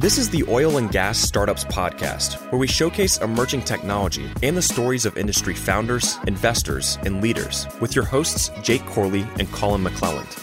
This 0.00 0.16
is 0.16 0.30
the 0.30 0.42
Oil 0.48 0.78
and 0.78 0.90
Gas 0.90 1.18
Startups 1.18 1.64
Podcast, 1.64 2.50
where 2.50 2.58
we 2.58 2.66
showcase 2.66 3.18
emerging 3.18 3.60
technology 3.60 4.30
and 4.42 4.56
the 4.56 4.62
stories 4.62 5.04
of 5.04 5.18
industry 5.18 5.52
founders, 5.52 6.16
investors, 6.26 6.96
and 7.04 7.20
leaders 7.20 7.66
with 7.82 7.94
your 7.94 8.06
hosts, 8.06 8.50
Jake 8.62 8.82
Corley 8.86 9.26
and 9.38 9.52
Colin 9.52 9.84
McLelland. 9.84 10.38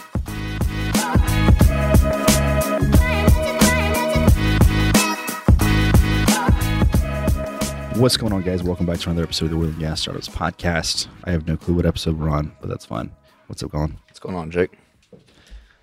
What's 7.96 8.16
going 8.16 8.32
on, 8.32 8.42
guys? 8.42 8.62
Welcome 8.62 8.86
back 8.86 9.00
to 9.00 9.10
another 9.10 9.24
episode 9.24 9.46
of 9.46 9.50
the 9.50 9.56
Oil 9.56 9.64
and 9.64 9.80
Gas 9.80 10.00
Startups 10.02 10.28
Podcast. 10.28 11.08
I 11.24 11.32
have 11.32 11.48
no 11.48 11.56
clue 11.56 11.74
what 11.74 11.84
episode 11.84 12.16
we're 12.16 12.30
on, 12.30 12.52
but 12.60 12.68
that's 12.68 12.86
fine. 12.86 13.10
What's 13.48 13.64
up, 13.64 13.72
Colin? 13.72 13.98
What's 14.06 14.20
going 14.20 14.36
on, 14.36 14.52
Jake? 14.52 14.78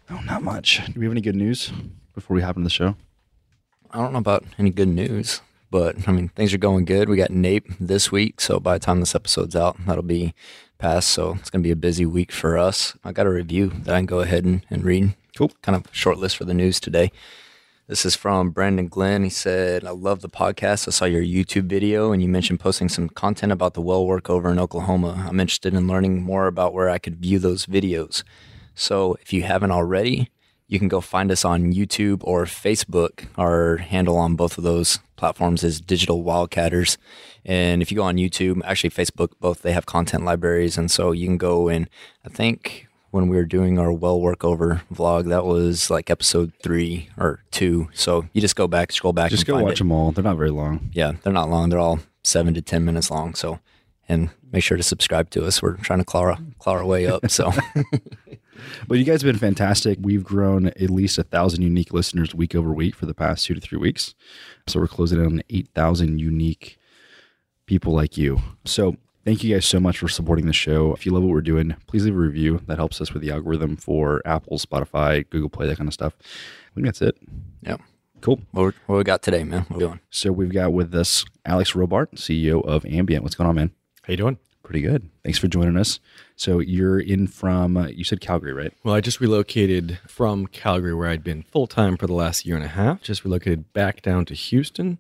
Oh, 0.10 0.22
not 0.22 0.44
much. 0.44 0.82
Do 0.86 0.98
we 0.98 1.06
have 1.06 1.12
any 1.12 1.20
good 1.20 1.36
news 1.36 1.74
before 2.14 2.36
we 2.36 2.42
hop 2.42 2.56
into 2.56 2.64
the 2.64 2.70
show? 2.70 2.96
I 3.96 4.00
don't 4.00 4.12
know 4.12 4.20
about 4.20 4.44
any 4.60 4.72
good 4.72 4.90
news, 4.90 5.40
but 5.72 6.06
I 6.06 6.12
mean, 6.12 6.28
things 6.28 6.54
are 6.54 6.58
going 6.58 6.84
good. 6.84 7.08
We 7.08 7.16
got 7.16 7.30
NAPE 7.30 7.78
this 7.80 8.12
week. 8.12 8.42
So 8.42 8.60
by 8.60 8.74
the 8.74 8.86
time 8.86 9.00
this 9.00 9.16
episode's 9.16 9.56
out, 9.56 9.78
that'll 9.86 10.04
be 10.04 10.34
past. 10.80 11.12
So 11.12 11.38
it's 11.40 11.50
going 11.50 11.64
to 11.64 11.68
be 11.68 11.72
a 11.72 11.78
busy 11.78 12.06
week 12.06 12.34
for 12.34 12.58
us. 12.58 12.98
I 13.06 13.14
got 13.14 13.26
a 13.26 13.30
review 13.30 13.72
that 13.84 13.96
I 13.96 14.00
can 14.00 14.06
go 14.06 14.20
ahead 14.20 14.44
and, 14.44 14.66
and 14.70 14.84
read. 14.84 15.16
Cool. 15.38 15.54
Kind 15.62 15.78
of 15.78 15.86
short 15.96 16.18
list 16.18 16.36
for 16.36 16.44
the 16.44 16.54
news 16.54 16.82
today. 16.82 17.10
This 17.88 18.06
is 18.06 18.18
from 18.18 18.50
Brandon 18.50 18.90
Glenn. 18.90 19.24
He 19.24 19.30
said, 19.30 19.86
I 19.86 19.92
love 19.92 20.20
the 20.20 20.28
podcast. 20.28 20.90
I 20.90 20.92
saw 20.92 21.06
your 21.06 21.24
YouTube 21.24 21.70
video 21.70 22.12
and 22.12 22.22
you 22.22 22.28
mentioned 22.28 22.60
posting 22.60 22.90
some 22.90 23.08
content 23.08 23.54
about 23.54 23.76
the 23.76 23.82
well 23.82 24.06
work 24.06 24.30
over 24.30 24.52
in 24.52 24.60
Oklahoma. 24.60 25.26
I'm 25.26 25.40
interested 25.40 25.74
in 25.74 25.88
learning 25.88 26.22
more 26.22 26.48
about 26.48 26.74
where 26.74 26.90
I 26.90 26.98
could 26.98 27.16
view 27.16 27.40
those 27.40 27.66
videos. 27.66 28.24
So 28.74 29.16
if 29.22 29.32
you 29.32 29.44
haven't 29.44 29.72
already, 29.72 30.32
you 30.68 30.80
can 30.80 30.88
go 30.88 31.02
find 31.02 31.32
us 31.32 31.46
on 31.46 31.74
YouTube 31.74 32.22
or 32.24 32.46
Facebook. 32.46 33.26
Our 33.38 33.78
handle 33.78 34.18
on 34.18 34.36
both 34.36 34.58
of 34.58 34.64
those 34.64 35.00
platforms 35.16 35.64
is 35.64 35.80
Digital 35.80 36.24
Wildcatters. 36.24 36.98
And 37.46 37.82
if 37.82 37.92
you 37.92 37.98
go 37.98 38.04
on 38.04 38.16
YouTube, 38.18 38.62
actually 38.66 38.90
Facebook, 38.90 39.30
both 39.40 39.62
they 39.62 39.72
have 39.74 39.86
content 39.86 40.26
libraries. 40.26 40.78
And 40.78 40.90
so 40.90 41.12
you 41.12 41.28
can 41.28 41.38
go 41.38 41.68
and 41.68 41.88
I 42.26 42.30
think 42.30 42.88
when 43.12 43.30
we 43.30 43.38
were 43.38 43.46
doing 43.46 43.80
our 43.80 43.94
well 43.94 44.20
workover 44.20 44.82
vlog, 44.94 45.30
that 45.30 45.46
was 45.46 45.90
like 45.90 46.10
episode 46.10 46.52
three 46.62 47.10
or 47.18 47.44
two. 47.52 47.88
So 47.94 48.28
you 48.34 48.42
just 48.42 48.56
go 48.58 48.68
back, 48.68 48.92
scroll 48.92 49.14
back, 49.14 49.30
Just 49.30 49.48
and 49.48 49.58
go 49.58 49.64
watch 49.64 49.74
it. 49.74 49.78
them 49.78 49.92
all. 49.92 50.12
They're 50.12 50.24
not 50.24 50.36
very 50.38 50.50
long. 50.52 50.90
Yeah, 50.92 51.14
they're 51.24 51.32
not 51.32 51.50
long. 51.50 51.70
They're 51.70 51.80
all 51.80 52.00
seven 52.24 52.54
to 52.56 52.62
ten 52.62 52.84
minutes 52.84 53.10
long. 53.10 53.34
So, 53.36 53.60
and 54.10 54.32
make 54.52 54.64
sure 54.64 54.76
to 54.76 54.84
subscribe 54.84 55.30
to 55.30 55.46
us. 55.46 55.62
We're 55.62 55.78
trying 55.78 56.00
to 56.00 56.06
claw 56.06 56.36
claw 56.60 56.74
our 56.74 56.86
way 56.86 57.08
up. 57.08 57.30
So, 57.32 57.52
But 58.88 58.98
you 58.98 59.04
guys 59.04 59.22
have 59.22 59.32
been 59.32 59.40
fantastic. 59.40 59.98
We've 60.02 60.24
grown 60.24 60.68
at 60.68 60.90
least 60.90 61.18
a 61.18 61.24
thousand 61.24 61.62
unique 61.62 61.94
listeners 61.94 62.34
week 62.36 62.56
over 62.56 62.72
week 62.74 62.96
for 62.96 63.06
the 63.06 63.14
past 63.14 63.46
two 63.46 63.54
to 63.54 63.62
three 63.62 63.78
weeks. 63.78 64.14
So 64.68 64.80
we're 64.80 64.88
closing 64.88 65.20
in 65.20 65.26
on 65.26 65.44
8,000 65.50 66.20
unique 66.20 66.78
people 67.66 67.94
like 67.94 68.18
you. 68.18 68.40
So 68.66 68.96
thank 69.26 69.44
you 69.44 69.54
guys 69.54 69.66
so 69.66 69.80
much 69.80 69.98
for 70.00 70.08
supporting 70.08 70.46
the 70.48 70.54
show. 70.54 70.94
If 70.94 71.06
you 71.06 71.12
love 71.12 71.24
what 71.24 71.32
we're 71.32 71.42
doing, 71.42 71.76
please 71.88 72.06
leave 72.06 72.16
a 72.16 72.18
review. 72.20 72.62
That 72.68 72.78
helps 72.78 73.02
us 73.02 73.12
with 73.14 73.22
the 73.22 73.32
algorithm 73.32 73.76
for 73.78 74.22
Apple, 74.26 74.58
Spotify, 74.58 75.28
Google 75.30 75.50
Play, 75.50 75.68
that 75.68 75.78
kind 75.78 75.88
of 75.88 75.94
stuff. 75.94 76.14
I 76.22 76.74
think 76.76 76.86
that's 76.86 77.02
it. 77.02 77.18
yeah. 77.62 77.78
Cool. 78.22 78.40
What, 78.52 78.64
we- 78.66 78.72
what 78.88 78.98
we 78.98 79.04
got 79.04 79.22
today, 79.22 79.44
man? 79.44 79.64
What 79.64 79.72
are 79.72 79.78
we 79.78 79.86
doing? 79.86 80.00
So 80.10 80.32
we've 80.32 80.52
got 80.52 80.74
with 80.74 80.96
us 80.96 81.26
Alex 81.46 81.74
Robart, 81.74 82.12
CEO 82.16 82.64
of 82.66 82.84
Ambyint. 82.84 83.20
What's 83.22 83.36
going 83.36 83.48
on, 83.50 83.56
man? 83.56 83.72
How 84.04 84.12
you 84.12 84.18
doing? 84.18 84.38
Pretty 84.66 84.82
good. 84.82 85.10
Thanks 85.24 85.38
for 85.38 85.48
joining 85.48 85.78
us. 85.78 86.00
So 86.36 86.60
you're 86.60 87.00
in 87.00 87.28
from 87.28 87.78
uh, 87.78 87.88
you 87.88 88.04
said 88.04 88.20
Calgary, 88.20 88.52
right? 88.52 88.74
Well, 88.84 88.96
I 88.96 89.00
just 89.00 89.22
relocated 89.22 90.00
from 90.08 90.48
Calgary, 90.48 90.94
where 90.94 91.08
I'd 91.08 91.24
been 91.24 91.44
full 91.44 91.68
time 91.68 91.98
for 91.98 92.08
the 92.08 92.14
last 92.14 92.46
year 92.48 92.56
and 92.56 92.66
a 92.66 92.70
half. 92.70 93.04
Just 93.04 93.24
relocated 93.24 93.72
back 93.74 94.02
down 94.02 94.26
to 94.26 94.34
Houston. 94.34 94.98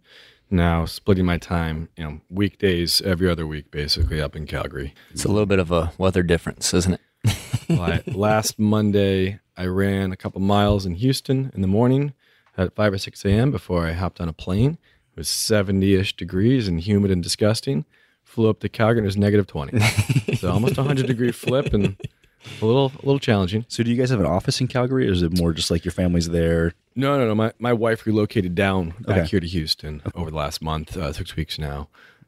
Now 0.51 0.85
splitting 0.85 1.25
my 1.25 1.39
time, 1.39 1.89
you 1.97 2.03
know, 2.03 2.21
weekdays 2.29 3.01
every 3.01 3.27
other 3.27 3.47
week, 3.47 3.71
basically 3.71 4.21
up 4.21 4.35
in 4.35 4.45
Calgary. 4.45 4.93
It's 5.11 5.25
a 5.25 5.29
little 5.29 5.47
bit 5.47 5.57
of 5.57 5.71
a 5.71 5.91
weather 5.97 6.21
difference, 6.21 6.71
isn't 6.73 6.93
it? 6.93 7.35
Well, 7.67 7.81
I- 7.81 8.03
last 8.11 8.59
Monday, 8.59 9.39
I 9.57 9.65
ran 9.65 10.11
a 10.11 10.15
couple 10.17 10.41
miles 10.41 10.85
in 10.85 10.93
Houston 10.93 11.51
in 11.55 11.61
the 11.61 11.67
morning 11.67 12.13
at 12.55 12.75
five 12.75 12.93
or 12.93 12.99
six 12.99 13.25
a.m. 13.25 13.49
before 13.49 13.87
I 13.87 13.93
hopped 13.93 14.21
on 14.21 14.29
a 14.29 14.33
plane. 14.33 14.77
It 15.13 15.17
was 15.17 15.27
seventy-ish 15.27 16.15
degrees 16.17 16.67
and 16.67 16.79
humid 16.79 17.09
and 17.09 17.23
disgusting. 17.23 17.85
Flew 18.35 18.49
up 18.49 18.59
to 18.59 18.67
Calgary 18.69 18.99
and 18.99 19.05
it 19.05 19.07
was 19.07 19.15
negative 19.17 19.47
twenty, 19.47 19.79
so 20.37 20.51
almost 20.51 20.77
a 20.77 20.83
hundred 20.83 21.07
degree 21.07 21.31
flip 21.31 21.73
and 21.73 21.95
a 22.61 22.65
little, 22.65 22.91
a 23.01 23.05
little 23.05 23.17
challenging. 23.17 23.63
So 23.69 23.81
do 23.81 23.89
you 23.89 23.95
guys 23.95 24.09
have 24.09 24.19
an 24.19 24.25
office 24.25 24.59
in 24.59 24.67
Calgary, 24.67 25.07
or 25.07 25.13
is 25.13 25.21
it 25.21 25.37
more 25.37 25.53
just 25.53 25.71
like 25.71 25.85
your 25.85 25.93
family's 25.93 26.27
there? 26.29 26.73
No, 26.97 27.17
no, 27.17 27.27
no. 27.27 27.33
My, 27.33 27.53
my 27.59 27.71
wife 27.73 28.05
relocated 28.05 28.53
down 28.53 28.89
back 28.99 29.17
Okay. 29.19 29.25
here 29.27 29.39
to 29.39 29.47
Houston 29.47 30.01
over 30.13 30.29
the 30.31 30.35
last 30.35 30.61
month, 30.61 30.97
uh, 30.97 31.13
six 31.13 31.35
weeks 31.37 31.57
now. 31.57 31.87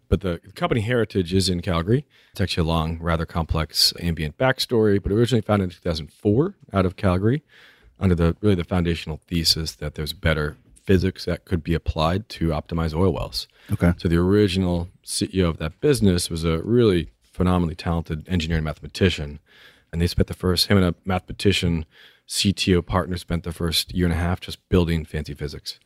But 0.10 0.22
the 0.22 0.40
company 0.56 0.80
heritage 0.82 1.34
is 1.34 1.50
in 1.50 1.62
Calgary. 1.62 2.06
It's 2.32 2.40
actually 2.40 2.62
a 2.66 2.72
long, 2.72 2.98
rather 3.00 3.26
complex 3.26 3.92
Ambyint 4.00 4.36
backstory, 4.36 5.04
but 5.04 5.12
originally 5.12 5.42
founded 5.42 5.66
in 5.70 5.76
2004 5.76 6.56
out 6.72 6.86
of 6.86 6.96
Calgary 6.96 7.44
under 8.00 8.16
the 8.16 8.38
really 8.40 8.56
the 8.56 8.64
foundational 8.64 9.20
thesis 9.28 9.76
that 9.76 9.96
there's 9.96 10.14
better 10.14 10.56
physics 10.88 11.26
that 11.26 11.46
could 11.46 11.64
be 11.64 11.74
applied 11.74 12.30
to 12.30 12.48
optimize 12.48 12.96
oil 12.96 13.14
wells. 13.14 13.48
Okay. 13.72 13.94
So 13.98 14.08
the 14.08 14.18
original 14.18 14.88
CEO 15.06 15.48
of 15.50 15.58
that 15.58 15.80
business 15.82 16.30
was 16.30 16.44
a 16.46 16.60
really 16.60 17.12
phenomenally 17.22 17.76
talented 17.76 18.28
engineering 18.28 18.64
mathematician. 18.64 19.40
And 19.92 20.02
they 20.02 20.08
spent 20.08 20.28
the 20.28 20.34
first, 20.34 20.68
him 20.68 20.78
and 20.78 20.86
a 20.88 20.96
mathematician 21.06 21.86
CTO 22.28 22.86
partner 22.86 23.18
spent 23.18 23.44
the 23.44 23.52
first 23.52 23.94
year 23.94 24.06
and 24.06 24.14
a 24.14 24.18
half 24.18 24.40
just 24.40 24.68
building 24.70 25.06
fancy 25.06 25.34
physics 25.34 25.80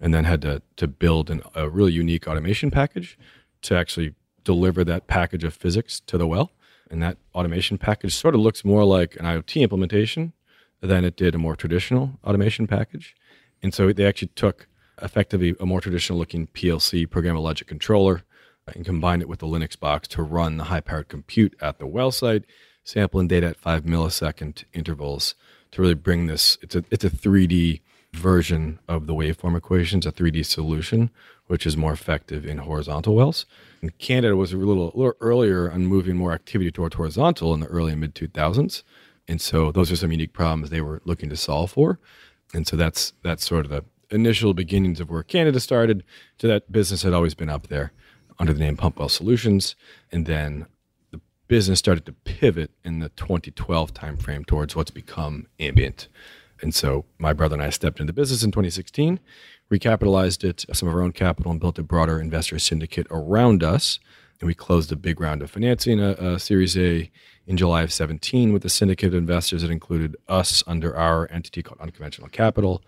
and 0.00 0.12
then 0.12 0.24
had 0.24 0.42
to, 0.42 0.60
to 0.76 0.86
build 0.86 1.30
an, 1.30 1.40
a 1.54 1.68
really 1.68 1.92
unique 1.92 2.28
automation 2.28 2.70
package 2.70 3.16
to 3.62 3.76
actually 3.76 4.14
deliver 4.44 4.84
that 4.84 5.06
package 5.06 5.44
of 5.44 5.54
physics 5.54 6.00
to 6.00 6.18
the 6.18 6.26
well. 6.26 6.50
And 6.90 7.02
that 7.02 7.16
automation 7.34 7.78
package 7.78 8.14
sort 8.14 8.34
of 8.34 8.40
looks 8.40 8.64
more 8.64 8.84
like 8.84 9.16
an 9.16 9.24
IoT 9.24 9.60
implementation 9.60 10.32
than 10.80 11.04
it 11.04 11.16
did 11.16 11.34
a 11.34 11.38
more 11.38 11.56
traditional 11.56 12.18
automation 12.24 12.66
package. 12.66 13.14
And 13.62 13.74
so 13.74 13.92
they 13.92 14.06
actually 14.06 14.30
took 14.34 14.68
effectively 15.02 15.54
a 15.60 15.66
more 15.66 15.80
traditional 15.80 16.18
looking 16.18 16.46
PLC 16.48 17.06
programmable 17.06 17.42
logic 17.42 17.68
controller 17.68 18.22
uh, 18.66 18.72
and 18.74 18.84
combined 18.84 19.22
it 19.22 19.28
with 19.28 19.40
the 19.40 19.46
Linux 19.46 19.78
box 19.78 20.08
to 20.08 20.22
run 20.22 20.56
the 20.56 20.64
high 20.64 20.80
powered 20.80 21.08
compute 21.08 21.54
at 21.60 21.78
the 21.78 21.86
well 21.86 22.10
site, 22.10 22.44
sampling 22.84 23.28
data 23.28 23.48
at 23.48 23.56
five 23.56 23.84
millisecond 23.84 24.64
intervals 24.72 25.34
to 25.72 25.82
really 25.82 25.94
bring 25.94 26.26
this. 26.26 26.58
It's 26.62 26.74
a 26.74 26.84
it's 26.90 27.04
a 27.04 27.10
3D 27.10 27.80
version 28.14 28.78
of 28.88 29.06
the 29.06 29.14
waveform 29.14 29.56
equations, 29.56 30.06
a 30.06 30.12
3D 30.12 30.44
solution, 30.44 31.10
which 31.46 31.66
is 31.66 31.76
more 31.76 31.92
effective 31.92 32.46
in 32.46 32.58
horizontal 32.58 33.14
wells. 33.14 33.46
And 33.82 33.96
Canada 33.98 34.36
was 34.36 34.52
a 34.52 34.56
little, 34.56 34.92
a 34.94 34.96
little 34.96 35.14
earlier 35.20 35.70
on 35.70 35.86
moving 35.86 36.16
more 36.16 36.32
activity 36.32 36.70
toward 36.70 36.94
horizontal 36.94 37.54
in 37.54 37.60
the 37.60 37.66
early 37.66 37.92
and 37.92 38.00
mid 38.00 38.14
2000s. 38.14 38.82
And 39.28 39.40
so 39.40 39.70
those 39.70 39.92
are 39.92 39.96
some 39.96 40.10
unique 40.10 40.32
problems 40.32 40.70
they 40.70 40.80
were 40.80 41.02
looking 41.04 41.28
to 41.28 41.36
solve 41.36 41.72
for. 41.72 41.98
And 42.54 42.66
so 42.66 42.76
that's 42.76 43.12
that's 43.22 43.46
sort 43.46 43.64
of 43.64 43.70
the 43.70 43.84
initial 44.10 44.54
beginnings 44.54 45.00
of 45.00 45.10
where 45.10 45.22
Canada 45.22 45.60
started. 45.60 46.04
So 46.40 46.48
that 46.48 46.70
business 46.72 47.02
had 47.02 47.12
always 47.12 47.34
been 47.34 47.50
up 47.50 47.68
there 47.68 47.92
under 48.38 48.52
the 48.52 48.60
name 48.60 48.76
Pumpwell 48.76 49.10
Solutions. 49.10 49.74
And 50.10 50.26
then 50.26 50.66
the 51.10 51.20
business 51.46 51.78
started 51.78 52.06
to 52.06 52.12
pivot 52.12 52.70
in 52.84 53.00
the 53.00 53.10
2012 53.10 53.94
timeframe 53.94 54.46
towards 54.46 54.74
what's 54.74 54.90
become 54.90 55.46
Ambyint. 55.58 56.06
And 56.60 56.74
so 56.74 57.04
my 57.18 57.32
brother 57.32 57.54
and 57.54 57.62
I 57.62 57.70
stepped 57.70 58.00
into 58.00 58.12
the 58.12 58.20
business 58.20 58.42
in 58.42 58.50
2016, 58.50 59.20
recapitalized 59.70 60.42
it, 60.42 60.64
some 60.72 60.88
of 60.88 60.94
our 60.94 61.02
own 61.02 61.12
capital, 61.12 61.52
and 61.52 61.60
built 61.60 61.78
a 61.78 61.82
broader 61.82 62.20
investor 62.20 62.58
syndicate 62.58 63.06
around 63.10 63.62
us. 63.62 64.00
And 64.40 64.46
we 64.46 64.54
closed 64.54 64.90
a 64.90 64.96
big 64.96 65.20
round 65.20 65.42
of 65.42 65.50
financing, 65.50 66.00
a, 66.00 66.12
a 66.12 66.38
Series 66.38 66.76
A, 66.76 67.10
in 67.48 67.56
July 67.56 67.82
of 67.82 67.90
17 67.90 68.52
with 68.52 68.62
a 68.66 68.68
syndicate 68.68 69.08
of 69.08 69.14
investors 69.14 69.62
that 69.62 69.70
included 69.70 70.14
us 70.28 70.62
under 70.66 70.94
our 70.94 71.26
entity 71.32 71.62
called 71.62 71.80
Unconventional 71.80 72.28
Capital, 72.28 72.82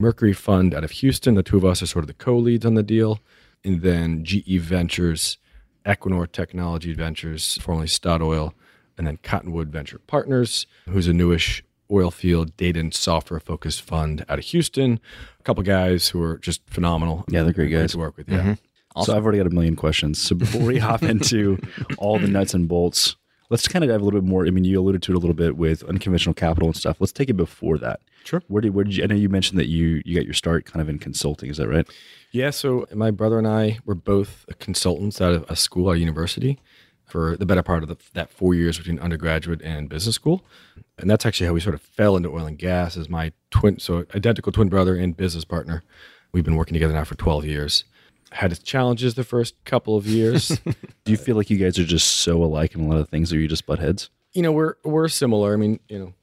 Mercury 0.00 0.32
Fund 0.32 0.74
out 0.74 0.82
of 0.82 0.90
Houston. 0.90 1.36
The 1.36 1.44
two 1.44 1.56
of 1.56 1.64
us 1.64 1.80
are 1.80 1.86
sort 1.86 2.02
of 2.02 2.08
the 2.08 2.14
co-leads 2.14 2.66
on 2.66 2.74
the 2.74 2.82
deal, 2.82 3.20
and 3.64 3.80
then 3.82 4.24
GE 4.24 4.58
Ventures, 4.58 5.38
Equinor 5.86 6.30
Technology 6.30 6.92
Ventures, 6.92 7.56
formerly 7.58 7.86
Statoil, 7.86 8.52
and 8.98 9.06
then 9.06 9.16
Cottonwood 9.22 9.68
Venture 9.68 10.00
Partners, 10.08 10.66
who's 10.88 11.06
a 11.06 11.12
newish 11.12 11.62
oil 11.88 12.10
field 12.10 12.56
data 12.56 12.80
and 12.80 12.92
software 12.92 13.38
focused 13.38 13.80
fund 13.82 14.24
out 14.28 14.40
of 14.40 14.44
Houston. 14.46 14.98
A 15.38 15.42
couple 15.44 15.62
guys 15.62 16.08
who 16.08 16.20
are 16.20 16.36
just 16.38 16.68
phenomenal. 16.68 17.24
Yeah, 17.28 17.44
they're 17.44 17.52
great 17.52 17.70
guys. 17.70 17.92
to 17.92 17.98
work 17.98 18.16
with. 18.16 18.28
Yeah. 18.28 18.40
Mm-hmm. 18.40 19.02
So 19.04 19.16
I've 19.16 19.22
already 19.22 19.38
got 19.38 19.46
a 19.46 19.50
million 19.50 19.76
questions. 19.76 20.20
So 20.20 20.34
before 20.34 20.62
we 20.62 20.78
hop 20.78 21.02
into 21.04 21.58
all 21.96 22.18
the 22.18 22.26
nuts 22.26 22.52
and 22.52 22.66
bolts, 22.68 23.14
let's 23.50 23.66
kind 23.68 23.84
of 23.84 23.90
dive 23.90 24.00
a 24.00 24.04
little 24.04 24.20
bit 24.20 24.28
more. 24.28 24.46
I 24.46 24.50
mean, 24.50 24.64
you 24.64 24.78
alluded 24.80 25.02
to 25.02 25.12
it 25.12 25.16
a 25.16 25.18
little 25.18 25.34
bit 25.34 25.56
with 25.56 25.82
unconventional 25.84 26.34
capital 26.34 26.68
and 26.68 26.76
stuff. 26.76 27.00
Let's 27.00 27.12
take 27.12 27.30
it 27.30 27.36
before 27.36 27.78
that. 27.78 28.00
Sure. 28.24 28.42
Where 28.48 28.60
did 28.60 28.74
where 28.74 28.84
did 28.84 28.96
you? 28.96 29.04
I 29.04 29.06
know 29.06 29.14
you 29.14 29.28
mentioned 29.28 29.58
that 29.58 29.68
you 29.68 30.02
you 30.04 30.14
got 30.14 30.24
your 30.24 30.34
start 30.34 30.64
kind 30.66 30.82
of 30.82 30.88
in 30.88 30.98
consulting. 30.98 31.50
Is 31.50 31.56
that 31.56 31.68
right? 31.68 31.88
Yeah, 32.30 32.50
so 32.50 32.86
my 32.94 33.10
brother 33.10 33.38
and 33.38 33.48
I 33.48 33.78
were 33.84 33.94
both 33.94 34.44
consultants 34.58 35.20
out 35.20 35.32
of 35.32 35.44
a 35.48 35.56
school, 35.56 35.90
a 35.90 35.96
university, 35.96 36.58
for 37.06 37.36
the 37.36 37.46
better 37.46 37.62
part 37.62 37.82
of 37.82 37.88
the, 37.88 37.96
that 38.12 38.30
four 38.30 38.54
years 38.54 38.76
between 38.76 38.98
undergraduate 38.98 39.62
and 39.62 39.88
business 39.88 40.14
school. 40.14 40.44
And 40.98 41.08
that's 41.08 41.24
actually 41.24 41.46
how 41.46 41.54
we 41.54 41.60
sort 41.60 41.74
of 41.74 41.80
fell 41.80 42.16
into 42.16 42.28
oil 42.28 42.44
and 42.44 42.58
gas 42.58 42.96
as 42.96 43.08
my 43.08 43.32
twin, 43.50 43.78
so 43.78 44.04
identical 44.14 44.52
twin 44.52 44.68
brother 44.68 44.96
and 44.96 45.16
business 45.16 45.44
partner 45.44 45.84
We've 46.32 46.44
been 46.44 46.56
working 46.56 46.74
together 46.74 46.92
now 46.92 47.04
for 47.04 47.14
12 47.14 47.46
years. 47.46 47.84
Had 48.30 48.52
its 48.52 48.62
challenges 48.62 49.14
the 49.14 49.24
first 49.24 49.54
couple 49.64 49.96
of 49.96 50.06
years. 50.06 50.48
Do 51.04 51.12
you 51.12 51.16
feel 51.16 51.36
like 51.36 51.48
you 51.48 51.56
guys 51.56 51.78
are 51.78 51.84
just 51.84 52.18
so 52.18 52.42
alike 52.44 52.74
in 52.74 52.82
a 52.82 52.88
lot 52.88 52.98
of 52.98 53.08
things, 53.08 53.32
or 53.32 53.38
you 53.38 53.48
just 53.48 53.64
butt 53.64 53.78
heads? 53.78 54.10
you 54.32 54.42
know, 54.42 54.52
we're 54.52 54.74
we're 54.84 55.08
similar. 55.08 55.52
I 55.52 55.56
mean, 55.56 55.80
you 55.88 55.98
know, 55.98 56.14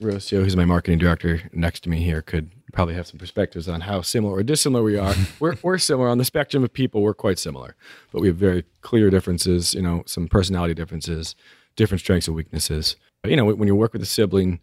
Rocio, 0.00 0.42
who's 0.42 0.56
my 0.56 0.64
marketing 0.64 0.98
director 0.98 1.42
next 1.52 1.80
to 1.84 1.88
me 1.88 2.02
here, 2.02 2.22
could 2.22 2.50
probably 2.72 2.94
have 2.94 3.06
some 3.06 3.18
perspectives 3.18 3.68
on 3.68 3.82
how 3.82 4.02
similar 4.02 4.36
or 4.36 4.42
dissimilar 4.42 4.82
we 4.82 4.98
are. 4.98 5.14
we're 5.40 5.56
we're 5.62 5.78
similar 5.78 6.08
on 6.08 6.18
the 6.18 6.24
spectrum 6.24 6.62
of 6.62 6.72
people. 6.72 7.02
We're 7.02 7.14
quite 7.14 7.38
similar, 7.38 7.76
but 8.12 8.20
we 8.20 8.28
have 8.28 8.36
very 8.36 8.64
clear 8.82 9.10
differences. 9.10 9.74
You 9.74 9.82
know, 9.82 10.02
some 10.06 10.28
personality 10.28 10.74
differences, 10.74 11.34
different 11.76 12.00
strengths 12.00 12.28
and 12.28 12.36
weaknesses. 12.36 12.96
But, 13.22 13.30
you 13.30 13.36
know, 13.36 13.46
when 13.46 13.66
you 13.66 13.74
work 13.74 13.94
with 13.94 14.02
a 14.02 14.06
sibling, 14.06 14.60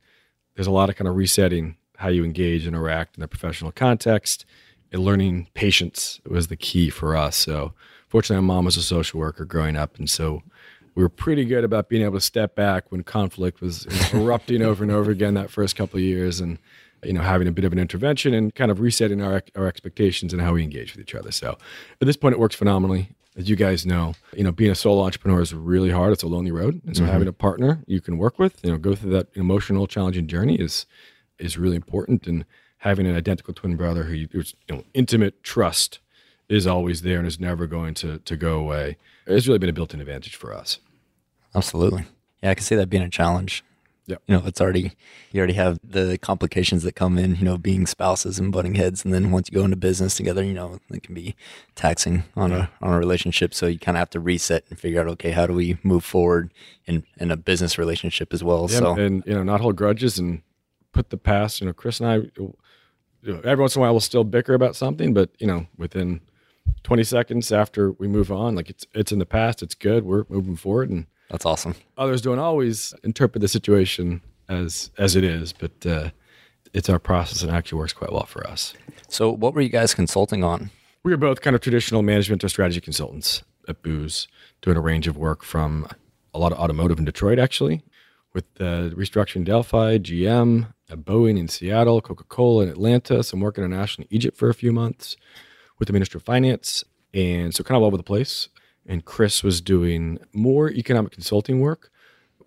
there's 0.55 0.67
a 0.67 0.71
lot 0.71 0.89
of 0.89 0.95
kind 0.95 1.07
of 1.07 1.15
resetting 1.15 1.77
how 1.97 2.09
you 2.09 2.23
engage 2.23 2.65
and 2.65 2.75
interact 2.75 3.17
in 3.17 3.23
a 3.23 3.27
professional 3.27 3.71
context. 3.71 4.45
Learning 4.93 5.47
patience 5.53 6.19
was 6.27 6.47
the 6.47 6.57
key 6.57 6.89
for 6.89 7.15
us. 7.15 7.37
So, 7.37 7.73
fortunately, 8.09 8.45
my 8.45 8.53
mom 8.53 8.65
was 8.65 8.75
a 8.77 8.83
social 8.83 9.19
worker 9.19 9.45
growing 9.45 9.77
up, 9.77 9.97
and 9.97 10.09
so 10.09 10.43
we 10.95 11.03
were 11.03 11.09
pretty 11.09 11.45
good 11.45 11.63
about 11.63 11.89
being 11.89 12.03
able 12.03 12.15
to 12.15 12.21
step 12.21 12.55
back 12.55 12.91
when 12.91 13.03
conflict 13.03 13.61
was 13.61 13.85
you 13.85 14.19
know, 14.19 14.25
erupting 14.25 14.61
over 14.61 14.83
and 14.83 14.91
over 14.91 15.11
again 15.11 15.33
that 15.35 15.49
first 15.49 15.75
couple 15.75 15.97
of 15.97 16.03
years 16.03 16.39
and 16.39 16.57
you 17.03 17.13
know 17.13 17.21
having 17.21 17.47
a 17.47 17.51
bit 17.51 17.65
of 17.65 17.71
an 17.73 17.79
intervention 17.79 18.33
and 18.33 18.53
kind 18.53 18.71
of 18.71 18.79
resetting 18.79 19.21
our, 19.21 19.43
our 19.55 19.67
expectations 19.67 20.33
and 20.33 20.41
how 20.41 20.53
we 20.53 20.63
engage 20.63 20.95
with 20.95 21.01
each 21.01 21.15
other. 21.15 21.31
So 21.31 21.57
at 21.99 22.07
this 22.07 22.17
point 22.17 22.33
it 22.33 22.39
works 22.39 22.55
phenomenally. 22.55 23.09
As 23.37 23.49
you 23.49 23.55
guys 23.55 23.85
know 23.85 24.13
you 24.35 24.43
know 24.43 24.51
being 24.51 24.71
a 24.71 24.75
solo 24.75 25.03
entrepreneur 25.03 25.41
is 25.41 25.53
really 25.53 25.91
hard. 25.91 26.11
It's 26.11 26.23
a 26.23 26.27
lonely 26.27 26.51
road. 26.51 26.81
And 26.85 26.95
so 26.95 27.03
mm-hmm. 27.03 27.11
having 27.11 27.27
a 27.27 27.33
partner 27.33 27.83
you 27.87 28.01
can 28.01 28.17
work 28.17 28.37
with 28.37 28.63
you 28.63 28.71
know 28.71 28.77
go 28.77 28.95
through 28.95 29.11
that 29.11 29.27
emotional 29.35 29.87
challenging 29.87 30.27
journey 30.27 30.55
is 30.55 30.85
is 31.39 31.57
really 31.57 31.75
important. 31.75 32.27
And 32.27 32.45
having 32.81 33.07
an 33.07 33.15
identical 33.15 33.53
twin 33.53 33.75
brother 33.75 34.03
who 34.03 34.13
you, 34.13 34.27
you 34.33 34.43
know 34.69 34.83
intimate 34.93 35.41
trust 35.43 35.99
is 36.47 36.67
always 36.67 37.01
there 37.01 37.17
and 37.17 37.27
is 37.27 37.39
never 37.39 37.65
going 37.65 37.93
to 37.93 38.19
to 38.19 38.35
go 38.35 38.59
away 38.59 38.97
it's 39.25 39.47
really 39.47 39.59
been 39.59 39.69
a 39.69 39.73
built-in 39.73 40.01
advantage 40.01 40.35
for 40.35 40.53
us 40.53 40.79
Absolutely. 41.55 42.05
Yeah, 42.41 42.51
I 42.51 42.55
can 42.55 42.63
see 42.63 42.75
that 42.75 42.89
being 42.89 43.03
a 43.03 43.09
challenge. 43.09 43.63
Yeah. 44.07 44.17
You 44.27 44.35
know, 44.35 44.43
it's 44.45 44.59
already 44.59 44.93
you 45.31 45.37
already 45.37 45.53
have 45.53 45.79
the 45.83 46.17
complications 46.17 46.83
that 46.83 46.93
come 46.93 47.17
in, 47.17 47.35
you 47.35 47.45
know, 47.45 47.57
being 47.57 47.85
spouses 47.85 48.39
and 48.39 48.51
butting 48.51 48.75
heads 48.75 49.05
and 49.05 49.13
then 49.13 49.31
once 49.31 49.49
you 49.49 49.57
go 49.57 49.63
into 49.63 49.77
business 49.77 50.15
together, 50.15 50.43
you 50.43 50.53
know, 50.53 50.79
it 50.89 51.03
can 51.03 51.13
be 51.13 51.35
taxing 51.75 52.23
on 52.35 52.51
a 52.51 52.69
on 52.81 52.93
a 52.93 52.97
relationship. 52.97 53.53
So 53.53 53.67
you 53.67 53.77
kind 53.77 53.95
of 53.95 53.99
have 53.99 54.09
to 54.11 54.19
reset 54.19 54.65
and 54.69 54.79
figure 54.79 54.99
out, 54.99 55.07
okay, 55.07 55.31
how 55.31 55.45
do 55.45 55.53
we 55.53 55.77
move 55.83 56.03
forward 56.03 56.51
in 56.87 57.03
in 57.17 57.31
a 57.31 57.37
business 57.37 57.77
relationship 57.77 58.33
as 58.33 58.43
well. 58.43 58.67
Yeah, 58.69 58.79
so 58.79 58.93
and 58.95 59.23
you 59.25 59.33
know, 59.33 59.43
not 59.43 59.61
hold 59.61 59.75
grudges 59.75 60.17
and 60.17 60.41
put 60.91 61.11
the 61.11 61.17
past. 61.17 61.61
You 61.61 61.67
know, 61.67 61.73
Chris 61.73 61.99
and 61.99 62.09
I, 62.09 62.41
every 63.25 63.61
once 63.61 63.75
in 63.75 63.79
a 63.79 63.81
while, 63.81 63.93
we'll 63.93 63.99
still 63.99 64.23
bicker 64.23 64.53
about 64.53 64.75
something, 64.75 65.13
but 65.13 65.29
you 65.39 65.47
know, 65.47 65.67
within 65.77 66.21
20 66.83 67.03
seconds 67.03 67.51
after 67.51 67.91
we 67.93 68.07
move 68.07 68.31
on, 68.31 68.55
like 68.55 68.69
it's 68.69 68.85
it's 68.93 69.11
in 69.11 69.19
the 69.19 69.25
past, 69.25 69.61
it's 69.61 69.75
good. 69.75 70.05
We're 70.05 70.25
moving 70.29 70.55
forward, 70.55 70.89
and 70.89 71.05
that's 71.29 71.45
awesome. 71.45 71.75
others 71.97 72.21
don't 72.21 72.39
always 72.39 72.93
interpret 73.03 73.41
the 73.41 73.47
situation 73.47 74.21
as 74.49 74.91
as 74.97 75.15
it 75.15 75.23
is, 75.23 75.53
but 75.53 75.85
uh, 75.85 76.09
it's 76.73 76.89
our 76.89 76.99
process 76.99 77.41
and 77.41 77.51
actually 77.51 77.79
works 77.79 77.93
quite 77.93 78.11
well 78.11 78.25
for 78.25 78.45
us. 78.47 78.73
So 79.07 79.29
what 79.31 79.53
were 79.53 79.61
you 79.61 79.69
guys 79.69 79.93
consulting 79.93 80.43
on? 80.43 80.69
We 81.03 81.11
were 81.11 81.17
both 81.17 81.41
kind 81.41 81.55
of 81.55 81.61
traditional 81.61 82.01
management 82.01 82.43
or 82.43 82.49
strategy 82.49 82.79
consultants 82.79 83.43
at 83.67 83.81
Booz, 83.81 84.27
doing 84.61 84.77
a 84.77 84.81
range 84.81 85.07
of 85.07 85.17
work 85.17 85.43
from 85.43 85.87
a 86.33 86.39
lot 86.39 86.51
of 86.51 86.59
automotive 86.59 86.99
in 86.99 87.05
Detroit, 87.05 87.39
actually, 87.39 87.83
with 88.33 88.45
the 88.55 88.93
restructuring 88.95 89.43
Delphi, 89.43 89.97
GM, 89.97 90.73
uh, 90.91 90.95
Boeing 90.95 91.39
in 91.39 91.47
Seattle, 91.47 92.01
Coca 92.01 92.23
Cola 92.25 92.63
in 92.63 92.69
Atlanta, 92.69 93.23
some 93.23 93.39
work 93.39 93.57
internationally 93.57 94.07
in 94.09 94.15
Egypt 94.15 94.37
for 94.37 94.49
a 94.49 94.53
few 94.53 94.71
months 94.71 95.15
with 95.79 95.87
the 95.87 95.93
Minister 95.93 96.17
of 96.17 96.23
Finance. 96.23 96.83
And 97.13 97.53
so 97.53 97.63
kind 97.63 97.75
of 97.75 97.83
all 97.83 97.87
over 97.87 97.97
the 97.97 98.03
place. 98.03 98.49
And 98.85 99.05
Chris 99.05 99.43
was 99.43 99.61
doing 99.61 100.19
more 100.33 100.69
economic 100.69 101.11
consulting 101.11 101.59
work, 101.59 101.91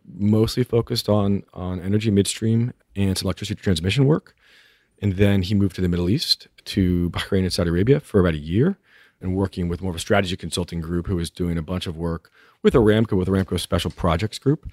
mostly 0.06 0.64
focused 0.64 1.08
on, 1.08 1.44
on 1.52 1.80
energy 1.80 2.10
midstream 2.10 2.72
and 2.96 3.16
some 3.16 3.26
electricity 3.26 3.60
transmission 3.60 4.06
work. 4.06 4.34
And 5.00 5.14
then 5.14 5.42
he 5.42 5.54
moved 5.54 5.76
to 5.76 5.82
the 5.82 5.88
Middle 5.88 6.08
East, 6.08 6.48
to 6.66 7.10
Bahrain 7.10 7.40
and 7.40 7.52
Saudi 7.52 7.70
Arabia 7.70 8.00
for 8.00 8.20
about 8.20 8.34
a 8.34 8.38
year, 8.38 8.78
and 9.20 9.36
working 9.36 9.68
with 9.68 9.80
more 9.80 9.90
of 9.90 9.96
a 9.96 10.00
strategy 10.00 10.36
consulting 10.36 10.80
group 10.80 11.06
who 11.06 11.16
was 11.16 11.30
doing 11.30 11.56
a 11.56 11.62
bunch 11.62 11.86
of 11.86 11.96
work 11.96 12.30
with 12.62 12.74
Aramco, 12.74 13.16
with 13.16 13.28
Aramco 13.28 13.58
Special 13.60 13.90
Projects 13.90 14.38
Group. 14.38 14.70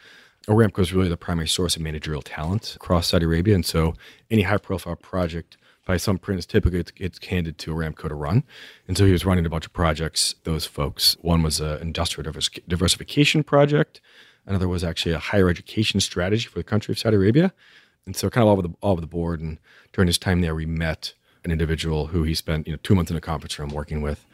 Aramco 0.48 0.80
is 0.80 0.94
really 0.94 1.10
the 1.10 1.18
primary 1.18 1.48
source 1.48 1.76
of 1.76 1.82
managerial 1.82 2.22
talent 2.22 2.76
across 2.76 3.08
Saudi 3.08 3.26
Arabia. 3.26 3.56
And 3.56 3.66
so 3.66 3.94
any 4.30 4.42
high 4.42 4.58
profile 4.58 4.96
project 4.96 5.58
by 5.86 5.98
some 5.98 6.18
prince, 6.18 6.46
typically 6.46 6.80
it's, 6.80 6.92
it's 6.98 7.26
handed 7.26 7.58
to 7.60 7.72
Aramco 7.74 8.08
to 8.08 8.16
run. 8.16 8.44
And 8.88 8.98
so 8.98 9.06
he 9.06 9.12
was 9.12 9.26
running 9.26 9.46
a 9.46 9.50
bunch 9.50 9.66
of 9.66 9.74
projects, 9.74 10.36
those 10.44 10.66
folks. 10.66 11.16
One 11.22 11.44
was 11.44 11.60
an 11.60 11.82
industrial 11.82 12.24
divers- 12.24 12.50
diversification 12.68 13.44
project. 13.44 14.02
Another 14.46 14.68
was 14.68 14.84
actually 14.84 15.14
a 15.14 15.20
higher 15.20 15.50
education 15.50 16.00
strategy 16.00 16.48
for 16.48 16.58
the 16.58 16.64
country 16.64 16.92
of 16.92 17.00
Saudi 17.00 17.18
Arabia. 17.18 17.54
And 18.06 18.16
so 18.16 18.30
kind 18.30 18.42
of 18.44 18.48
all 18.48 18.54
over 18.54 18.62
the 18.64 18.74
all 18.82 18.94
over 18.94 19.02
the 19.02 19.08
board. 19.08 19.42
And 19.42 19.60
during 19.94 20.08
his 20.08 20.18
time 20.18 20.42
there, 20.42 20.56
we 20.56 20.66
met 20.66 21.14
an 21.44 21.52
individual 21.52 22.08
who 22.08 22.24
he 22.24 22.34
spent 22.34 22.68
you 22.68 22.74
know 22.74 22.80
two 22.82 22.96
months 22.96 23.12
in 23.12 23.18
a 23.18 23.22
conference 23.22 23.58
room 23.60 23.70
working 23.70 24.02
with, 24.02 24.26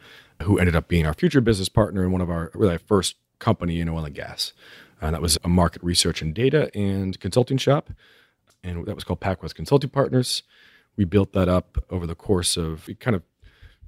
who 0.42 0.58
ended 0.58 0.74
up 0.74 0.88
being 0.88 1.06
our 1.06 1.14
future 1.14 1.42
business 1.42 1.68
partner 1.68 2.02
in 2.04 2.10
one 2.10 2.22
of 2.22 2.30
our 2.30 2.50
really 2.54 2.72
our 2.72 2.78
first 2.78 3.16
company 3.38 3.80
in 3.80 3.88
oil 3.88 4.04
and 4.04 4.14
gas. 4.14 4.52
And 5.00 5.14
that 5.14 5.22
was 5.22 5.38
a 5.44 5.48
market 5.48 5.82
research 5.82 6.22
and 6.22 6.34
data 6.34 6.70
and 6.74 7.18
consulting 7.20 7.58
shop. 7.58 7.90
And 8.64 8.84
that 8.86 8.94
was 8.94 9.04
called 9.04 9.20
PacWest 9.20 9.54
Consulting 9.54 9.90
Partners. 9.90 10.42
We 10.96 11.04
built 11.04 11.32
that 11.32 11.48
up 11.48 11.84
over 11.90 12.06
the 12.06 12.16
course 12.16 12.56
of 12.56 12.86
we 12.88 12.94
kind 12.94 13.14
of 13.14 13.22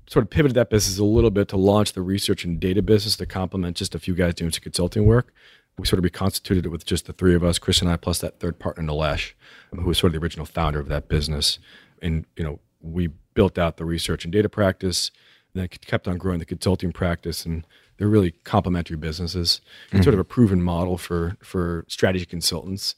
sort 0.06 0.24
of 0.24 0.30
pivoted 0.30 0.54
that 0.56 0.70
business 0.70 0.98
a 0.98 1.04
little 1.04 1.30
bit 1.30 1.48
to 1.48 1.56
launch 1.56 1.92
the 1.92 2.02
research 2.02 2.44
and 2.44 2.58
data 2.58 2.82
business 2.82 3.16
to 3.16 3.26
complement 3.26 3.76
just 3.76 3.94
a 3.94 3.98
few 3.98 4.14
guys 4.14 4.34
doing 4.34 4.50
some 4.50 4.62
consulting 4.62 5.06
work. 5.06 5.32
We 5.78 5.86
sort 5.86 5.98
of 5.98 6.04
reconstituted 6.04 6.66
it 6.66 6.68
with 6.68 6.84
just 6.84 7.06
the 7.06 7.12
three 7.12 7.34
of 7.34 7.42
us, 7.42 7.58
Chris 7.58 7.80
and 7.80 7.90
I, 7.90 7.96
plus 7.96 8.18
that 8.18 8.38
third 8.38 8.58
partner, 8.58 8.82
Nilesh, 8.82 9.32
who 9.74 9.84
was 9.84 9.98
sort 9.98 10.10
of 10.10 10.20
the 10.20 10.24
original 10.24 10.46
founder 10.46 10.80
of 10.80 10.88
that 10.88 11.08
business. 11.08 11.58
And, 12.02 12.26
you 12.36 12.44
know, 12.44 12.58
we 12.80 13.10
built 13.34 13.58
out 13.58 13.76
the 13.76 13.84
research 13.84 14.24
and 14.24 14.32
data 14.32 14.48
practice, 14.48 15.10
and 15.54 15.60
then 15.62 15.68
kept 15.68 16.06
on 16.06 16.18
growing 16.18 16.38
the 16.38 16.44
consulting 16.44 16.92
practice. 16.92 17.46
And 17.46 17.66
they're 18.00 18.08
really 18.08 18.30
complementary 18.44 18.96
businesses. 18.96 19.60
It's 19.92 20.04
sort 20.04 20.08
of 20.08 20.12
mm-hmm. 20.14 20.20
a 20.20 20.24
proven 20.24 20.62
model 20.62 20.96
for 20.96 21.36
for 21.42 21.84
strategy 21.86 22.24
consultants 22.24 22.94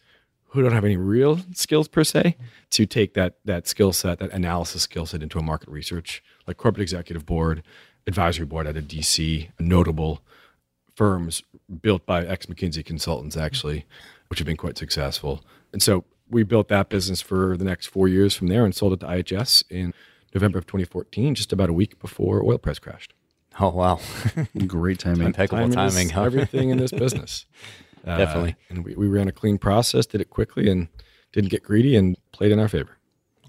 who 0.51 0.63
don't 0.63 0.71
have 0.71 0.85
any 0.85 0.97
real 0.97 1.41
skills 1.55 1.89
per 1.89 2.05
se 2.05 2.37
to 2.71 2.87
take 2.87 3.15
that 3.15 3.35
that 3.45 3.67
skill 3.67 3.93
set, 3.93 4.21
that 4.21 4.31
analysis 4.31 4.83
skill 4.83 5.05
set 5.05 5.21
into 5.21 5.41
a 5.41 5.43
market 5.43 5.69
research, 5.69 6.23
like 6.47 6.57
corporate 6.57 6.83
executive 6.83 7.27
board, 7.27 7.65
advisory 8.07 8.47
board 8.47 8.69
at 8.69 8.77
a 8.77 8.81
DC, 8.81 9.51
notable 9.59 10.23
firms 10.95 11.43
built 11.81 12.07
by 12.07 12.25
ex 12.25 12.47
McKinsey 12.47 12.85
consultants 12.85 13.37
actually, 13.37 13.85
which 14.31 14.39
have 14.39 14.47
been 14.47 14.57
quite 14.57 14.79
successful. 14.79 15.43
And 15.73 15.83
so 15.83 16.05
we 16.31 16.45
built 16.45 16.69
that 16.69 16.91
business 16.91 17.21
for 17.21 17.57
the 17.57 17.65
next 17.65 17.87
four 17.87 18.07
years 18.07 18.37
from 18.37 18.47
there 18.47 18.65
and 18.65 18.73
sold 18.73 18.93
it 18.93 19.01
to 19.01 19.07
IHS 19.07 19.65
in 19.69 19.95
November 20.33 20.59
of 20.59 20.67
2014, 20.67 21.35
just 21.35 21.53
about 21.53 21.71
a 21.71 21.73
week 21.73 21.99
before 21.99 22.41
oil 22.45 22.59
price 22.59 22.79
crashed. 22.79 23.15
Oh 23.61 23.71
wow. 23.71 24.01
Great 24.67 24.99
timing. 24.99 25.27
Impeccable 25.27 25.69
Timing 25.69 25.87
is 25.87 25.95
timing, 25.95 26.09
huh? 26.11 26.23
everything 26.23 26.71
in 26.71 26.79
this 26.79 26.91
business. 27.05 27.47
Uh, 28.05 28.19
Definitely. 28.19 28.57
and 28.69 28.85
we, 28.85 28.97
we 28.97 29.07
ran 29.07 29.29
a 29.29 29.31
clean 29.33 29.59
process, 29.59 30.07
did 30.07 30.21
it 30.21 30.29
quickly, 30.29 30.69
and 30.69 30.89
didn't 31.33 31.51
get 31.51 31.63
greedy, 31.63 31.95
and 31.95 32.17
played 32.33 32.51
in 32.51 32.59
our 32.59 32.67
favor. 32.67 32.99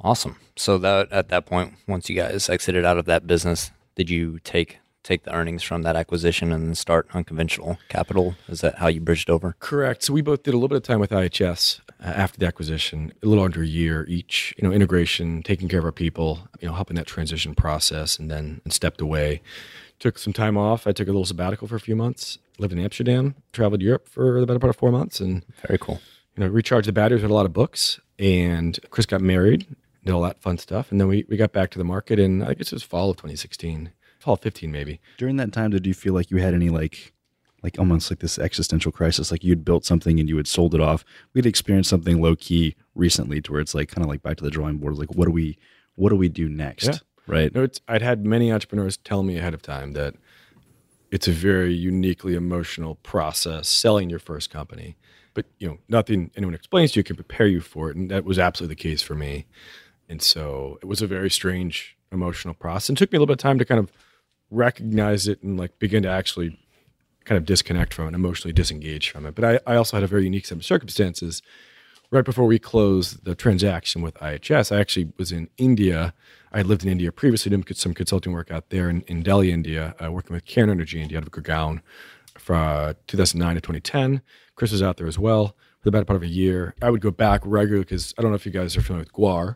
Awesome. 0.02 0.36
So 0.56 0.78
that 0.78 1.12
at 1.12 1.30
that 1.30 1.48
point, 1.48 1.74
once 1.88 2.08
you 2.08 2.16
guys 2.16 2.48
exited 2.50 2.86
out 2.86 3.00
of 3.00 3.06
that 3.06 3.26
business, 3.26 3.72
did 3.96 4.12
you 4.12 4.38
take 4.44 4.78
take 5.02 5.24
the 5.24 5.34
earnings 5.34 5.64
from 5.64 5.82
that 5.82 5.96
acquisition 5.96 6.52
and 6.52 6.68
then 6.68 6.76
start 6.76 7.08
unconventional 7.14 7.78
capital? 7.90 8.36
Is 8.48 8.62
that 8.62 8.78
how 8.78 8.88
you 8.88 9.02
bridged 9.02 9.30
over? 9.30 9.56
Correct. 9.60 10.04
So 10.04 10.14
we 10.14 10.22
both 10.22 10.44
did 10.44 10.54
a 10.54 10.58
little 10.58 10.70
bit 10.70 10.78
of 10.78 10.84
time 10.84 11.00
with 11.00 11.10
IHS 11.10 11.82
uh, 12.00 12.04
after 12.04 12.40
the 12.40 12.46
acquisition, 12.46 13.12
a 13.22 13.26
little 13.26 13.44
under 13.44 13.64
a 13.64 13.68
year 13.68 14.06
each. 14.08 14.54
You 14.58 14.68
know, 14.68 14.74
integration, 14.74 15.42
taking 15.44 15.68
care 15.68 15.80
of 15.80 15.86
our 15.86 15.92
people, 15.92 16.48
you 16.62 16.68
know, 16.68 16.74
helping 16.76 16.96
that 16.96 17.08
transition 17.08 17.56
process, 17.56 18.20
and 18.20 18.30
then 18.30 18.62
stepped 18.70 19.02
away. 19.02 19.42
Took 20.04 20.18
some 20.18 20.34
time 20.34 20.58
off. 20.58 20.86
I 20.86 20.92
took 20.92 21.08
a 21.08 21.12
little 21.12 21.24
sabbatical 21.24 21.66
for 21.66 21.78
a 21.78 21.80
few 21.80 21.96
months. 21.96 22.38
Lived 22.60 22.74
in 22.74 22.80
Amsterdam, 22.80 23.36
traveled 23.54 23.82
Europe 23.82 24.06
for 24.10 24.42
the 24.42 24.46
better 24.46 24.60
part 24.60 24.70
of 24.70 24.76
four 24.76 24.92
months, 24.92 25.22
and 25.22 25.46
Very 25.66 25.78
cool. 25.80 26.02
you 26.36 26.44
know, 26.44 26.50
recharged 26.50 26.90
the 26.90 26.92
batteries 26.92 27.22
with 27.22 27.32
a 27.32 27.34
lot 27.34 27.46
of 27.46 27.54
books. 27.54 28.02
And 28.20 28.78
Chris 28.90 29.06
got 29.06 29.22
married, 29.22 29.66
did 30.04 30.12
all 30.12 30.22
that 30.24 30.42
fun 30.42 30.58
stuff, 30.58 30.92
and 30.92 31.00
then 31.00 31.08
we 31.08 31.26
we 31.30 31.38
got 31.38 31.54
back 31.54 31.70
to 31.72 31.78
the 31.78 31.86
market 31.86 32.20
in 32.20 32.44
I 32.44 32.54
guess 32.54 32.68
it 32.68 32.74
was 32.74 32.84
fall 32.84 33.12
of 33.12 33.16
2016, 33.16 33.92
fall 34.20 34.34
of 34.34 34.42
15 34.42 34.70
maybe. 34.70 35.00
During 35.18 35.38
that 35.38 35.54
time, 35.54 35.72
did 35.72 35.88
you 35.88 35.94
feel 35.94 36.14
like 36.14 36.30
you 36.30 36.38
had 36.38 36.54
any 36.54 36.70
like, 36.70 37.14
like 37.64 37.80
almost 37.80 38.12
like 38.12 38.20
this 38.20 38.38
existential 38.38 38.92
crisis? 38.92 39.32
Like 39.32 39.46
you'd 39.46 39.64
built 39.64 39.86
something 39.86 40.20
and 40.20 40.28
you 40.28 40.36
had 40.36 40.48
sold 40.48 40.76
it 40.76 40.82
off. 40.82 41.06
We'd 41.34 41.46
experienced 41.46 41.90
something 41.90 42.22
low 42.22 42.36
key 42.36 42.76
recently, 42.94 43.40
to 43.42 43.54
where 43.54 43.62
it's 43.62 43.74
like 43.74 43.88
kind 43.88 44.04
of 44.04 44.10
like 44.10 44.22
back 44.22 44.36
to 44.38 44.44
the 44.44 44.52
drawing 44.52 44.80
board. 44.80 44.98
Like, 44.98 45.16
what 45.16 45.26
do 45.28 45.32
we, 45.32 45.58
what 45.96 46.10
do 46.10 46.18
we 46.18 46.28
do 46.28 46.50
next? 46.50 46.88
Yeah. 46.88 46.98
Right. 47.26 47.54
No, 47.54 47.64
it's, 47.64 47.80
I'd 47.88 48.02
had 48.02 48.26
many 48.26 48.52
entrepreneurs 48.52 48.98
tell 48.98 49.24
me 49.24 49.38
ahead 49.38 49.54
of 49.54 49.62
time 49.62 49.94
that 49.94 50.16
it's 51.12 51.28
a 51.28 51.32
very 51.32 51.74
uniquely 51.74 52.34
emotional 52.36 52.96
process 52.96 53.70
selling 53.70 54.10
your 54.10 54.20
first 54.20 54.50
company. 54.50 54.98
But 55.34 55.46
you 55.58 55.68
know, 55.68 55.78
nothing 55.88 56.32
anyone 56.36 56.54
explains 56.54 56.92
to 56.92 57.00
you 57.00 57.04
can 57.04 57.16
prepare 57.16 57.48
you 57.48 57.62
for 57.62 57.90
it, 57.90 57.96
and 57.96 58.12
that 58.12 58.26
was 58.26 58.38
absolutely 58.38 58.76
the 58.76 58.82
case 58.82 59.02
for 59.02 59.16
me. 59.16 59.46
And 60.10 60.22
so 60.22 60.78
it 60.82 60.86
was 60.86 61.02
a 61.02 61.08
very 61.08 61.30
strange 61.30 61.98
emotional 62.12 62.54
process. 62.54 62.90
And 62.90 62.98
took 62.98 63.12
me 63.12 63.18
a 63.18 63.20
little 63.20 63.28
bit 63.28 63.40
of 63.40 63.44
time 63.44 63.58
to 63.58 63.66
kind 63.66 63.80
of 63.80 63.92
recognize 64.52 65.28
it 65.28 65.42
and 65.42 65.58
like 65.58 65.80
begin 65.80 66.04
to 66.04 66.10
actually 66.10 66.60
kind 67.26 67.38
of 67.38 67.46
disconnect 67.46 67.94
from 67.94 68.08
it, 68.08 68.14
emotionally 68.14 68.54
disengage 68.54 69.10
from 69.10 69.26
it. 69.26 69.34
But 69.36 69.46
I, 69.46 69.74
I 69.74 69.76
also 69.76 69.98
had 69.98 70.04
a 70.04 70.08
very 70.08 70.26
unique 70.26 70.46
set 70.46 70.58
of 70.58 70.66
circumstances. 70.66 71.42
Right 72.14 72.24
before 72.24 72.46
we 72.46 72.60
closed 72.60 73.26
the 73.26 73.34
transaction 73.34 74.04
with 74.04 74.14
IHS, 74.20 74.72
I 74.72 74.80
actually 74.80 75.12
was 75.18 75.32
in 75.32 75.50
India. 75.58 76.14
I 76.52 76.62
lived 76.62 76.84
in 76.84 76.92
India 76.92 77.12
previously, 77.12 77.50
doing 77.50 77.66
some 77.74 77.96
consulting 77.96 78.34
work 78.34 78.52
out 78.52 78.70
there 78.70 78.88
in, 78.88 79.02
in 79.08 79.24
Delhi, 79.24 79.52
India, 79.52 79.96
uh, 80.00 80.12
working 80.12 80.36
with 80.36 80.46
Cairn 80.46 80.70
Energy 80.70 81.02
India 81.02 81.18
out 81.18 81.24
of 81.24 81.32
Gurgaon 81.32 81.82
from 82.38 82.90
uh, 82.90 82.94
2009 83.08 83.56
to 83.56 83.62
2010. 83.62 84.22
Chris 84.54 84.72
was 84.72 84.84
out 84.84 84.98
there 84.98 85.08
as 85.08 85.18
well 85.18 85.56
for 85.80 85.86
the 85.86 85.92
better 85.92 86.06
part 86.06 86.18
of 86.18 86.22
a 86.22 86.28
year. 86.28 86.76
I 86.84 86.92
would 86.92 87.02
go 87.02 87.10
back 87.10 87.42
regularly 87.46 87.84
because 87.84 88.14
I 88.16 88.22
don't 88.22 88.30
know 88.30 88.36
if 88.36 88.46
you 88.46 88.52
guys 88.52 88.78
are 88.78 88.84
familiar 88.84 89.06
with 89.06 89.14
guar. 89.14 89.56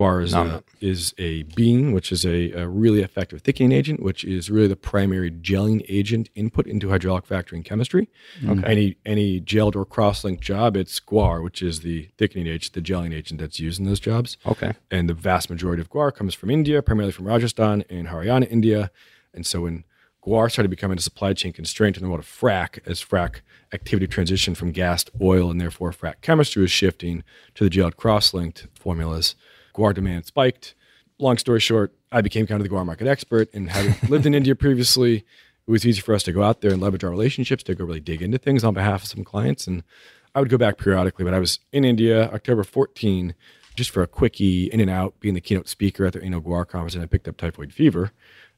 Guar 0.00 0.24
is, 0.24 0.32
a, 0.32 0.64
is 0.80 1.14
a 1.18 1.42
bean, 1.42 1.92
which 1.92 2.10
is 2.10 2.24
a, 2.24 2.52
a 2.52 2.66
really 2.66 3.02
effective 3.02 3.42
thickening 3.42 3.70
agent, 3.70 4.02
which 4.02 4.24
is 4.24 4.50
really 4.50 4.66
the 4.66 4.74
primary 4.74 5.30
gelling 5.30 5.84
agent 5.90 6.30
input 6.34 6.66
into 6.66 6.88
hydraulic 6.88 7.26
fracturing 7.26 7.62
chemistry. 7.62 8.08
Mm-hmm. 8.40 8.64
Any 8.64 8.96
any 9.04 9.42
gelled 9.42 9.76
or 9.76 9.84
cross-linked 9.84 10.42
job, 10.42 10.74
it's 10.74 10.98
guar, 11.00 11.44
which 11.44 11.60
is 11.60 11.80
the 11.80 12.08
thickening 12.16 12.46
agent, 12.46 12.72
the 12.72 12.80
gelling 12.80 13.14
agent 13.14 13.40
that's 13.40 13.60
used 13.60 13.78
in 13.78 13.84
those 13.84 14.00
jobs. 14.00 14.38
Okay. 14.46 14.72
And 14.90 15.06
the 15.06 15.14
vast 15.14 15.50
majority 15.50 15.82
of 15.82 15.90
guar 15.90 16.14
comes 16.14 16.34
from 16.34 16.48
India, 16.48 16.80
primarily 16.80 17.12
from 17.12 17.26
Rajasthan 17.26 17.84
and 17.90 18.08
Haryana, 18.08 18.50
India. 18.50 18.90
And 19.34 19.44
so 19.44 19.60
when 19.62 19.84
guar 20.26 20.50
started 20.50 20.70
becoming 20.70 20.96
a 20.96 21.02
supply 21.02 21.34
chain 21.34 21.52
constraint 21.52 21.98
in 21.98 22.02
the 22.02 22.08
world 22.08 22.20
of 22.20 22.26
frac, 22.26 22.78
as 22.86 23.04
frac 23.04 23.42
activity 23.72 24.06
transitioned 24.06 24.56
from 24.56 24.72
gas 24.72 25.04
to 25.04 25.12
oil, 25.20 25.50
and 25.50 25.60
therefore 25.60 25.92
frac 25.92 26.22
chemistry 26.22 26.62
was 26.62 26.70
shifting 26.70 27.22
to 27.54 27.64
the 27.64 27.70
gelled 27.70 27.96
cross-linked 27.96 28.66
formulas, 28.74 29.34
guar 29.74 29.94
demand 29.94 30.26
spiked. 30.26 30.74
Long 31.18 31.36
story 31.38 31.60
short, 31.60 31.94
I 32.10 32.20
became 32.22 32.46
kind 32.46 32.60
of 32.60 32.68
the 32.68 32.74
guar 32.74 32.84
market 32.84 33.06
expert, 33.06 33.48
and 33.52 33.70
having 33.70 33.94
lived 34.08 34.26
in 34.26 34.34
India 34.34 34.54
previously, 34.54 35.16
it 35.16 35.70
was 35.70 35.86
easy 35.86 36.00
for 36.00 36.14
us 36.14 36.22
to 36.24 36.32
go 36.32 36.42
out 36.42 36.60
there 36.60 36.72
and 36.72 36.80
leverage 36.80 37.04
our 37.04 37.10
relationships 37.10 37.62
to 37.64 37.74
go 37.74 37.84
really 37.84 38.00
dig 38.00 38.22
into 38.22 38.38
things 38.38 38.64
on 38.64 38.74
behalf 38.74 39.02
of 39.02 39.08
some 39.08 39.24
clients. 39.24 39.66
And 39.66 39.82
I 40.34 40.40
would 40.40 40.48
go 40.48 40.58
back 40.58 40.78
periodically, 40.78 41.24
but 41.24 41.34
I 41.34 41.38
was 41.38 41.58
in 41.72 41.84
India 41.84 42.30
October 42.32 42.64
14 42.64 43.34
just 43.76 43.90
for 43.90 44.02
a 44.02 44.06
quickie 44.06 44.66
in 44.66 44.80
and 44.80 44.90
out, 44.90 45.18
being 45.20 45.34
the 45.34 45.40
keynote 45.40 45.68
speaker 45.68 46.04
at 46.04 46.12
the 46.12 46.22
Annual 46.22 46.42
Guar 46.42 46.66
conference, 46.68 46.94
and 46.94 47.02
I 47.02 47.06
picked 47.06 47.28
up 47.28 47.36
typhoid 47.36 47.72
fever. 47.72 48.10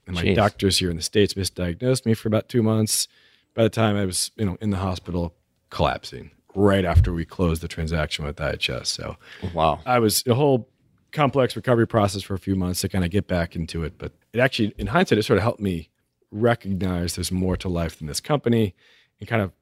And 0.07 0.17
my 0.17 0.23
Jeez. 0.25 0.35
doctors 0.35 0.79
here 0.79 0.91
in 0.91 0.97
the 0.97 1.03
States 1.03 1.35
misdiagnosed 1.35 2.07
me 2.07 2.15
for 2.15 2.29
about 2.29 2.49
two 2.49 2.63
months. 2.63 3.07
By 3.55 3.63
the 3.63 3.71
time 3.71 3.97
I 3.97 4.05
was, 4.05 4.31
you 4.37 4.45
know, 4.47 4.57
in 4.61 4.71
the 4.71 4.79
hospital 4.79 5.35
collapsing 5.71 6.31
right 6.55 6.85
after 6.85 7.13
we 7.13 7.25
closed 7.25 7.63
the 7.63 7.69
transaction 7.69 8.25
with 8.25 8.37
IHS. 8.37 8.87
So 8.87 9.17
Wow. 9.55 9.81
I 9.87 9.99
was 10.01 10.25
a 10.27 10.35
whole 10.35 10.69
complex 11.13 11.55
recovery 11.55 11.87
process 11.87 12.23
for 12.23 12.35
a 12.35 12.39
few 12.39 12.57
months 12.57 12.81
to 12.81 12.89
kind 12.89 13.05
of 13.05 13.11
get 13.11 13.27
back 13.27 13.55
into 13.55 13.85
it. 13.85 13.99
But 13.99 14.13
it 14.33 14.41
actually, 14.41 14.75
in 14.79 14.89
hindsight, 14.89 15.19
it 15.19 15.23
sort 15.25 15.37
of 15.37 15.43
helped 15.43 15.61
me 15.61 15.91
recognize 16.31 17.15
there's 17.15 17.31
more 17.31 17.57
to 17.59 17.69
life 17.69 17.99
than 17.99 18.07
this 18.07 18.21
company 18.21 18.75
and 19.21 19.29
kind 19.29 19.43
of 19.43 19.53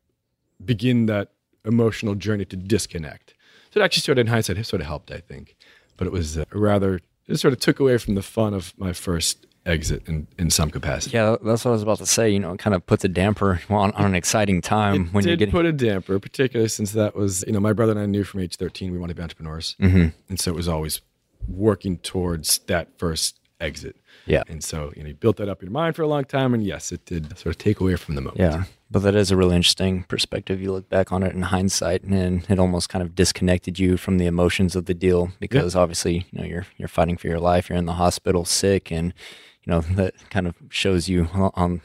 begin 0.64 1.06
that 1.06 1.32
emotional 1.64 2.14
journey 2.14 2.44
to 2.46 2.56
disconnect. 2.56 3.34
So 3.72 3.80
it 3.80 3.84
actually 3.84 4.02
sort 4.02 4.18
of, 4.18 4.22
in 4.22 4.26
hindsight, 4.28 4.58
it 4.58 4.64
sort 4.64 4.80
of 4.80 4.86
helped, 4.86 5.10
I 5.10 5.18
think. 5.18 5.56
But 5.96 6.06
it 6.06 6.12
was 6.12 6.38
uh, 6.38 6.44
rather, 6.52 7.00
it 7.26 7.36
sort 7.36 7.52
of 7.52 7.60
took 7.60 7.80
away 7.80 7.98
from 7.98 8.14
the 8.14 8.22
fun 8.22 8.54
of 8.54 8.72
my 8.78 8.92
first 8.92 9.46
exit 9.66 10.08
in, 10.08 10.26
in 10.38 10.50
some 10.50 10.70
capacity. 10.70 11.16
Yeah, 11.16 11.36
that's 11.44 11.64
what 11.64 11.72
I 11.72 11.74
was 11.74 11.82
about 11.82 11.98
to 11.98 12.06
say. 12.06 12.30
You 12.30 12.38
know, 12.38 12.52
it 12.52 12.58
kind 12.58 12.74
of 12.74 12.86
puts 12.86 13.04
a 13.04 13.08
damper 13.08 13.60
on, 13.68 13.92
on 13.92 14.04
an 14.06 14.14
exciting 14.14 14.62
time 14.62 15.06
It 15.06 15.12
when 15.12 15.26
you're 15.26 15.36
did 15.36 15.50
put 15.50 15.66
a 15.66 15.72
damper, 15.72 16.18
particularly 16.18 16.68
since 16.68 16.92
that 16.92 17.14
was, 17.14 17.44
you 17.46 17.52
know, 17.52 17.60
my 17.60 17.72
brother 17.72 17.92
and 17.92 18.00
I 18.00 18.06
knew 18.06 18.24
from 18.24 18.40
age 18.40 18.56
13 18.56 18.92
we 18.92 18.98
wanted 18.98 19.14
to 19.14 19.16
be 19.16 19.22
entrepreneurs. 19.22 19.76
Mm-hmm. 19.80 20.08
And 20.28 20.40
so 20.40 20.50
it 20.50 20.54
was 20.54 20.68
always 20.68 21.00
working 21.48 21.98
towards 21.98 22.58
that 22.66 22.98
first 22.98 23.38
exit. 23.60 23.96
Yeah. 24.26 24.42
And 24.48 24.62
so, 24.64 24.92
you 24.96 25.02
know, 25.02 25.08
you 25.08 25.14
built 25.14 25.36
that 25.36 25.48
up 25.48 25.62
in 25.62 25.66
your 25.66 25.72
mind 25.72 25.96
for 25.96 26.02
a 26.02 26.06
long 26.08 26.24
time. 26.24 26.54
And 26.54 26.62
yes, 26.64 26.92
it 26.92 27.04
did 27.04 27.36
sort 27.38 27.54
of 27.54 27.58
take 27.58 27.80
away 27.80 27.96
from 27.96 28.14
the 28.14 28.20
moment. 28.20 28.38
Yeah. 28.38 28.64
But 28.90 29.00
that 29.00 29.14
is 29.14 29.30
a 29.30 29.36
really 29.36 29.54
interesting 29.56 30.02
perspective. 30.04 30.60
You 30.60 30.72
look 30.72 30.88
back 30.88 31.12
on 31.12 31.22
it 31.22 31.32
in 31.34 31.42
hindsight, 31.42 32.02
and 32.02 32.44
it 32.50 32.58
almost 32.58 32.88
kind 32.88 33.02
of 33.02 33.14
disconnected 33.14 33.78
you 33.78 33.96
from 33.96 34.18
the 34.18 34.26
emotions 34.26 34.74
of 34.74 34.86
the 34.86 34.94
deal 34.94 35.30
because 35.38 35.76
obviously, 35.76 36.26
you 36.32 36.40
know, 36.40 36.44
you're 36.44 36.66
you're 36.76 36.88
fighting 36.88 37.16
for 37.16 37.28
your 37.28 37.38
life. 37.38 37.68
You're 37.68 37.78
in 37.78 37.86
the 37.86 37.92
hospital, 37.94 38.44
sick, 38.44 38.90
and 38.90 39.14
you 39.62 39.70
know 39.70 39.80
that 39.82 40.14
kind 40.30 40.48
of 40.48 40.56
shows 40.70 41.08
you 41.08 41.28
on- 41.32 41.52
on 41.54 41.80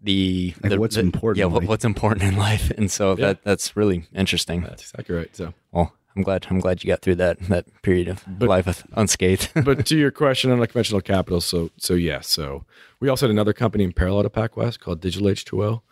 the, 0.00 0.54
Like 0.62 0.70
the- 0.70 0.78
what's 0.80 0.94
the- 0.96 1.00
important, 1.02 1.38
Yeah, 1.40 1.46
what, 1.46 1.64
what's 1.64 1.84
important 1.84 2.22
in 2.22 2.36
life, 2.36 2.70
and 2.76 2.90
so 2.90 3.10
Yeah. 3.18 3.26
that 3.28 3.42
that's 3.44 3.74
really 3.76 4.04
interesting. 4.14 4.60
That's 4.62 4.82
exactly 4.82 5.16
right. 5.16 5.34
So, 5.34 5.52
Well, 5.72 5.94
I'm 6.16 6.22
glad 6.22 6.46
I'm 6.48 6.60
glad 6.60 6.82
you 6.82 6.88
got 6.88 7.02
through 7.02 7.16
that 7.16 7.40
that 7.48 7.66
period 7.82 8.08
of 8.08 8.22
But- 8.26 8.48
life 8.48 8.84
unscathed. 8.92 9.50
but 9.64 9.86
to 9.86 9.96
your 9.96 10.10
question 10.10 10.50
on 10.50 10.60
unconventional 10.60 11.00
capital, 11.00 11.40
so 11.40 11.70
so 11.76 11.94
yeah, 11.94 12.20
so 12.20 12.64
we 13.00 13.08
also 13.08 13.26
had 13.26 13.30
another 13.30 13.52
company 13.52 13.84
in 13.84 13.92
parallel 13.92 14.22
to 14.22 14.30
PacWest 14.30 14.80
called 14.80 15.00
Digital 15.00 15.28
H2O. 15.28 15.82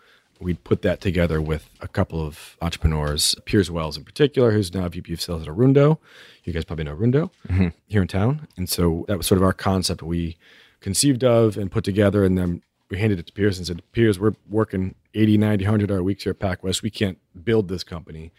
We 0.40 0.54
put 0.54 0.82
that 0.82 1.00
together 1.00 1.40
with 1.40 1.70
a 1.80 1.86
couple 1.86 2.20
of 2.20 2.56
entrepreneurs, 2.60 3.36
Piers 3.44 3.70
Wells 3.70 3.96
in 3.96 4.02
particular, 4.02 4.50
who's 4.50 4.74
now 4.74 4.88
VP 4.88 5.12
of 5.12 5.20
Sales 5.20 5.42
at 5.42 5.48
Arundo. 5.48 5.98
You 6.42 6.52
guys 6.52 6.64
probably 6.64 6.84
know 6.84 6.96
Arundo 6.96 7.30
mm-hmm. 7.48 7.68
here 7.86 8.02
in 8.02 8.08
town, 8.08 8.48
and 8.56 8.68
so 8.68 9.04
that 9.06 9.16
was 9.16 9.26
sort 9.26 9.38
of 9.38 9.44
our 9.44 9.52
concept 9.52 10.02
we 10.02 10.36
conceived 10.80 11.22
of 11.22 11.56
and 11.56 11.70
put 11.70 11.84
together, 11.84 12.24
and 12.24 12.36
then 12.36 12.62
we 12.90 12.98
handed 12.98 13.18
it 13.18 13.26
to 13.26 13.32
Piers 13.32 13.56
and 13.56 13.66
said, 13.66 13.82
Piers, 13.92 14.18
we're 14.18 14.34
working 14.50 14.94
80, 15.14 15.38
90, 15.38 15.64
100 15.64 15.90
hour 15.90 16.02
weeks 16.02 16.24
here 16.24 16.32
at 16.32 16.38
PacWest. 16.38 16.82
We 16.82 16.90
can't 16.90 17.18
build 17.42 17.68
this 17.68 17.84
company 17.84 18.32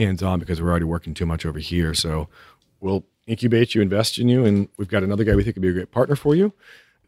hands 0.00 0.22
on 0.22 0.38
because 0.38 0.60
we're 0.60 0.70
already 0.70 0.84
working 0.84 1.14
too 1.14 1.26
much 1.26 1.46
over 1.46 1.58
here. 1.58 1.94
So 1.94 2.28
we'll 2.80 3.04
incubate 3.26 3.74
you, 3.74 3.82
invest 3.82 4.18
in 4.18 4.28
you, 4.28 4.44
and 4.44 4.68
we've 4.76 4.88
got 4.88 5.02
another 5.02 5.24
guy 5.24 5.34
we 5.34 5.44
think 5.44 5.54
could 5.54 5.62
be 5.62 5.68
a 5.68 5.72
great 5.72 5.92
partner 5.92 6.16
for 6.16 6.34
you. 6.34 6.52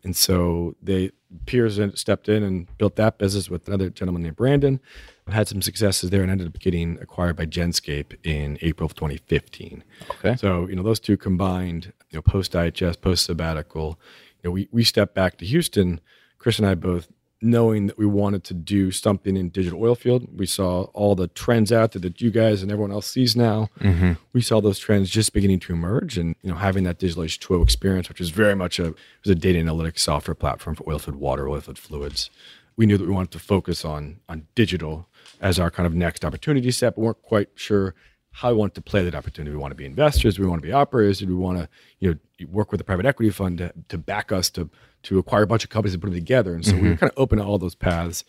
And 0.04 0.16
so 0.16 0.74
they 0.82 1.12
peers 1.46 1.80
stepped 1.98 2.28
in 2.28 2.42
and 2.42 2.76
built 2.76 2.96
that 2.96 3.18
business 3.18 3.48
with 3.48 3.68
another 3.68 3.88
gentleman 3.88 4.22
named 4.22 4.36
Brandon. 4.36 4.80
Had 5.28 5.46
some 5.46 5.62
successes 5.62 6.10
there 6.10 6.22
and 6.22 6.30
ended 6.30 6.48
up 6.48 6.58
getting 6.58 6.98
acquired 7.00 7.36
by 7.36 7.46
Genscape 7.46 8.16
in 8.24 8.58
April 8.60 8.86
of 8.86 8.94
2015. 8.94 9.84
Okay. 10.10 10.34
So 10.34 10.66
you 10.66 10.74
know 10.74 10.82
those 10.82 10.98
two 10.98 11.16
combined, 11.16 11.92
you 12.10 12.18
know, 12.18 12.22
post 12.22 12.52
IHS, 12.52 13.00
post 13.00 13.26
sabbatical, 13.26 14.00
you 14.42 14.48
know, 14.48 14.52
we 14.52 14.68
we 14.72 14.82
stepped 14.82 15.14
back 15.14 15.38
to 15.38 15.46
Houston. 15.46 16.00
Chris 16.38 16.58
and 16.58 16.66
I 16.66 16.74
both 16.74 17.08
knowing 17.42 17.88
that 17.88 17.98
we 17.98 18.06
wanted 18.06 18.44
to 18.44 18.54
do 18.54 18.90
something 18.90 19.36
in 19.36 19.48
digital 19.48 19.82
oil 19.82 19.94
field. 19.94 20.26
We 20.38 20.46
saw 20.46 20.84
all 20.94 21.14
the 21.14 21.26
trends 21.28 21.72
out 21.72 21.92
there 21.92 22.00
that 22.00 22.20
you 22.20 22.30
guys 22.30 22.62
and 22.62 22.70
everyone 22.70 22.92
else 22.92 23.08
sees 23.08 23.34
now. 23.34 23.68
Mm-hmm. 23.80 24.12
We 24.32 24.40
saw 24.40 24.60
those 24.60 24.78
trends 24.78 25.10
just 25.10 25.32
beginning 25.32 25.60
to 25.60 25.72
emerge, 25.72 26.16
and 26.16 26.36
you 26.42 26.50
know, 26.50 26.56
having 26.56 26.84
that 26.84 26.98
digital 26.98 27.24
H2O 27.24 27.62
experience, 27.62 28.08
which 28.08 28.20
was 28.20 28.30
very 28.30 28.54
much 28.54 28.78
a 28.78 28.86
it 28.86 28.96
was 29.24 29.30
a 29.30 29.34
data 29.34 29.58
analytics 29.58 29.98
software 29.98 30.34
platform 30.34 30.76
for 30.76 30.84
oilfield 30.84 31.16
water, 31.16 31.44
oilfield 31.44 31.78
fluids. 31.78 32.30
We 32.76 32.86
knew 32.86 32.96
that 32.96 33.06
we 33.06 33.12
wanted 33.12 33.32
to 33.32 33.38
focus 33.38 33.84
on 33.84 34.20
on 34.28 34.46
digital 34.54 35.08
as 35.40 35.58
our 35.58 35.70
kind 35.70 35.86
of 35.86 35.94
next 35.94 36.24
opportunity 36.24 36.70
set, 36.70 36.94
but 36.94 37.02
weren't 37.02 37.22
quite 37.22 37.48
sure 37.54 37.94
how 38.32 38.50
we 38.50 38.56
want 38.56 38.74
to 38.74 38.80
play 38.80 39.04
that 39.04 39.14
opportunity. 39.14 39.54
We 39.54 39.60
want 39.60 39.72
to 39.72 39.76
be 39.76 39.84
investors, 39.84 40.38
we 40.38 40.46
want 40.46 40.62
to 40.62 40.66
be 40.66 40.72
operators, 40.72 41.18
do 41.20 41.26
we 41.26 41.34
want 41.34 41.58
to, 41.58 41.68
you 42.00 42.10
know, 42.10 42.46
work 42.50 42.72
with 42.72 42.80
a 42.80 42.84
private 42.84 43.06
equity 43.06 43.30
fund 43.30 43.58
to, 43.58 43.72
to 43.88 43.98
back 43.98 44.32
us 44.32 44.50
to 44.50 44.68
to 45.04 45.18
acquire 45.18 45.42
a 45.42 45.46
bunch 45.46 45.64
of 45.64 45.70
companies 45.70 45.94
and 45.94 46.02
put 46.02 46.08
them 46.08 46.14
together. 46.14 46.54
And 46.54 46.64
so 46.64 46.76
we 46.76 46.90
were 46.90 46.96
kind 46.96 47.10
of 47.10 47.18
open 47.18 47.38
to 47.38 47.44
all 47.44 47.58
those 47.58 47.74
paths. 47.74 48.24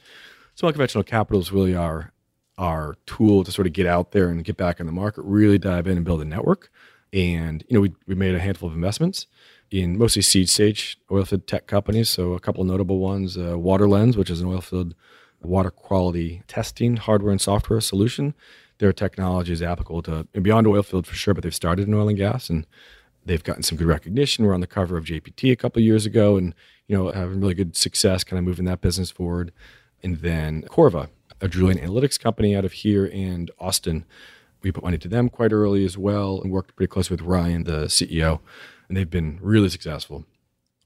So 0.56 0.68
unconventional 0.68 1.04
capital 1.04 1.40
is 1.40 1.52
really 1.52 1.76
our 1.76 2.12
our 2.58 2.96
tool 3.08 3.44
to 3.44 3.52
sort 3.52 3.66
of 3.66 3.74
get 3.74 3.88
out 3.88 4.12
there 4.12 4.30
and 4.30 4.44
get 4.44 4.58
back 4.58 4.80
in 4.80 4.86
the 4.86 4.92
market, 4.92 5.24
really 5.24 5.58
dive 5.58 5.88
in 5.88 5.98
and 5.98 6.06
build 6.06 6.22
a 6.22 6.26
network. 6.26 6.72
And 7.12 7.64
you 7.68 7.76
know, 7.76 7.82
we 7.82 7.94
we 8.08 8.16
made 8.16 8.36
a 8.36 8.40
handful 8.40 8.70
of 8.70 8.76
investments 8.76 9.28
in 9.72 9.98
mostly 9.98 10.22
seed 10.22 10.50
stage 10.50 10.98
oilfield 11.10 11.48
tech 11.48 11.68
companies. 11.68 12.10
So 12.10 12.34
a 12.34 12.40
couple 12.40 12.62
of 12.62 12.68
notable 12.68 13.00
ones: 13.00 13.38
uh, 13.38 13.58
Waterlens, 13.58 14.18
which 14.18 14.30
is 14.30 14.42
an 14.42 14.48
oilfield 14.48 14.94
water 15.42 15.72
quality 15.72 16.42
testing 16.48 16.98
hardware 16.98 17.32
and 17.32 17.42
software 17.42 17.82
solution. 17.82 18.34
Their 18.80 18.94
technology 18.94 19.54
is 19.54 19.62
applicable 19.62 20.02
to 20.04 20.28
and 20.34 20.44
beyond 20.44 20.68
oil 20.68 20.84
field 20.84 21.08
for 21.08 21.16
sure, 21.16 21.34
but 21.34 21.44
they've 21.44 21.54
started 21.54 21.88
in 21.88 21.94
oil 21.94 22.10
and 22.10 22.18
gas 22.18 22.50
and 22.50 22.66
they've 23.26 23.44
gotten 23.44 23.64
some 23.64 23.78
good 23.78 23.88
recognition. 23.88 24.46
We're 24.46 24.54
on 24.54 24.62
the 24.62 24.68
cover 24.68 24.98
of 24.98 25.06
JPT 25.06 25.52
a 25.52 25.56
couple 25.56 25.82
years 25.82 26.06
ago 26.06 26.38
and 26.38 26.54
you 26.88 26.98
know 26.98 27.12
having 27.12 27.40
really 27.40 27.54
good 27.54 27.76
success 27.76 28.24
kind 28.24 28.38
of 28.38 28.46
moving 28.46 28.66
that 28.66 28.82
business 28.82 29.12
forward. 29.12 29.52
And 30.02 30.18
then 30.18 30.64
Corva, 30.64 31.10
a 31.40 31.48
drilling 31.48 31.78
analytics 31.78 32.20
company 32.20 32.56
out 32.56 32.66
of 32.66 32.74
here 32.74 33.10
and 33.14 33.52
Austin. 33.60 34.06
We 34.62 34.72
put 34.72 34.84
money 34.84 34.98
to 34.98 35.10
them 35.10 35.30
quite 35.30 35.52
early 35.52 35.84
as 35.84 35.98
well 35.98 36.42
and 36.42 36.52
worked 36.52 36.76
pretty 36.76 36.90
close 36.90 37.10
with 37.10 37.22
Ryan, 37.22 37.66
the 37.66 37.86
CEO, 37.88 38.40
and 38.88 38.96
they've 38.96 39.10
been 39.10 39.38
really 39.42 39.68
successful. 39.68 40.26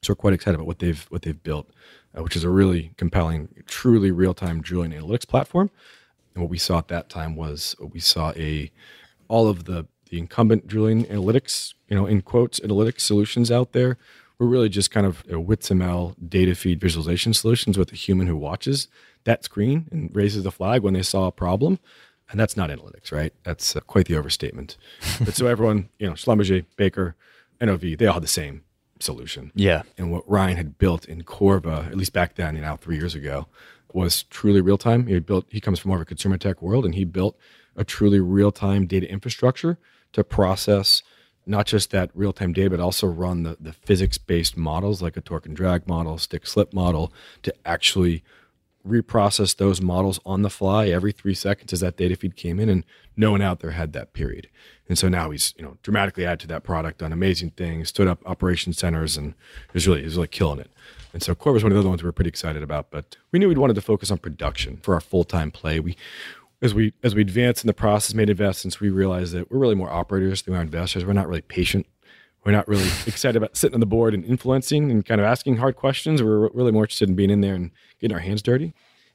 So 0.02 0.12
we're 0.12 0.16
quite 0.16 0.34
excited 0.34 0.56
about 0.56 0.68
what 0.68 0.80
they've 0.80 1.06
what 1.10 1.24
they've 1.24 1.42
built, 1.42 1.70
uh, 2.18 2.24
which 2.24 2.36
is 2.36 2.44
a 2.44 2.50
really 2.50 2.92
compelling, 2.98 3.50
truly 3.66 4.12
real 4.12 4.34
time 4.34 4.62
drilling 4.62 4.92
analytics 4.92 5.28
platform. 5.28 5.70
And 6.38 6.44
what 6.44 6.52
we 6.52 6.60
saw 6.60 6.78
at 6.78 6.88
that 6.90 7.10
time 7.10 7.36
was 7.36 7.76
we 7.80 8.00
saw 8.00 8.32
a 8.36 8.72
all 9.28 9.50
of 9.50 9.66
the 9.66 9.88
the 10.12 10.20
incumbent 10.20 10.68
drilling 10.68 11.06
analytics, 11.06 11.74
you 11.90 11.96
know, 11.96 12.06
in 12.06 12.22
quotes, 12.22 12.60
analytics 12.60 13.02
solutions 13.02 13.52
out 13.52 13.74
there 13.74 13.98
were 14.38 14.46
really 14.46 14.70
just 14.70 14.92
kind 14.92 15.08
of 15.08 15.28
know, 15.28 15.44
WITSML 15.44 16.16
data 16.30 16.54
feed 16.54 16.80
visualization 16.80 17.34
solutions 17.34 17.76
with 17.76 17.92
a 17.92 17.96
human 17.96 18.28
who 18.28 18.38
watches 18.38 18.88
that 19.24 19.44
screen 19.44 19.88
and 19.92 20.16
raises 20.16 20.44
the 20.44 20.52
flag 20.52 20.84
when 20.84 20.94
they 20.94 21.02
saw 21.02 21.26
a 21.26 21.32
problem. 21.32 21.80
And 22.30 22.40
that's 22.40 22.56
not 22.56 22.70
analytics, 22.70 23.12
right? 23.12 23.34
That's 23.44 23.76
uh, 23.76 23.80
quite 23.80 24.06
the 24.06 24.16
overstatement. 24.16 24.78
but 25.20 25.34
so 25.34 25.48
everyone, 25.48 25.90
you 25.98 26.06
know, 26.06 26.14
Schlumberger, 26.14 26.66
Baker, 26.76 27.16
NOV, 27.60 27.98
they 27.98 28.06
all 28.06 28.14
had 28.14 28.24
the 28.24 28.28
same 28.28 28.62
solution. 29.00 29.52
Yeah. 29.56 29.82
And 29.98 30.12
what 30.12 30.30
Ryan 30.30 30.58
had 30.58 30.78
built 30.78 31.06
in 31.06 31.24
Corva, 31.24 31.88
at 31.88 31.98
least 31.98 32.14
back 32.14 32.36
then, 32.36 32.56
you 32.56 32.62
know, 32.62 32.76
three 32.76 32.96
years 32.96 33.16
ago, 33.16 33.48
was 33.94 34.24
truly 34.24 34.62
real 34.62 34.78
time. 34.78 35.08
He 35.08 35.20
built. 35.20 35.46
He 35.50 35.62
comes 35.62 35.80
from 35.80 35.90
more 35.90 35.98
of 35.98 36.02
a 36.02 36.06
consumer 36.06 36.38
tech 36.38 36.62
world, 36.62 36.86
and 36.86 36.96
he 36.96 37.06
built 37.06 37.38
a 37.76 37.84
truly 37.84 38.20
real 38.20 38.52
time 38.52 38.88
data 38.88 39.10
infrastructure 39.10 39.78
to 40.14 40.24
process 40.24 41.04
not 41.46 41.66
just 41.66 41.92
that 41.92 42.12
real 42.14 42.34
time 42.34 42.54
data, 42.54 42.70
but 42.70 42.80
also 42.80 43.08
run 43.08 43.44
the, 43.44 43.58
the 43.60 43.74
physics 43.74 44.18
based 44.18 44.58
models 44.58 45.02
like 45.02 45.16
a 45.16 45.22
torque 45.22 45.46
and 45.46 45.56
drag 45.56 45.88
model, 45.88 46.18
stick 46.18 46.46
slip 46.46 46.74
model 46.74 47.14
to 47.44 47.54
actually 47.66 48.24
reprocess 48.86 49.56
those 49.56 49.82
models 49.82 50.20
on 50.26 50.42
the 50.42 50.50
fly 50.50 50.88
every 50.88 51.12
three 51.12 51.34
seconds 51.34 51.74
as 51.74 51.82
that 51.82 51.98
data 51.98 52.16
feed 52.16 52.36
came 52.36 52.60
in 52.60 52.70
and 52.70 52.86
no 53.16 53.32
one 53.32 53.42
out 53.42 53.60
there 53.60 53.72
had 53.72 53.94
that 53.94 54.14
period 54.14 54.48
and 54.90 54.98
so 54.98 55.08
now 55.08 55.30
he's 55.30 55.54
you 55.58 55.64
know 55.64 55.78
dramatically 55.84 56.26
added 56.26 56.40
to 56.40 56.48
that 56.48 56.64
product 56.64 57.00
done 57.00 57.12
amazing 57.12 57.52
things 57.52 57.90
stood 57.90 58.08
up 58.08 58.20
operation 58.26 58.74
centers 58.74 59.18
and 59.18 59.34
he 59.68 59.74
was 59.74 59.88
really 59.88 60.04
was 60.04 60.16
really 60.16 60.28
killing 60.28 60.60
it 60.60 60.72
and 61.14 61.24
so 61.24 61.34
Core 61.34 61.54
was 61.54 61.64
one 61.64 61.72
of 61.72 61.76
the 61.76 61.80
other 61.80 61.90
ones 61.90 62.04
we 62.04 62.08
were 62.08 62.14
pretty 62.14 62.30
excited 62.30 62.64
about 62.64 62.92
but 62.92 63.18
we 63.32 63.40
knew 63.40 63.48
we 63.48 63.56
wanted 63.56 63.76
to 63.76 63.82
focus 63.82 64.12
on 64.12 64.18
production 64.18 64.78
for 64.78 64.94
our 64.94 65.02
full-time 65.02 65.52
play 65.52 65.80
we 65.80 65.96
as 66.62 66.74
we 66.74 66.94
as 67.04 67.14
we 67.14 67.22
advanced 67.22 67.64
in 67.64 67.68
the 67.68 67.74
process 67.74 68.14
made 68.14 68.30
investments 68.30 68.80
we 68.80 68.90
realized 68.90 69.34
that 69.34 69.52
we're 69.52 69.60
really 69.60 69.76
more 69.76 69.92
operators 69.92 70.42
than 70.42 70.54
we 70.54 70.58
are 70.58 70.64
investors 70.64 71.06
we're 71.06 71.14
not 71.14 71.28
really 71.28 71.42
patient 71.42 71.86
we're 72.48 72.54
not 72.54 72.68
really 72.70 72.88
excited 73.06 73.36
about 73.36 73.58
sitting 73.58 73.74
on 73.74 73.82
the 73.82 73.86
board 73.86 74.14
and 74.14 74.24
influencing 74.24 74.90
and 74.90 75.06
kind 75.06 75.20
of 75.20 75.28
asking 75.28 75.58
hard 75.58 75.76
questions. 75.76 76.24
We're 76.24 76.50
really 76.52 76.72
more 76.72 76.84
interested 76.84 77.10
in 77.10 77.16
being 77.16 77.30
in 77.30 77.42
there 77.42 77.54
and 77.54 77.72
getting 78.00 78.16
our 78.16 78.22
hands 78.22 78.42
dirty. 78.42 78.74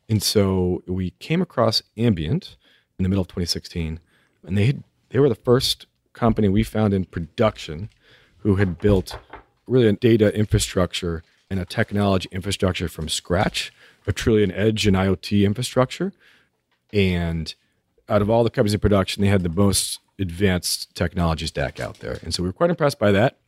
And 0.08 0.22
so 0.22 0.82
we 0.86 1.12
came 1.12 1.40
across 1.40 1.82
Ambyint 1.96 2.56
in 2.98 3.02
the 3.02 3.08
middle 3.08 3.22
of 3.22 3.28
2016, 3.28 4.00
and 4.44 4.58
they 4.58 4.66
had, 4.66 4.84
they 5.12 5.20
were 5.20 5.28
the 5.28 5.34
first 5.34 5.86
company 6.14 6.48
we 6.48 6.64
found 6.64 6.92
in 6.92 7.04
production 7.04 7.90
who 8.38 8.56
had 8.56 8.78
built 8.78 9.18
really 9.66 9.86
a 9.86 9.92
data 9.92 10.34
infrastructure 10.36 11.22
and 11.48 11.60
a 11.60 11.64
technology 11.64 12.28
infrastructure 12.32 12.88
from 12.88 13.08
scratch, 13.08 13.72
a 14.06 14.12
truly 14.12 14.42
an 14.42 14.50
edge 14.52 14.86
and 14.86 14.96
IoT 14.96 15.44
infrastructure. 15.44 16.12
And 16.92 17.54
out 18.08 18.22
of 18.22 18.30
all 18.30 18.42
the 18.42 18.50
companies 18.50 18.74
in 18.74 18.80
production, 18.80 19.22
they 19.22 19.28
had 19.28 19.42
the 19.42 19.48
most 19.48 20.00
advanced 20.18 20.94
technology 20.94 21.46
stack 21.46 21.78
out 21.78 22.00
there. 22.00 22.18
And 22.22 22.34
so 22.34 22.42
we 22.42 22.48
were 22.48 22.54
quite 22.54 22.70
impressed 22.70 22.98
by 22.98 23.12
that. 23.12 23.38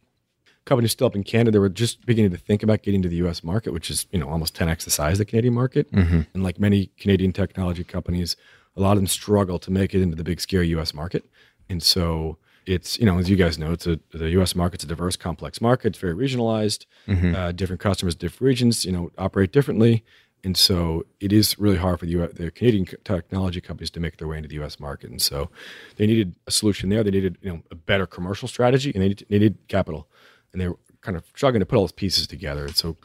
Companies 0.66 0.92
still 0.92 1.06
up 1.06 1.16
in 1.16 1.24
Canada, 1.24 1.52
they 1.52 1.58
were 1.58 1.68
just 1.68 2.06
beginning 2.06 2.30
to 2.30 2.38
think 2.38 2.62
about 2.62 2.82
getting 2.82 3.02
to 3.02 3.08
the 3.08 3.16
US 3.16 3.42
market, 3.42 3.72
which 3.72 3.90
is, 3.90 4.06
you 4.12 4.18
know, 4.18 4.28
almost 4.28 4.54
10x 4.54 4.84
the 4.84 4.90
size 4.90 5.14
of 5.14 5.18
the 5.18 5.24
Canadian 5.24 5.54
market. 5.54 5.90
Mm-hmm. 5.92 6.20
And 6.32 6.42
like 6.42 6.58
many 6.58 6.90
Canadian 6.98 7.32
technology 7.32 7.84
companies, 7.84 8.36
a 8.76 8.80
lot 8.80 8.92
of 8.92 8.98
them 8.98 9.06
struggle 9.06 9.58
to 9.58 9.70
make 9.70 9.94
it 9.94 10.02
into 10.02 10.16
the 10.16 10.24
big 10.24 10.40
scary 10.40 10.68
US 10.68 10.94
market. 10.94 11.24
And 11.68 11.82
so 11.82 12.38
it's, 12.66 12.98
you 12.98 13.06
know, 13.06 13.18
as 13.18 13.28
you 13.28 13.36
guys 13.36 13.58
know, 13.58 13.72
it's 13.72 13.86
a, 13.86 14.00
the 14.12 14.30
US 14.40 14.54
market's 14.54 14.84
a 14.84 14.86
diverse, 14.86 15.16
complex 15.16 15.60
market. 15.60 15.88
It's 15.88 15.98
very 15.98 16.14
regionalized. 16.14 16.86
Mm-hmm. 17.06 17.34
Uh, 17.34 17.52
different 17.52 17.80
customers, 17.80 18.14
different 18.14 18.42
regions, 18.42 18.84
you 18.84 18.92
know, 18.92 19.10
operate 19.18 19.52
differently. 19.52 20.04
And 20.44 20.56
so 20.56 21.06
it 21.20 21.32
is 21.32 21.58
really 21.58 21.78
hard 21.78 21.98
for 21.98 22.06
the, 22.06 22.12
US, 22.12 22.32
the 22.34 22.50
Canadian 22.50 22.86
technology 23.04 23.60
companies 23.60 23.90
to 23.92 24.00
make 24.00 24.18
their 24.18 24.28
way 24.28 24.36
into 24.36 24.48
the 24.48 24.56
U.S. 24.56 24.78
market. 24.78 25.10
And 25.10 25.20
so 25.20 25.50
they 25.96 26.06
needed 26.06 26.36
a 26.46 26.50
solution 26.50 26.90
there. 26.90 27.02
They 27.02 27.10
needed 27.10 27.38
you 27.40 27.50
know 27.50 27.62
a 27.70 27.74
better 27.74 28.06
commercial 28.06 28.46
strategy, 28.46 28.92
and 28.94 29.02
they 29.02 29.08
needed, 29.08 29.26
they 29.30 29.38
needed 29.38 29.58
capital. 29.68 30.06
And 30.52 30.60
they 30.60 30.68
were 30.68 30.78
kind 31.00 31.16
of 31.16 31.24
struggling 31.34 31.60
to 31.60 31.66
put 31.66 31.76
all 31.76 31.82
those 31.82 31.92
pieces 31.92 32.26
together. 32.26 32.66
And 32.66 32.76
so 32.76 32.96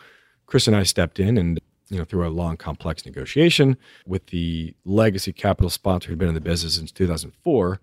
Chris 0.46 0.68
and 0.68 0.76
I 0.76 0.84
stepped 0.84 1.20
in, 1.20 1.38
and 1.38 1.62
you 1.90 1.98
know 1.98 2.04
through 2.04 2.28
a 2.28 2.30
long, 2.30 2.58
complex 2.58 3.06
negotiation 3.06 3.78
with 4.06 4.28
the 4.28 4.76
legacy 4.84 5.32
capital 5.32 5.70
sponsor 5.70 6.10
who'd 6.10 6.20
been 6.20 6.28
in 6.28 6.36
the 6.36 6.42
business 6.42 6.76
since 6.76 6.92
2004, 6.92 7.80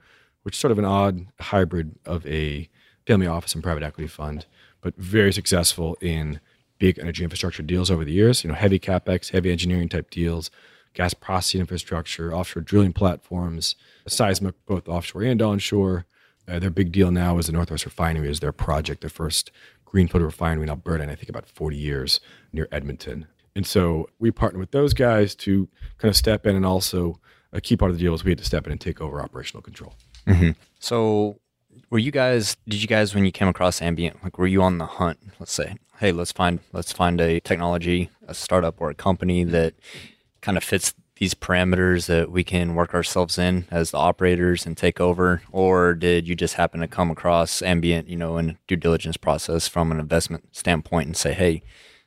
which 0.47 0.55
is 0.55 0.61
sort 0.61 0.71
of 0.71 0.79
an 0.79 0.85
odd 0.85 1.27
hybrid 1.41 1.99
of 2.05 2.25
a 2.25 2.69
family 3.05 3.27
office 3.27 3.53
and 3.53 3.65
private 3.65 3.83
equity 3.83 4.07
fund, 4.07 4.47
but 4.81 4.95
very 4.97 5.33
successful 5.33 5.99
in 6.01 6.39
big 6.79 7.01
energy 7.01 7.25
infrastructure 7.25 7.65
deals 7.65 7.91
over 7.91 8.05
the 8.05 8.13
years. 8.13 8.45
You 8.45 8.51
know, 8.51 8.55
heavy 8.55 8.79
capex, 8.79 9.33
heavy 9.33 9.51
engineering 9.51 9.89
type 9.89 10.09
deals, 10.09 10.53
gas 10.95 11.15
processing 11.15 11.63
infrastructure, 11.63 12.33
offshore 12.33 12.63
drilling 12.63 12.93
platforms, 12.93 13.75
seismic 14.07 14.55
both 14.67 14.89
offshore 14.89 15.25
and 15.25 15.43
onshore. 15.43 16.07
Uh, 16.47 16.61
their 16.61 16.71
big 16.71 16.93
deal 16.93 17.11
now 17.11 17.39
is 17.39 17.47
the 17.47 17.53
Northwest 17.53 17.85
Refinery 17.85 18.31
is 18.31 18.39
their 18.39 18.53
project, 18.53 19.01
their 19.01 19.11
first 19.11 19.51
greenfield 19.85 20.23
refinery 20.23 20.63
in 20.63 20.71
Alberta, 20.71 21.03
and 21.03 21.11
I 21.11 21.17
think 21.17 21.29
about 21.29 21.49
40 21.49 21.77
years 21.77 22.21
near 22.53 22.69
Edmonton. 22.71 23.27
And 23.57 23.67
so 23.67 24.09
we 24.21 24.31
partnered 24.31 24.61
with 24.61 24.71
those 24.71 24.95
guys 24.95 25.35
to 25.35 25.69
kind 25.99 26.09
of 26.09 26.15
step 26.15 26.47
in, 26.47 26.55
and 26.55 26.65
also 26.65 27.19
a 27.53 27.61
key 27.61 27.77
part 27.77 27.91
of 27.91 27.97
the 27.97 28.05
deal 28.05 28.13
was 28.13 28.23
we 28.23 28.31
had 28.31 28.39
to 28.39 28.45
step 28.45 28.65
in 28.67 28.71
and 28.71 28.81
take 28.81 29.01
over 29.01 29.21
operational 29.21 29.61
control. 29.61 29.97
Mm-hmm. 30.27 30.51
So 30.79 31.39
were 31.91 31.99
you 31.99 32.11
guys 32.11 32.57
did 32.69 32.81
you 32.81 32.89
guys 32.89 33.15
when 33.15 33.25
you 33.25 33.33
came 33.33 33.49
across 33.49 33.81
Ambyint 33.81 34.23
like 34.23 34.39
were 34.39 34.47
you 34.47 34.63
on 34.63 34.79
the 34.79 34.87
hunt 34.87 35.19
let's 35.39 35.53
say 35.53 35.77
hey 35.99 36.13
let's 36.13 36.33
find 36.33 36.61
let's 36.73 36.93
find 36.93 37.21
a 37.21 37.41
technology 37.41 38.11
a 38.27 38.35
startup 38.35 38.81
or 38.81 38.91
a 38.91 38.95
company 38.95 39.45
that 39.45 39.75
kind 40.41 40.57
of 40.57 40.65
fits 40.65 40.95
these 41.17 41.35
parameters 41.35 42.07
that 42.07 42.31
we 42.31 42.45
can 42.45 42.75
work 42.75 42.93
ourselves 42.93 43.39
in 43.39 43.67
as 43.71 43.91
the 43.91 43.99
operators 43.99 44.67
and 44.67 44.77
take 44.77 45.01
over 45.01 45.43
or 45.53 45.95
did 45.95 46.29
you 46.29 46.35
just 46.35 46.55
happen 46.55 46.81
to 46.81 46.89
come 46.89 47.11
across 47.11 47.63
Ambyint 47.63 48.09
you 48.09 48.17
know 48.17 48.37
in 48.37 48.59
due 48.67 48.77
diligence 48.77 49.17
process 49.17 49.69
from 49.69 49.93
an 49.93 50.01
investment 50.01 50.55
standpoint 50.55 51.07
and 51.07 51.17
say 51.17 51.33
hey 51.33 51.63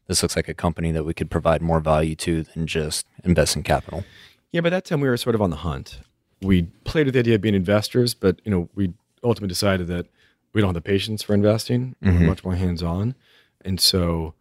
this 0.08 0.22
looks 0.22 0.36
like 0.36 0.50
a 0.50 0.54
company 0.54 0.92
that 0.92 1.04
we 1.04 1.14
could 1.14 1.30
provide 1.30 1.62
more 1.62 1.80
value 1.80 2.16
to 2.16 2.44
than 2.44 2.68
just 2.68 3.08
investing 3.24 3.64
capital 3.64 4.04
yeah 4.52 4.62
by 4.62 4.70
that 4.70 4.86
time 4.86 5.02
we 5.02 5.08
were 5.08 5.18
sort 5.18 5.36
of 5.36 5.42
on 5.42 5.50
the 5.50 5.58
hunt 5.58 6.00
we 6.42 6.64
played 6.84 7.06
with 7.06 7.14
the 7.14 7.20
idea 7.20 7.36
of 7.36 7.42
being 7.42 7.56
investors 7.56 8.14
but 8.14 8.40
you 8.44 8.52
know 8.52 8.70
we 8.76 8.94
ultimately 9.24 9.50
decided 9.50 9.88
that 9.88 10.06
we 10.54 10.62
don't 10.62 10.70
have 10.70 10.84
the 10.84 10.88
patience 10.88 11.24
for 11.24 11.34
investing. 11.34 11.96
Mm-hmm. 12.04 12.20
We're 12.20 12.28
much 12.28 12.44
more 12.44 12.56
hands 12.56 12.82
on, 12.82 13.16
and 13.64 13.80
so 13.80 14.34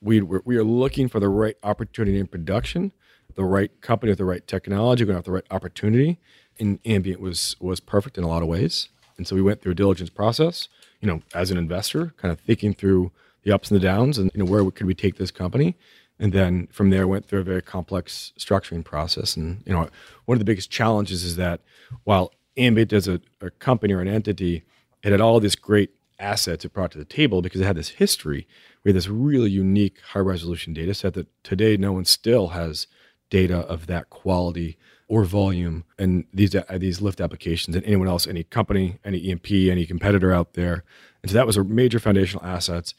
we 0.00 0.20
we're, 0.20 0.42
we 0.44 0.56
are 0.56 0.64
looking 0.64 1.08
for 1.08 1.20
the 1.20 1.28
right 1.28 1.56
opportunity 1.62 2.18
in 2.18 2.26
production, 2.26 2.92
the 3.34 3.44
right 3.44 3.70
company 3.80 4.10
with 4.10 4.18
the 4.18 4.24
right 4.24 4.46
technology, 4.46 5.04
going 5.04 5.14
to 5.14 5.18
have 5.18 5.24
the 5.24 5.32
right 5.32 5.46
opportunity. 5.50 6.18
And 6.58 6.82
Ambyint 6.82 7.18
was 7.18 7.56
was 7.60 7.80
perfect 7.80 8.18
in 8.18 8.24
a 8.24 8.28
lot 8.28 8.42
of 8.42 8.48
ways, 8.48 8.88
and 9.16 9.26
so 9.26 9.36
we 9.36 9.42
went 9.42 9.62
through 9.62 9.72
a 9.72 9.76
diligence 9.76 10.10
process. 10.10 10.68
You 11.00 11.08
know, 11.08 11.22
as 11.34 11.50
an 11.50 11.58
investor, 11.58 12.14
kind 12.16 12.30
of 12.30 12.40
thinking 12.40 12.74
through 12.74 13.10
the 13.42 13.52
ups 13.52 13.70
and 13.70 13.80
the 13.80 13.84
downs, 13.84 14.18
and 14.18 14.30
you 14.34 14.42
know 14.42 14.50
where 14.50 14.68
could 14.70 14.86
we 14.86 14.94
take 14.94 15.16
this 15.16 15.30
company. 15.30 15.76
And 16.18 16.32
then 16.32 16.68
from 16.70 16.90
there, 16.90 17.08
went 17.08 17.26
through 17.26 17.40
a 17.40 17.44
very 17.44 17.62
complex 17.62 18.32
structuring 18.38 18.84
process. 18.84 19.36
And 19.36 19.62
you 19.66 19.72
know, 19.72 19.88
one 20.26 20.36
of 20.36 20.38
the 20.38 20.44
biggest 20.44 20.70
challenges 20.70 21.24
is 21.24 21.36
that 21.36 21.60
while 22.04 22.32
Ambyint 22.56 22.92
as 22.92 23.08
a, 23.08 23.20
a 23.40 23.50
company 23.50 23.92
or 23.92 24.00
an 24.00 24.08
entity, 24.08 24.62
it 25.02 25.10
had 25.10 25.20
all 25.20 25.40
this 25.40 25.56
great 25.56 25.90
assets 26.18 26.64
it 26.64 26.72
brought 26.72 26.92
to 26.92 26.98
the 26.98 27.04
table 27.04 27.42
because 27.42 27.60
it 27.60 27.64
had 27.64 27.76
this 27.76 27.90
history. 27.90 28.46
We 28.84 28.90
had 28.90 28.96
this 28.96 29.08
really 29.08 29.50
unique 29.50 30.00
high 30.12 30.20
resolution 30.20 30.72
data 30.72 30.94
set 30.94 31.14
that 31.14 31.26
today 31.42 31.76
no 31.76 31.92
one 31.92 32.04
still 32.04 32.48
has 32.48 32.86
data 33.30 33.58
of 33.58 33.86
that 33.86 34.10
quality 34.10 34.78
or 35.08 35.24
volume 35.24 35.84
and 35.98 36.24
these 36.32 36.54
uh, 36.54 36.64
these 36.78 37.00
lift 37.02 37.20
applications 37.20 37.76
and 37.76 37.84
anyone 37.84 38.08
else, 38.08 38.26
any 38.26 38.44
company, 38.44 38.98
any 39.04 39.18
E&P, 39.18 39.70
any 39.70 39.84
competitor 39.84 40.32
out 40.32 40.54
there. 40.54 40.84
And 41.22 41.30
so 41.30 41.34
that 41.34 41.46
was 41.46 41.56
a 41.56 41.64
major 41.64 41.98
foundational 41.98 42.44
assets 42.44 42.94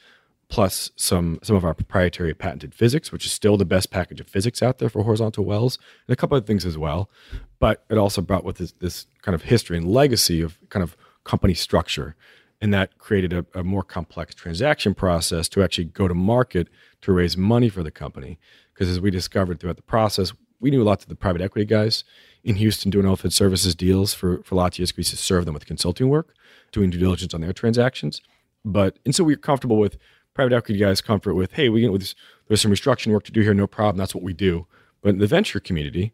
plus 0.53 0.91
some 0.95 1.39
some 1.41 1.55
of 1.55 1.65
our 1.65 1.73
proprietary 1.73 2.31
patented 2.31 2.75
physics, 2.75 3.11
which 3.11 3.25
is 3.25 3.31
still 3.31 3.57
the 3.57 3.65
best 3.65 3.89
package 3.89 4.21
of 4.21 4.27
physics 4.27 4.61
out 4.61 4.77
there 4.77 4.87
for 4.87 5.01
horizontal 5.01 5.43
wells, 5.43 5.79
and 6.07 6.13
a 6.13 6.15
couple 6.15 6.37
of 6.37 6.45
things 6.45 6.63
as 6.63 6.77
well. 6.77 7.09
But 7.57 7.83
it 7.89 7.97
also 7.97 8.21
brought 8.21 8.43
with 8.43 8.57
this, 8.57 8.71
this 8.73 9.07
kind 9.23 9.33
of 9.33 9.41
history 9.41 9.77
and 9.77 9.87
legacy 9.91 10.41
of 10.41 10.59
kind 10.69 10.83
of 10.83 10.95
company 11.23 11.55
structure, 11.55 12.15
and 12.61 12.71
that 12.71 12.99
created 12.99 13.33
a, 13.33 13.47
a 13.55 13.63
more 13.63 13.81
complex 13.81 14.35
transaction 14.35 14.93
process 14.93 15.49
to 15.49 15.63
actually 15.63 15.85
go 15.85 16.07
to 16.07 16.13
market 16.13 16.67
to 17.01 17.11
raise 17.11 17.35
money 17.35 17.67
for 17.67 17.81
the 17.81 17.89
company. 17.89 18.37
Because 18.75 18.89
as 18.89 19.01
we 19.01 19.09
discovered 19.09 19.59
throughout 19.59 19.77
the 19.77 19.81
process, 19.81 20.33
we 20.59 20.69
knew 20.69 20.83
lots 20.83 21.03
of 21.03 21.09
the 21.09 21.15
private 21.15 21.41
equity 21.41 21.65
guys 21.65 22.03
in 22.43 22.57
Houston 22.57 22.91
doing 22.91 23.07
oilfield 23.07 23.33
services 23.33 23.73
deals 23.73 24.13
for 24.13 24.43
for 24.43 24.55
Latias. 24.55 24.95
Used 24.95 25.09
to 25.09 25.17
serve 25.17 25.45
them 25.45 25.55
with 25.55 25.65
consulting 25.65 26.09
work, 26.09 26.35
doing 26.71 26.91
due 26.91 26.99
diligence 26.99 27.33
on 27.33 27.41
their 27.41 27.53
transactions. 27.53 28.21
But 28.63 28.99
and 29.03 29.15
so 29.15 29.23
we 29.23 29.33
we're 29.33 29.37
comfortable 29.37 29.77
with 29.77 29.97
private 30.33 30.53
equity 30.53 30.79
guys 30.79 31.01
comfort 31.01 31.35
with, 31.35 31.53
hey, 31.53 31.69
we 31.69 31.81
get 31.81 31.91
with 31.91 32.13
there's 32.47 32.61
some 32.61 32.71
restructuring 32.71 33.13
work 33.13 33.23
to 33.23 33.31
do 33.31 33.41
here, 33.41 33.53
no 33.53 33.67
problem. 33.67 33.97
That's 33.97 34.15
what 34.15 34.23
we 34.23 34.33
do. 34.33 34.67
But 35.01 35.09
in 35.09 35.19
the 35.19 35.27
venture 35.27 35.59
community, 35.59 36.13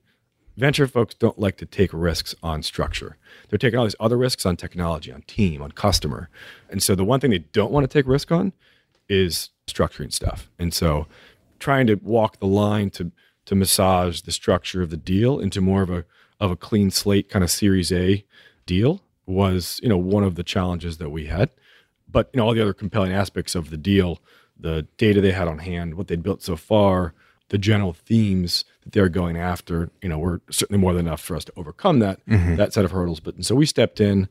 venture 0.58 0.88
folks 0.88 1.16
don't 1.16 1.40
like 1.40 1.58
to 1.58 1.66
take 1.66 1.92
risks 1.94 2.36
on 2.44 2.64
structure. 2.64 3.18
They're 3.50 3.58
taking 3.58 3.80
all 3.80 3.86
these 3.86 3.96
other 4.00 4.18
risks 4.18 4.46
on 4.46 4.58
technology, 4.58 5.12
on 5.12 5.22
team, 5.24 5.62
on 5.62 5.72
customer. 5.72 6.30
And 6.70 6.84
so 6.84 6.96
the 6.96 7.06
one 7.06 7.20
thing 7.20 7.32
they 7.32 7.40
don't 7.40 7.72
want 7.72 7.84
to 7.84 7.88
take 7.88 8.08
risk 8.08 8.32
on 8.32 8.54
is 9.08 9.50
structuring 9.68 10.14
stuff. 10.14 10.50
And 10.60 10.74
so 10.74 11.08
trying 11.60 11.88
to 11.88 11.96
walk 11.96 12.40
the 12.40 12.48
line 12.48 12.90
to 12.92 13.12
to 13.46 13.56
massage 13.56 14.22
the 14.22 14.32
structure 14.32 14.84
of 14.84 14.92
the 14.92 14.98
deal 14.98 15.40
into 15.40 15.60
more 15.60 15.82
of 15.82 15.90
a 15.90 16.06
of 16.40 16.52
a 16.52 16.56
clean 16.56 16.92
slate 16.92 17.30
kind 17.30 17.44
of 17.44 17.50
series 17.50 17.92
A 17.92 18.24
deal 18.66 19.02
was, 19.26 19.80
you 19.82 19.90
know, 19.90 19.98
one 19.98 20.24
of 20.24 20.36
the 20.36 20.44
challenges 20.44 20.98
that 20.98 21.10
we 21.10 21.26
had 21.26 21.50
but 22.12 22.30
you 22.34 22.38
know 22.38 22.48
all 22.48 22.54
the 22.54 22.62
other 22.62 22.74
compelling 22.74 23.12
aspects 23.12 23.56
of 23.56 23.70
the 23.70 23.78
deal, 23.78 24.20
the 24.60 24.88
data 24.98 25.22
they 25.22 25.32
had 25.32 25.48
on 25.48 25.60
hand, 25.60 25.96
what 25.96 26.08
they'd 26.08 26.24
built 26.24 26.42
so 26.42 26.56
far, 26.56 27.14
the 27.50 27.58
general 27.58 27.94
themes 27.94 28.66
that 28.84 28.94
they're 28.94 29.10
going 29.10 29.38
after, 29.38 29.90
you 30.02 30.10
know, 30.10 30.18
were 30.18 30.42
certainly 30.50 30.80
more 30.80 30.94
than 30.94 31.08
enough 31.08 31.22
for 31.22 31.36
us 31.36 31.46
to 31.46 31.54
overcome 31.56 32.00
that 32.00 32.26
mm-hmm. 32.26 32.56
that 32.56 32.74
set 32.74 32.86
of 32.86 32.92
hurdles. 32.92 33.20
But 33.20 33.36
and 33.36 33.46
so 33.46 33.56
we 33.56 33.66
stepped 33.66 34.00
in, 34.00 34.28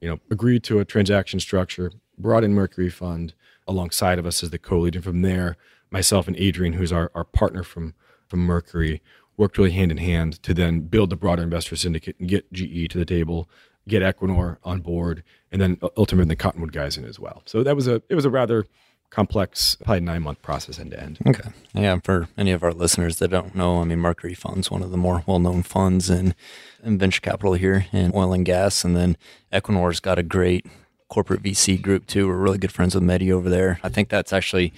you 0.00 0.08
know, 0.08 0.18
agreed 0.30 0.62
to 0.64 0.80
a 0.80 0.84
transaction 0.84 1.40
structure, 1.40 1.92
brought 2.18 2.44
in 2.44 2.54
Mercury 2.54 2.90
Fund, 2.90 3.34
alongside 3.66 4.18
of 4.18 4.26
us 4.26 4.42
as 4.42 4.50
the 4.50 4.58
co-lead. 4.58 4.94
And 4.94 5.04
from 5.04 5.22
there, 5.22 5.56
myself 5.90 6.26
and 6.26 6.36
Adrian, 6.36 6.74
who's 6.74 6.92
our, 6.92 7.10
our 7.14 7.24
partner 7.24 7.62
from 7.62 7.94
from 8.28 8.40
Mercury, 8.40 9.02
worked 9.36 9.58
really 9.58 9.72
hand 9.72 9.90
in 9.90 9.98
hand 9.98 10.42
to 10.42 10.54
then 10.54 10.80
build 10.80 11.10
the 11.10 11.16
broader 11.16 11.42
investor 11.42 11.76
syndicate 11.76 12.16
and 12.18 12.28
get 12.28 12.50
GE 12.52 12.88
to 12.90 12.98
the 12.98 13.04
table, 13.04 13.48
get 13.88 14.02
Equinor 14.02 14.58
on 14.64 14.80
board, 14.80 15.22
and 15.50 15.60
then 15.60 15.78
ultimately 15.96 16.28
the 16.28 16.36
Cottonwood 16.36 16.72
guys 16.72 16.96
in 16.96 17.04
as 17.04 17.18
well. 17.18 17.42
So 17.46 17.62
that 17.62 17.76
was 17.76 17.88
a 17.88 18.02
it 18.08 18.14
was 18.14 18.24
a 18.24 18.30
rather 18.30 18.66
complex, 19.12 19.76
probably 19.84 20.00
nine 20.00 20.22
month 20.22 20.40
process 20.42 20.78
end 20.78 20.90
to 20.90 21.00
end. 21.00 21.18
Okay. 21.26 21.50
Yeah. 21.74 21.98
For 22.02 22.28
any 22.36 22.50
of 22.50 22.62
our 22.62 22.72
listeners 22.72 23.18
that 23.18 23.28
don't 23.28 23.54
know, 23.54 23.80
I 23.80 23.84
mean, 23.84 23.98
Mercury 23.98 24.34
Fund's 24.34 24.70
one 24.70 24.82
of 24.82 24.90
the 24.90 24.96
more 24.96 25.22
well 25.26 25.38
known 25.38 25.62
funds 25.62 26.08
in, 26.08 26.34
in 26.82 26.98
venture 26.98 27.20
capital 27.20 27.52
here 27.52 27.86
in 27.92 28.12
oil 28.14 28.32
and 28.32 28.44
gas. 28.44 28.84
And 28.84 28.96
then 28.96 29.16
Equinor's 29.52 30.00
got 30.00 30.18
a 30.18 30.22
great 30.22 30.66
corporate 31.08 31.42
VC 31.42 31.80
group 31.80 32.06
too. 32.06 32.26
We're 32.26 32.36
really 32.36 32.58
good 32.58 32.72
friends 32.72 32.94
with 32.94 33.04
Mehdi 33.04 33.30
over 33.30 33.50
there. 33.50 33.78
I 33.82 33.90
think 33.90 34.08
that's 34.08 34.32
actually 34.32 34.72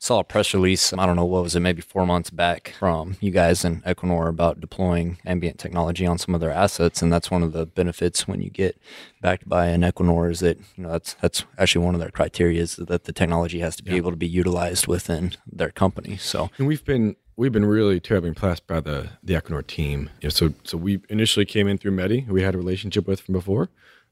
saw 0.00 0.20
a 0.20 0.24
press 0.24 0.54
release. 0.54 0.94
I 0.94 1.04
don't 1.04 1.14
know 1.14 1.26
what 1.26 1.42
was 1.42 1.54
it, 1.54 1.60
maybe 1.60 1.82
four 1.82 2.06
months 2.06 2.30
back 2.30 2.74
from 2.78 3.16
you 3.20 3.30
guys 3.30 3.66
and 3.66 3.84
Equinor 3.84 4.30
about 4.30 4.58
deploying 4.58 5.18
Ambyint 5.26 5.58
technology 5.58 6.06
on 6.06 6.16
some 6.16 6.34
of 6.34 6.40
their 6.40 6.50
assets, 6.50 7.02
and 7.02 7.12
that's 7.12 7.30
one 7.30 7.42
of 7.42 7.52
the 7.52 7.66
benefits 7.66 8.26
when 8.26 8.40
you 8.40 8.48
get 8.48 8.80
backed 9.20 9.46
by 9.46 9.66
an 9.66 9.82
Equinor 9.82 10.30
is 10.30 10.40
that 10.40 10.58
you 10.76 10.82
know 10.82 10.90
that's 10.90 11.14
that's 11.14 11.44
actually 11.58 11.84
one 11.84 11.94
of 11.94 12.00
their 12.00 12.10
criteria 12.10 12.62
is 12.62 12.76
that 12.76 13.04
the 13.04 13.12
technology 13.12 13.60
has 13.60 13.76
to 13.76 13.84
be 13.84 13.92
yeah. 13.92 13.98
able 13.98 14.10
to 14.10 14.16
be 14.16 14.26
utilized 14.26 14.86
within 14.86 15.32
their 15.46 15.70
company. 15.70 16.16
So, 16.16 16.50
and 16.56 16.66
we've 16.66 16.84
been 16.84 17.14
we've 17.36 17.52
been 17.52 17.66
really 17.66 18.00
terribly 18.00 18.30
impressed 18.30 18.66
by 18.66 18.80
the 18.80 19.10
the 19.22 19.34
Equinor 19.34 19.66
team. 19.66 20.08
You 20.22 20.26
know, 20.26 20.30
so 20.30 20.54
so 20.64 20.78
we 20.78 21.02
initially 21.10 21.44
came 21.44 21.68
in 21.68 21.76
through 21.76 21.92
Mehdi, 21.92 22.24
who 22.24 22.32
we 22.32 22.42
had 22.42 22.54
a 22.54 22.58
relationship 22.58 23.06
with 23.06 23.20
from 23.20 23.34
before, 23.34 23.68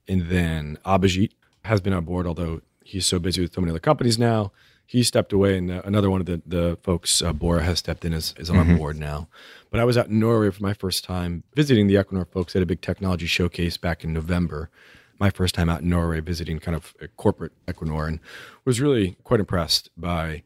and 0.07 0.29
then 0.29 0.77
Abhijit 0.85 1.31
has 1.65 1.81
been 1.81 1.95
on 1.95 2.05
board, 2.05 2.27
although 2.27 2.61
he's 2.85 3.07
so 3.07 3.19
busy 3.19 3.41
with 3.41 3.55
so 3.55 3.63
many 3.63 3.71
other 3.71 3.81
companies 3.81 4.19
now 4.19 4.53
he 4.89 5.03
stepped 5.03 5.35
away, 5.35 5.59
and 5.59 5.71
uh, 5.71 5.83
another 5.85 6.09
one 6.09 6.21
of 6.21 6.27
the 6.27 6.41
the 6.47 6.79
folks, 6.83 7.21
uh, 7.21 7.35
Bora, 7.35 7.63
has 7.63 7.79
stepped 7.79 8.07
in 8.07 8.15
as 8.15 8.35
is 8.39 8.49
on 8.49 8.57
mm-hmm. 8.57 8.79
board 8.79 8.99
now. 8.99 9.29
But 9.71 9.81
I 9.81 9.85
was 9.85 9.99
out 9.99 10.07
in 10.09 10.19
Norway 10.19 10.51
for 10.51 10.63
my 10.63 10.73
first 10.73 11.05
time 11.05 11.43
visiting 11.55 11.89
the 11.89 11.95
Equinor 11.97 12.27
folks 12.27 12.57
at 12.57 12.63
a 12.63 12.67
big 12.67 12.81
technology 12.81 13.27
showcase 13.27 13.77
back 13.77 14.03
in 14.03 14.15
November. 14.15 14.71
My 15.21 15.29
first 15.29 15.55
time 15.55 15.69
out 15.69 15.83
in 15.83 15.91
Norway 15.91 16.21
visiting 16.21 16.59
kind 16.59 16.75
of 16.75 16.95
a 17.03 17.09
corporate 17.09 17.53
Equinor, 17.67 18.09
and 18.09 18.19
was 18.65 18.81
really 18.81 19.19
quite 19.25 19.41
impressed 19.41 19.91
by 19.95 20.43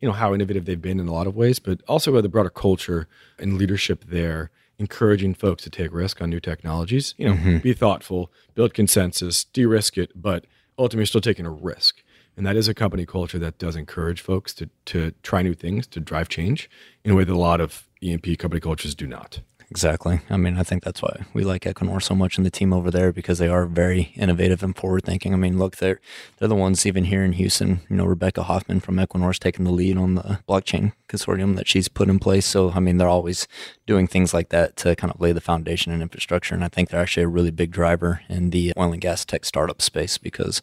you 0.00 0.06
know 0.06 0.14
how 0.14 0.32
innovative 0.32 0.66
they've 0.66 0.80
been 0.80 1.00
in 1.00 1.08
a 1.08 1.12
lot 1.12 1.26
of 1.26 1.34
ways, 1.34 1.58
but 1.58 1.80
also 1.88 2.12
by 2.12 2.20
the 2.20 2.28
broader 2.28 2.48
culture 2.48 3.08
and 3.40 3.58
leadership 3.58 4.04
there 4.06 4.52
encouraging 4.78 5.34
folks 5.34 5.64
to 5.64 5.70
take 5.70 5.92
risk 5.92 6.22
on 6.22 6.30
new 6.30 6.38
technologies. 6.38 7.14
You 7.18 7.28
know, 7.28 7.34
mm-hmm. 7.34 7.58
be 7.58 7.72
thoughtful, 7.72 8.30
build 8.54 8.72
consensus, 8.72 9.42
de-risk 9.42 9.98
it, 9.98 10.12
but 10.14 10.46
ultimately 10.78 11.06
still 11.06 11.20
taking 11.20 11.44
a 11.44 11.50
risk. 11.50 12.04
And 12.36 12.46
that 12.46 12.56
is 12.56 12.68
a 12.68 12.74
company 12.74 13.04
culture 13.06 13.38
that 13.38 13.58
does 13.58 13.76
encourage 13.76 14.20
folks 14.20 14.54
to, 14.54 14.70
to 14.86 15.12
try 15.22 15.42
new 15.42 15.54
things, 15.54 15.86
to 15.88 16.00
drive 16.00 16.28
change 16.28 16.70
in 17.04 17.10
a 17.10 17.14
way 17.14 17.24
that 17.24 17.32
a 17.32 17.38
lot 17.38 17.60
of 17.60 17.86
E&P 18.00 18.36
company 18.36 18.60
cultures 18.60 18.94
do 18.94 19.06
not. 19.06 19.40
Exactly. 19.70 20.20
I 20.28 20.36
mean, 20.36 20.56
I 20.56 20.64
think 20.64 20.82
that's 20.82 21.00
why 21.00 21.26
we 21.32 21.44
like 21.44 21.62
Equinor 21.62 22.02
so 22.02 22.16
much 22.16 22.36
and 22.36 22.44
the 22.44 22.50
team 22.50 22.72
over 22.72 22.90
there 22.90 23.12
because 23.12 23.38
they 23.38 23.46
are 23.46 23.66
very 23.66 24.12
innovative 24.16 24.64
and 24.64 24.76
forward 24.76 25.04
thinking. 25.04 25.32
I 25.32 25.36
mean, 25.36 25.60
look, 25.60 25.76
they're 25.76 26.00
they're 26.38 26.48
the 26.48 26.56
ones 26.56 26.86
even 26.86 27.04
here 27.04 27.22
in 27.22 27.34
Houston. 27.34 27.80
You 27.88 27.94
know, 27.94 28.04
Rebecca 28.04 28.42
Hoffman 28.42 28.80
from 28.80 28.96
Equinor's 28.96 29.38
taking 29.38 29.64
the 29.64 29.70
lead 29.70 29.96
on 29.96 30.16
the 30.16 30.40
blockchain 30.48 30.92
consortium 31.08 31.54
that 31.54 31.68
she's 31.68 31.86
put 31.86 32.08
in 32.08 32.18
place. 32.18 32.46
So, 32.46 32.72
I 32.72 32.80
mean, 32.80 32.96
they're 32.96 33.06
always 33.06 33.46
doing 33.86 34.08
things 34.08 34.34
like 34.34 34.48
that 34.48 34.74
to 34.78 34.96
kind 34.96 35.12
of 35.12 35.20
lay 35.20 35.30
the 35.30 35.40
foundation 35.40 35.92
and 35.92 36.02
infrastructure. 36.02 36.54
And 36.56 36.64
I 36.64 36.68
think 36.68 36.88
they're 36.88 37.00
actually 37.00 37.22
a 37.22 37.28
really 37.28 37.52
big 37.52 37.70
driver 37.70 38.22
in 38.28 38.50
the 38.50 38.72
oil 38.76 38.92
and 38.92 39.00
gas 39.00 39.24
tech 39.24 39.44
startup 39.44 39.80
space 39.80 40.18
because 40.18 40.62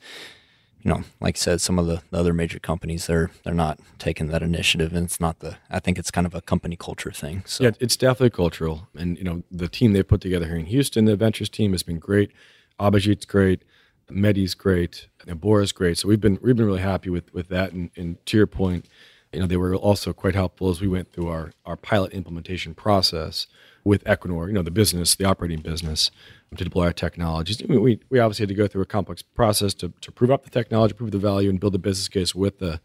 you 0.87 0.93
know, 0.93 1.03
like 1.19 1.35
I 1.35 1.37
said, 1.37 1.59
some 1.59 1.77
of 1.79 1.85
the, 1.85 2.01
the, 2.11 2.17
other 2.17 2.33
major 2.33 2.59
companies 2.59 3.07
they're 3.07 3.29
they're 3.43 3.53
not 3.53 3.77
taking 3.99 4.29
that 4.29 4.41
initiative, 4.41 4.93
and 4.93 5.03
it's 5.03 5.19
not 5.19 5.39
the. 5.39 5.57
I 5.69 5.81
think 5.81 5.99
it's 5.99 6.11
kind 6.11 6.25
of 6.25 6.33
a 6.33 6.39
company 6.39 6.77
culture 6.77 7.11
thing. 7.11 7.43
So 7.45 7.65
yeah, 7.65 7.71
it's 7.81 7.97
definitely 7.97 8.29
cultural, 8.29 8.87
and 8.95 9.17
you 9.17 9.25
know, 9.25 9.43
the 9.51 9.67
team 9.67 9.91
they 9.91 10.01
put 10.01 10.21
together 10.21 10.45
here 10.45 10.55
in 10.55 10.67
Houston, 10.67 11.03
the 11.03 11.17
ventures 11.17 11.49
team 11.49 11.73
has 11.73 11.83
been 11.83 11.99
great. 11.99 12.31
Abhijit's 12.79 13.25
great, 13.25 13.63
Mehdi's 14.09 14.55
great, 14.55 15.09
and 15.27 15.41
Bora's 15.41 15.73
great. 15.73 15.97
So 15.97 16.07
we've 16.07 16.21
been 16.21 16.39
we've 16.41 16.55
been 16.55 16.65
really 16.65 16.79
happy 16.79 17.09
with 17.09 17.33
with 17.33 17.49
that. 17.49 17.73
And, 17.73 17.91
and 17.97 18.25
to 18.27 18.37
your 18.37 18.47
point, 18.47 18.85
you 19.33 19.41
know, 19.41 19.45
they 19.45 19.57
were 19.57 19.75
also 19.75 20.13
quite 20.13 20.35
helpful 20.35 20.69
as 20.69 20.79
we 20.79 20.87
went 20.87 21.11
through 21.11 21.27
our 21.27 21.51
our 21.65 21.75
pilot 21.75 22.13
implementation 22.13 22.73
process 22.73 23.45
with 23.83 24.05
Equinor. 24.05 24.47
You 24.47 24.53
know, 24.53 24.61
the 24.61 24.71
business, 24.71 25.15
the 25.15 25.25
operating 25.25 25.59
business 25.59 26.11
to 26.55 26.63
deploy 26.63 26.85
our 26.85 26.93
technologies. 26.93 27.61
We, 27.67 27.99
we 28.09 28.19
obviously 28.19 28.43
had 28.43 28.49
to 28.49 28.55
go 28.55 28.67
through 28.67 28.83
a 28.83 28.85
complex 28.85 29.21
process 29.21 29.73
to, 29.75 29.91
to 30.01 30.11
prove 30.11 30.31
up 30.31 30.43
the 30.43 30.49
technology, 30.49 30.93
prove 30.93 31.11
the 31.11 31.17
value, 31.17 31.49
and 31.49 31.59
build 31.59 31.75
a 31.75 31.79
business 31.79 32.07
case 32.07 32.33
with 32.33 32.59
the 32.59 32.79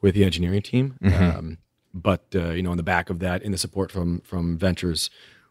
with 0.00 0.14
the 0.14 0.24
engineering 0.24 0.62
team. 0.62 0.98
Mm-hmm. 1.02 1.38
Um, 1.38 1.58
but 1.92 2.24
uh, 2.34 2.50
you 2.50 2.62
know, 2.62 2.70
on 2.70 2.76
the 2.76 2.82
back 2.82 3.10
of 3.10 3.20
that, 3.20 3.42
in 3.42 3.52
the 3.52 3.58
support 3.58 3.90
from 3.92 4.20
from 4.20 4.58
ventures, 4.58 5.10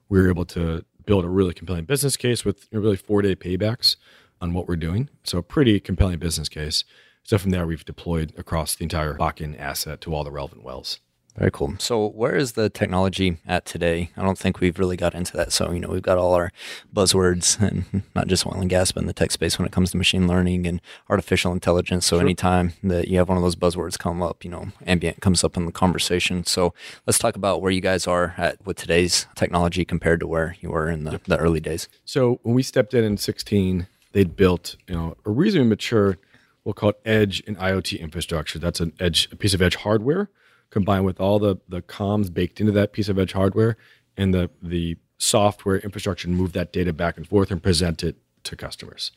we 0.10 0.20
were 0.20 0.30
able 0.30 0.46
to 0.46 0.84
build 1.06 1.26
a 1.26 1.30
really 1.30 1.54
compelling 1.54 1.86
business 1.86 2.18
case 2.18 2.46
with 2.46 2.68
really 2.72 2.96
four 2.96 3.22
day 3.22 3.36
paybacks 3.36 3.96
on 4.42 4.54
what 4.54 4.68
we're 4.68 4.76
doing. 4.76 5.10
So 5.24 5.38
a 5.38 5.44
pretty 5.44 5.80
compelling 5.80 6.20
business 6.20 6.50
case. 6.50 6.84
So 7.24 7.38
from 7.38 7.52
there, 7.52 7.66
we've 7.66 7.86
deployed 7.86 8.34
across 8.38 8.76
the 8.76 8.84
entire 8.84 9.16
Bakken 9.16 9.58
asset 9.58 10.02
to 10.02 10.13
all 10.13 10.26
the 10.26 10.32
relevant 10.32 10.63
wells. 10.63 11.00
Very 11.38 11.50
cool. 11.50 11.74
So, 11.80 12.10
where 12.10 12.36
is 12.36 12.52
the 12.52 12.69
technology 12.69 13.38
at 13.48 13.65
today? 13.65 14.12
I 14.15 14.22
don't 14.22 14.38
think 14.38 14.60
we've 14.60 14.78
really 14.78 14.96
got 14.96 15.15
into 15.15 15.36
that. 15.38 15.52
So, 15.52 15.72
you 15.72 15.80
know, 15.80 15.89
we've 15.89 16.02
got 16.02 16.19
all 16.19 16.34
our 16.36 16.52
buzzwords, 16.93 17.60
and 17.67 18.04
not 18.13 18.28
just 18.28 18.46
oil 18.46 18.54
and 18.54 18.69
gas, 18.69 18.91
but 18.91 19.02
in 19.02 19.08
the 19.08 19.13
tech 19.13 19.32
space 19.32 19.58
when 19.58 19.65
it 19.65 19.72
comes 19.72 19.91
to 19.91 19.98
machine 19.98 20.28
learning 20.28 20.67
and 20.67 20.80
artificial 21.10 21.52
intelligence. 21.52 22.06
So, 22.06 22.17
sure. 22.17 22.22
anytime 22.22 22.74
that 22.84 23.08
you 23.08 23.17
have 23.17 23.30
one 23.30 23.38
of 23.38 23.43
those 23.43 23.56
buzzwords 23.56 23.98
come 23.98 24.22
up, 24.22 24.43
you 24.43 24.52
know, 24.52 24.67
Ambyint 24.86 25.22
comes 25.22 25.43
up 25.43 25.58
in 25.58 25.65
the 25.65 25.72
conversation. 25.72 26.46
So, 26.46 26.74
let's 27.08 27.17
talk 27.17 27.36
about 27.36 27.62
where 27.62 27.72
you 27.72 27.82
guys 27.82 28.06
are 28.06 28.36
at 28.38 28.63
with 28.63 28.78
today's 28.78 29.26
technology 29.36 29.86
compared 29.86 30.19
to 30.19 30.28
where 30.28 30.56
you 30.62 30.69
were 30.69 30.88
in 30.88 31.04
the, 31.04 31.13
yep. 31.13 31.24
the 31.24 31.38
early 31.38 31.60
days. 31.60 31.89
So, 32.06 32.39
when 32.43 32.54
we 32.54 32.62
stepped 32.62 32.93
in 32.93 33.04
in 33.04 33.17
16, 33.17 33.88
they'd 34.12 34.36
built, 34.36 34.76
you 34.88 34.93
know, 34.93 35.17
a 35.26 35.32
reasonably 35.32 35.69
mature, 35.69 36.19
we'll 36.63 36.74
call 36.74 36.89
it 36.89 37.00
edge 37.06 37.41
and 37.48 37.58
IoT 37.58 38.00
infrastructure. 38.00 38.60
That's 38.60 38.80
an 38.80 38.93
edge, 39.00 39.30
a 39.32 39.36
piece 39.36 39.56
of 39.56 39.63
edge 39.63 39.78
hardware 39.78 40.30
combined 40.74 41.06
with 41.06 41.22
all 41.22 41.38
the 41.38 41.56
the 41.70 41.84
comms 41.84 42.34
baked 42.34 42.60
into 42.60 42.72
that 42.72 42.92
piece 42.94 43.08
of 43.08 43.20
edge 43.20 43.34
hardware 43.34 43.78
and 44.18 44.34
the 44.34 44.50
the 44.62 44.98
software 45.20 45.78
infrastructure 45.78 46.28
to 46.28 46.34
move 46.34 46.52
that 46.54 46.74
data 46.74 46.92
back 46.92 47.16
and 47.16 47.28
forth 47.28 47.52
and 47.52 47.62
present 47.62 48.04
it 48.04 48.18
to 48.44 48.56
customers. 48.56 49.12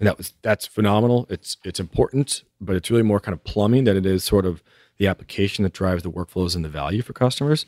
And 0.00 0.06
that 0.08 0.16
was 0.16 0.32
that's 0.42 0.66
phenomenal. 0.66 1.26
It's 1.28 1.58
it's 1.62 1.78
important, 1.78 2.42
but 2.58 2.74
it's 2.74 2.90
really 2.90 3.02
more 3.02 3.20
kind 3.20 3.34
of 3.34 3.44
plumbing 3.44 3.84
than 3.84 3.96
it 3.98 4.06
is 4.06 4.24
sort 4.24 4.46
of 4.46 4.62
the 4.96 5.06
application 5.06 5.62
that 5.62 5.74
drives 5.74 6.02
the 6.02 6.10
workflows 6.10 6.56
and 6.56 6.64
the 6.64 6.70
value 6.70 7.02
for 7.02 7.12
customers. 7.12 7.66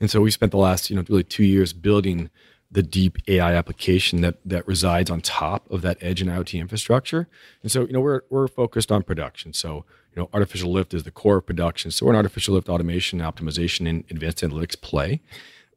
And 0.00 0.10
so 0.10 0.20
we 0.22 0.30
spent 0.30 0.52
the 0.52 0.58
last, 0.58 0.88
you 0.88 0.96
know, 0.96 1.04
really 1.08 1.24
two 1.24 1.44
years 1.44 1.72
building 1.72 2.30
the 2.70 2.82
deep 2.82 3.16
AI 3.26 3.54
application 3.54 4.20
that 4.20 4.36
that 4.44 4.66
resides 4.66 5.10
on 5.10 5.20
top 5.20 5.70
of 5.70 5.82
that 5.82 5.96
edge 6.00 6.20
and 6.20 6.30
IoT 6.30 6.60
infrastructure. 6.60 7.26
And 7.62 7.72
so, 7.72 7.86
you 7.86 7.92
know, 7.92 8.00
we're 8.00 8.22
we're 8.30 8.48
focused 8.48 8.92
on 8.92 9.02
production. 9.02 9.52
So 9.52 9.84
you 10.14 10.22
know, 10.22 10.28
artificial 10.32 10.72
lift 10.72 10.94
is 10.94 11.04
the 11.04 11.10
core 11.10 11.38
of 11.38 11.46
production. 11.46 11.90
So 11.90 12.06
we're 12.06 12.12
an 12.12 12.16
artificial 12.16 12.54
lift 12.54 12.68
automation, 12.68 13.20
optimization, 13.20 13.88
and 13.88 14.04
advanced 14.10 14.38
analytics 14.38 14.80
play. 14.80 15.20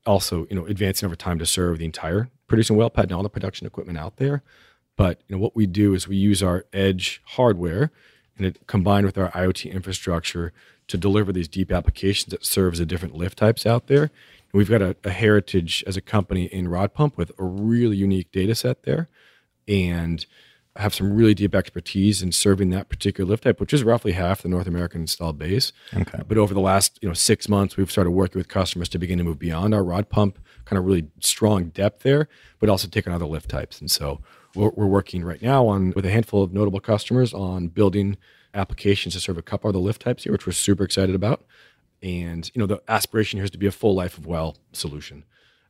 Also, 0.05 0.47
you 0.49 0.55
know, 0.55 0.65
advancing 0.65 1.05
over 1.05 1.15
time 1.15 1.39
to 1.39 1.45
serve 1.45 1.77
the 1.77 1.85
entire 1.85 2.29
producing 2.47 2.75
well 2.75 2.89
pad 2.89 3.05
and 3.05 3.13
all 3.13 3.23
the 3.23 3.29
production 3.29 3.67
equipment 3.67 3.97
out 3.97 4.17
there. 4.17 4.43
But 4.97 5.21
you 5.27 5.35
know, 5.35 5.41
what 5.41 5.55
we 5.55 5.67
do 5.67 5.93
is 5.93 6.07
we 6.07 6.17
use 6.17 6.43
our 6.43 6.65
edge 6.73 7.21
hardware 7.25 7.91
and 8.37 8.45
it 8.45 8.67
combined 8.67 9.05
with 9.05 9.17
our 9.17 9.31
IoT 9.31 9.71
infrastructure 9.71 10.51
to 10.87 10.97
deliver 10.97 11.31
these 11.31 11.47
deep 11.47 11.71
applications 11.71 12.31
that 12.31 12.45
serves 12.45 12.79
the 12.79 12.85
different 12.85 13.15
lift 13.15 13.37
types 13.37 13.65
out 13.65 13.87
there. 13.87 14.11
We've 14.53 14.69
got 14.69 14.81
a, 14.81 14.95
a 15.03 15.11
heritage 15.11 15.83
as 15.87 15.97
a 15.97 16.01
company 16.01 16.45
in 16.45 16.67
rod 16.67 16.93
pump 16.93 17.17
with 17.17 17.31
a 17.37 17.43
really 17.43 17.97
unique 17.97 18.31
data 18.31 18.55
set 18.55 18.83
there. 18.83 19.09
And 19.67 20.25
have 20.77 20.95
some 20.95 21.13
really 21.13 21.33
deep 21.33 21.53
expertise 21.53 22.21
in 22.21 22.31
serving 22.31 22.69
that 22.69 22.87
particular 22.87 23.29
lift 23.29 23.43
type, 23.43 23.59
which 23.59 23.73
is 23.73 23.83
roughly 23.83 24.13
half 24.13 24.41
the 24.41 24.47
North 24.47 24.67
American 24.67 25.01
installed 25.01 25.37
base. 25.37 25.73
Okay. 25.93 26.21
But 26.25 26.37
over 26.37 26.53
the 26.53 26.61
last 26.61 26.97
you 27.01 27.09
know 27.09 27.13
six 27.13 27.49
months, 27.49 27.75
we've 27.75 27.91
started 27.91 28.11
working 28.11 28.39
with 28.39 28.47
customers 28.47 28.87
to 28.89 28.99
begin 28.99 29.17
to 29.17 29.23
move 29.23 29.37
beyond 29.37 29.73
our 29.73 29.83
rod 29.83 30.09
pump 30.09 30.39
kind 30.65 30.77
of 30.77 30.85
really 30.85 31.07
strong 31.19 31.69
depth 31.69 32.03
there, 32.03 32.29
but 32.59 32.69
also 32.69 32.87
take 32.87 33.07
on 33.07 33.13
other 33.13 33.25
lift 33.25 33.49
types. 33.49 33.81
And 33.81 33.91
so 33.91 34.21
we're, 34.55 34.71
we're 34.75 34.87
working 34.87 35.25
right 35.25 35.41
now 35.41 35.67
on 35.67 35.91
with 35.95 36.05
a 36.05 36.11
handful 36.11 36.41
of 36.41 36.53
notable 36.53 36.79
customers 36.79 37.33
on 37.33 37.67
building 37.67 38.17
applications 38.53 39.13
to 39.13 39.19
serve 39.19 39.37
a 39.37 39.41
couple 39.41 39.69
of 39.69 39.73
the 39.73 39.79
lift 39.79 40.01
types 40.01 40.23
here, 40.23 40.31
which 40.31 40.45
we're 40.45 40.53
super 40.53 40.83
excited 40.83 41.15
about. 41.15 41.43
And 42.01 42.49
you 42.53 42.59
know 42.59 42.65
the 42.65 42.81
aspiration 42.87 43.37
here 43.37 43.43
is 43.43 43.51
to 43.51 43.57
be 43.57 43.67
a 43.67 43.71
full 43.71 43.95
life 43.95 44.17
of 44.17 44.25
well 44.25 44.57
solution 44.73 45.23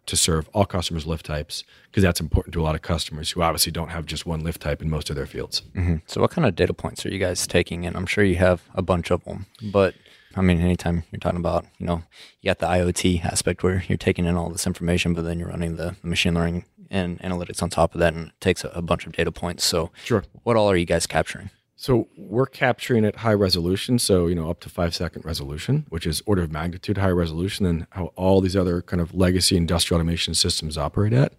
to 0.07 0.17
serve 0.17 0.49
all 0.53 0.65
customers 0.65 1.05
lift 1.05 1.25
types 1.25 1.63
because 1.85 2.03
that's 2.03 2.19
important 2.19 2.53
to 2.53 2.61
a 2.61 2.63
lot 2.63 2.75
of 2.75 2.81
customers 2.81 3.31
who 3.31 3.41
obviously 3.41 3.71
don't 3.71 3.89
have 3.89 4.05
just 4.05 4.25
one 4.25 4.41
lift 4.41 4.61
type 4.61 4.81
in 4.81 4.89
most 4.89 5.09
of 5.09 5.15
their 5.15 5.25
fields. 5.25 5.61
Mm-hmm. 5.75 5.97
So, 6.07 6.21
what 6.21 6.31
kind 6.31 6.47
of 6.47 6.55
data 6.55 6.73
points 6.73 7.05
are 7.05 7.09
you 7.09 7.19
guys 7.19 7.45
taking 7.45 7.85
And 7.85 7.95
I'm 7.95 8.05
sure 8.05 8.23
you 8.23 8.35
have 8.35 8.63
a 8.73 8.81
bunch 8.81 9.11
of 9.11 9.23
them, 9.25 9.45
but 9.71 9.95
I 10.35 10.41
mean, 10.41 10.59
anytime 10.59 11.03
you're 11.11 11.19
talking 11.19 11.39
about, 11.39 11.65
you 11.77 11.85
know, 11.85 12.03
you 12.41 12.49
got 12.49 12.59
the 12.59 12.67
IoT 12.67 13.25
aspect 13.25 13.63
where 13.63 13.83
you're 13.87 13.97
taking 13.97 14.25
in 14.25 14.37
all 14.37 14.49
this 14.49 14.65
information, 14.65 15.13
but 15.13 15.23
then 15.23 15.39
you're 15.39 15.49
running 15.49 15.75
the 15.75 15.95
machine 16.03 16.33
learning 16.33 16.65
and 16.89 17.19
analytics 17.19 17.61
on 17.61 17.69
top 17.69 17.93
of 17.93 17.99
that, 17.99 18.13
and 18.13 18.27
it 18.27 18.33
takes 18.39 18.63
a, 18.63 18.69
a 18.69 18.81
bunch 18.81 19.05
of 19.05 19.13
data 19.13 19.31
points. 19.31 19.63
So, 19.63 19.91
sure, 20.03 20.23
what 20.43 20.55
all 20.55 20.69
are 20.69 20.77
you 20.77 20.85
guys 20.85 21.05
capturing? 21.05 21.49
So 21.81 22.09
we're 22.15 22.45
capturing 22.45 23.05
at 23.05 23.15
high 23.15 23.33
resolution, 23.33 23.97
so 23.97 24.27
you 24.27 24.35
know 24.35 24.51
up 24.51 24.59
to 24.59 24.69
five 24.69 24.93
second 24.93 25.25
resolution, 25.25 25.87
which 25.89 26.05
is 26.05 26.21
order 26.27 26.43
of 26.43 26.51
magnitude 26.51 26.99
higher 26.99 27.15
resolution 27.15 27.65
than 27.65 27.87
how 27.89 28.13
all 28.15 28.39
these 28.39 28.55
other 28.55 28.83
kind 28.83 29.01
of 29.01 29.15
legacy 29.15 29.57
industrial 29.57 29.99
automation 29.99 30.35
systems 30.35 30.77
operate 30.77 31.11
at. 31.11 31.33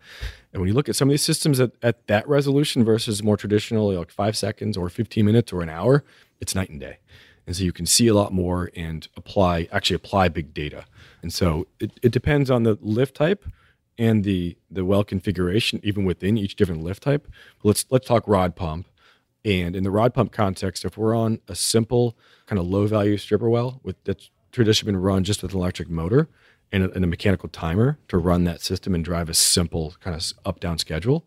And 0.53 0.61
when 0.61 0.67
you 0.67 0.75
look 0.75 0.89
at 0.89 0.97
some 0.97 1.09
of 1.09 1.13
these 1.13 1.23
systems 1.23 1.61
at, 1.61 1.71
at 1.81 2.09
that 2.09 2.27
resolution 2.27 2.83
versus 2.83 3.23
more 3.23 3.37
traditional, 3.37 3.95
like 3.95 4.11
five 4.11 4.37
seconds 4.37 4.77
or 4.77 4.89
15 4.89 5.25
minutes 5.25 5.53
or 5.53 5.63
an 5.63 5.69
hour, 5.69 6.03
it's 6.41 6.57
night 6.57 6.71
and 6.71 6.81
day. 6.81 6.99
And 7.47 7.55
so 7.55 7.63
you 7.63 7.73
can 7.73 7.87
see 7.87 8.09
a 8.09 8.15
lot 8.15 8.33
more 8.33 8.69
and 8.75 9.07
apply, 9.17 9.69
actually 9.71 9.95
apply 9.95 10.29
big 10.31 10.53
data. 10.53 10.87
And 11.23 11.33
so 11.33 11.69
it, 11.79 11.93
it 12.03 12.11
depends 12.11 12.51
on 12.51 12.65
the 12.65 12.77
lift 12.81 13.15
type 13.15 13.45
and 13.97 14.25
the 14.25 14.57
the 14.71 14.85
well 14.85 15.05
configuration, 15.05 15.79
even 15.85 16.05
within 16.05 16.37
each 16.37 16.57
different 16.57 16.83
lift 16.83 17.05
type. 17.05 17.29
Let's 17.63 17.87
let's 17.91 18.09
talk 18.09 18.27
rod 18.27 18.57
pump. 18.57 18.87
And 19.45 19.75
in 19.75 19.83
the 19.83 19.91
rod 19.91 20.15
pump 20.15 20.33
context, 20.33 20.85
if 20.85 20.97
we're 20.97 21.17
on 21.17 21.41
a 21.49 21.55
simple 21.55 22.17
kind 22.47 22.59
of 22.59 22.67
low 22.67 22.87
value 22.87 23.17
stripper 23.17 23.51
well 23.51 23.81
with 23.83 24.03
that's 24.05 24.31
traditionally 24.53 24.93
been 24.93 25.01
run 25.01 25.25
just 25.25 25.43
with 25.43 25.53
an 25.53 25.59
electric 25.59 25.89
motor 25.91 26.29
and 26.71 26.85
a, 26.85 26.91
and 26.93 27.05
a 27.05 27.07
mechanical 27.07 27.49
timer 27.49 27.99
to 28.09 28.19
run 28.19 28.45
that 28.45 28.61
system 28.61 28.95
and 28.95 29.05
drive 29.05 29.29
a 29.29 29.35
simple 29.35 29.95
kind 30.01 30.15
of 30.15 30.33
up 30.45 30.61
down 30.61 30.79
schedule, 30.79 31.27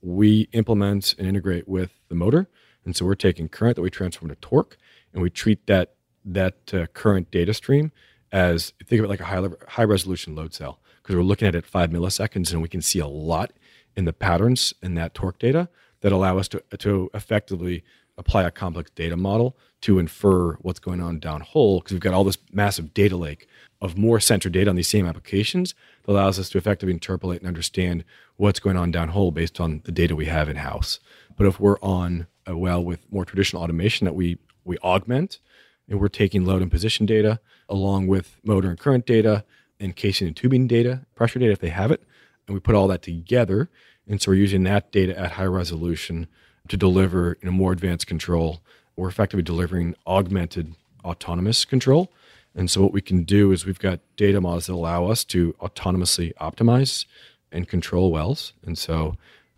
we 0.00 0.48
implement 0.52 1.14
and 1.18 1.26
integrate 1.26 1.66
with 1.66 1.90
the 2.08 2.14
motor. 2.14 2.48
And 2.84 2.94
so 2.94 3.04
we're 3.04 3.14
taking 3.14 3.48
current 3.48 3.76
that 3.76 3.82
we 3.82 3.90
transform 3.90 4.28
to 4.28 4.36
torque, 4.36 4.76
and 5.12 5.22
we 5.22 5.30
treat 5.30 5.66
that 5.66 5.94
that 6.24 6.74
uh, 6.74 6.86
current 6.86 7.30
data 7.30 7.54
stream 7.54 7.92
as 8.32 8.72
think 8.84 8.98
of 8.98 9.04
it 9.04 9.08
like 9.08 9.20
a 9.20 9.24
high 9.24 9.38
level, 9.38 9.56
high 9.68 9.84
resolution 9.84 10.34
load 10.34 10.52
cell 10.52 10.80
because 11.00 11.14
we're 11.14 11.22
looking 11.22 11.46
at 11.46 11.54
it 11.54 11.64
five 11.64 11.90
milliseconds 11.90 12.52
and 12.52 12.60
we 12.60 12.68
can 12.68 12.82
see 12.82 12.98
a 12.98 13.06
lot 13.06 13.52
in 13.96 14.04
the 14.04 14.12
patterns 14.12 14.74
in 14.82 14.94
that 14.94 15.14
torque 15.14 15.38
data 15.38 15.68
that 16.06 16.12
allow 16.12 16.38
us 16.38 16.46
to, 16.46 16.62
to 16.78 17.10
effectively 17.14 17.82
apply 18.16 18.44
a 18.44 18.50
complex 18.52 18.92
data 18.92 19.16
model 19.16 19.56
to 19.80 19.98
infer 19.98 20.52
what's 20.60 20.78
going 20.78 21.00
on 21.00 21.18
downhole 21.18 21.80
because 21.80 21.90
we've 21.90 22.00
got 22.00 22.14
all 22.14 22.22
this 22.22 22.38
massive 22.52 22.94
data 22.94 23.16
lake 23.16 23.48
of 23.80 23.98
more 23.98 24.20
sensor 24.20 24.48
data 24.48 24.70
on 24.70 24.76
these 24.76 24.86
same 24.86 25.04
applications 25.04 25.74
that 26.04 26.12
allows 26.12 26.38
us 26.38 26.48
to 26.48 26.58
effectively 26.58 26.92
interpolate 26.92 27.40
and 27.40 27.48
understand 27.48 28.04
what's 28.36 28.60
going 28.60 28.76
on 28.76 28.92
downhole 28.92 29.34
based 29.34 29.58
on 29.58 29.82
the 29.82 29.90
data 29.90 30.14
we 30.14 30.26
have 30.26 30.48
in 30.48 30.54
house. 30.54 31.00
But 31.36 31.48
if 31.48 31.58
we're 31.58 31.80
on 31.80 32.28
a 32.46 32.56
well 32.56 32.84
with 32.84 33.00
more 33.10 33.24
traditional 33.24 33.64
automation 33.64 34.04
that 34.04 34.14
we 34.14 34.38
we 34.64 34.78
augment 34.78 35.40
and 35.88 35.98
we're 35.98 36.06
taking 36.06 36.44
load 36.44 36.62
and 36.62 36.70
position 36.70 37.04
data 37.04 37.40
along 37.68 38.06
with 38.06 38.36
motor 38.44 38.70
and 38.70 38.78
current 38.78 39.06
data 39.06 39.44
and 39.80 39.96
casing 39.96 40.28
and 40.28 40.36
tubing 40.36 40.68
data, 40.68 41.04
pressure 41.16 41.40
data 41.40 41.50
if 41.50 41.58
they 41.58 41.70
have 41.70 41.90
it, 41.90 42.04
and 42.46 42.54
we 42.54 42.60
put 42.60 42.76
all 42.76 42.86
that 42.86 43.02
together. 43.02 43.68
And 44.08 44.20
so 44.20 44.30
we're 44.30 44.36
using 44.36 44.62
that 44.64 44.92
data 44.92 45.18
at 45.18 45.32
high 45.32 45.44
resolution 45.44 46.28
to 46.68 46.76
deliver 46.76 47.36
in 47.40 47.48
a 47.48 47.52
more 47.52 47.72
advanced 47.72 48.06
control. 48.06 48.60
We're 48.96 49.08
effectively 49.08 49.42
delivering 49.42 49.94
augmented 50.06 50.74
autonomous 51.04 51.64
control. 51.64 52.10
And 52.54 52.70
so 52.70 52.82
what 52.82 52.92
we 52.92 53.02
can 53.02 53.24
do 53.24 53.52
is 53.52 53.66
we've 53.66 53.78
got 53.78 54.00
data 54.16 54.40
models 54.40 54.66
that 54.66 54.72
allow 54.72 55.06
us 55.06 55.24
to 55.24 55.52
autonomously 55.60 56.32
optimize 56.34 57.04
and 57.52 57.68
control 57.68 58.10
wells. 58.10 58.52
And 58.64 58.78
so 58.78 59.16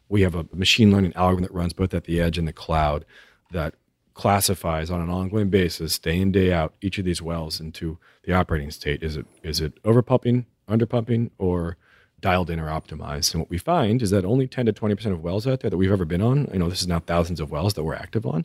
we 0.08 0.22
have 0.22 0.34
a 0.34 0.46
machine 0.52 0.90
learning 0.90 1.12
algorithm 1.14 1.42
that 1.42 1.54
runs 1.54 1.72
both 1.72 1.94
at 1.94 2.04
the 2.04 2.20
edge 2.20 2.38
and 2.38 2.48
the 2.48 2.52
cloud 2.52 3.04
that 3.52 3.74
classifies 4.14 4.90
on 4.90 5.00
an 5.00 5.10
ongoing 5.10 5.48
basis, 5.48 5.98
day 5.98 6.18
in 6.18 6.32
day 6.32 6.52
out, 6.52 6.74
each 6.80 6.98
of 6.98 7.04
these 7.04 7.22
wells 7.22 7.60
into 7.60 7.98
the 8.24 8.32
operating 8.32 8.70
state. 8.70 9.02
Is 9.02 9.16
it 9.16 9.26
is 9.44 9.60
it 9.60 9.74
over 9.84 10.02
pumping, 10.02 10.46
under 10.66 10.86
pumping, 10.86 11.30
or 11.38 11.76
dialed 12.20 12.50
in 12.50 12.60
or 12.60 12.68
optimized? 12.68 13.32
And 13.32 13.40
what 13.40 13.50
we 13.50 13.58
find 13.58 14.02
is 14.02 14.10
that 14.10 14.24
only 14.24 14.46
10 14.46 14.66
to 14.66 14.72
20 14.72 14.94
percent 14.94 15.14
of 15.14 15.22
wells 15.22 15.46
out 15.46 15.60
there 15.60 15.70
that 15.70 15.76
we've 15.76 15.92
ever 15.92 16.04
been 16.04 16.22
on, 16.22 16.48
you 16.52 16.58
know, 16.58 16.68
this 16.68 16.80
is 16.80 16.88
now 16.88 17.00
thousands 17.00 17.40
of 17.40 17.50
wells 17.50 17.74
that 17.74 17.84
we're 17.84 17.94
active 17.94 18.26
on, 18.26 18.44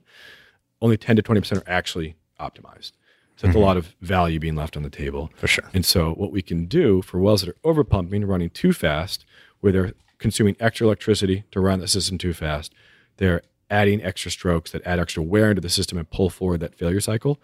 only 0.81 0.97
10 0.97 1.15
to 1.17 1.21
20 1.21 1.41
percent 1.41 1.61
are 1.61 1.69
actually 1.69 2.15
optimized. 2.39 2.91
So 3.35 3.47
that's 3.47 3.55
mm-hmm. 3.55 3.63
a 3.63 3.65
lot 3.65 3.77
of 3.77 3.95
value 4.01 4.39
being 4.39 4.55
left 4.55 4.77
on 4.77 4.83
the 4.83 4.89
table. 4.89 5.31
For 5.35 5.47
sure. 5.47 5.69
And 5.73 5.85
so 5.85 6.13
what 6.13 6.31
we 6.31 6.41
can 6.41 6.65
do 6.65 7.01
for 7.01 7.19
wells 7.19 7.41
that 7.41 7.49
are 7.49 7.57
over 7.63 7.83
pumping, 7.83 8.25
running 8.25 8.51
too 8.51 8.73
fast, 8.73 9.25
where 9.59 9.71
they're 9.73 9.93
consuming 10.19 10.55
extra 10.59 10.85
electricity 10.85 11.43
to 11.51 11.59
run 11.59 11.79
the 11.79 11.87
system 11.87 12.17
too 12.17 12.33
fast, 12.33 12.73
they're 13.17 13.41
adding 13.71 14.03
extra 14.03 14.29
strokes 14.29 14.71
that 14.71 14.85
add 14.85 14.99
extra 14.99 15.23
wear 15.23 15.49
into 15.49 15.61
the 15.61 15.69
system 15.69 15.97
and 15.97 16.09
pull 16.11 16.29
forward 16.29 16.59
that 16.59 16.75
failure 16.75 17.01
cycle. 17.01 17.39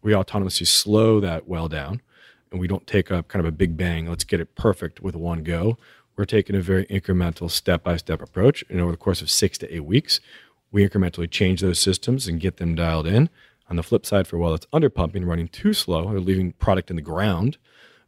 We 0.00 0.12
autonomously 0.12 0.66
slow 0.66 1.18
that 1.20 1.48
well 1.48 1.68
down 1.68 2.00
and 2.52 2.60
we 2.60 2.68
don't 2.68 2.86
take 2.86 3.10
a 3.10 3.22
kind 3.24 3.40
of 3.40 3.46
a 3.46 3.56
big 3.56 3.76
bang, 3.76 4.08
let's 4.08 4.24
get 4.24 4.40
it 4.40 4.54
perfect 4.54 5.00
with 5.00 5.16
one 5.16 5.42
go. 5.42 5.78
We're 6.16 6.26
taking 6.26 6.54
a 6.54 6.60
very 6.60 6.84
incremental 6.86 7.50
step 7.50 7.82
by 7.82 7.96
step 7.96 8.20
approach. 8.20 8.62
And 8.68 8.80
over 8.80 8.92
the 8.92 8.98
course 8.98 9.22
of 9.22 9.30
six 9.30 9.56
to 9.58 9.74
eight 9.74 9.84
weeks, 9.84 10.20
we 10.70 10.86
incrementally 10.86 11.30
change 11.30 11.60
those 11.60 11.78
systems 11.78 12.28
and 12.28 12.40
get 12.40 12.58
them 12.58 12.74
dialed 12.74 13.06
in. 13.06 13.30
On 13.70 13.76
the 13.76 13.82
flip 13.82 14.04
side, 14.04 14.26
for 14.26 14.36
a 14.36 14.38
well 14.38 14.50
that's 14.50 14.66
under 14.72 14.90
pumping, 14.90 15.24
running 15.24 15.48
too 15.48 15.72
slow, 15.72 16.04
or 16.04 16.20
leaving 16.20 16.52
product 16.52 16.90
in 16.90 16.96
the 16.96 17.02
ground 17.02 17.56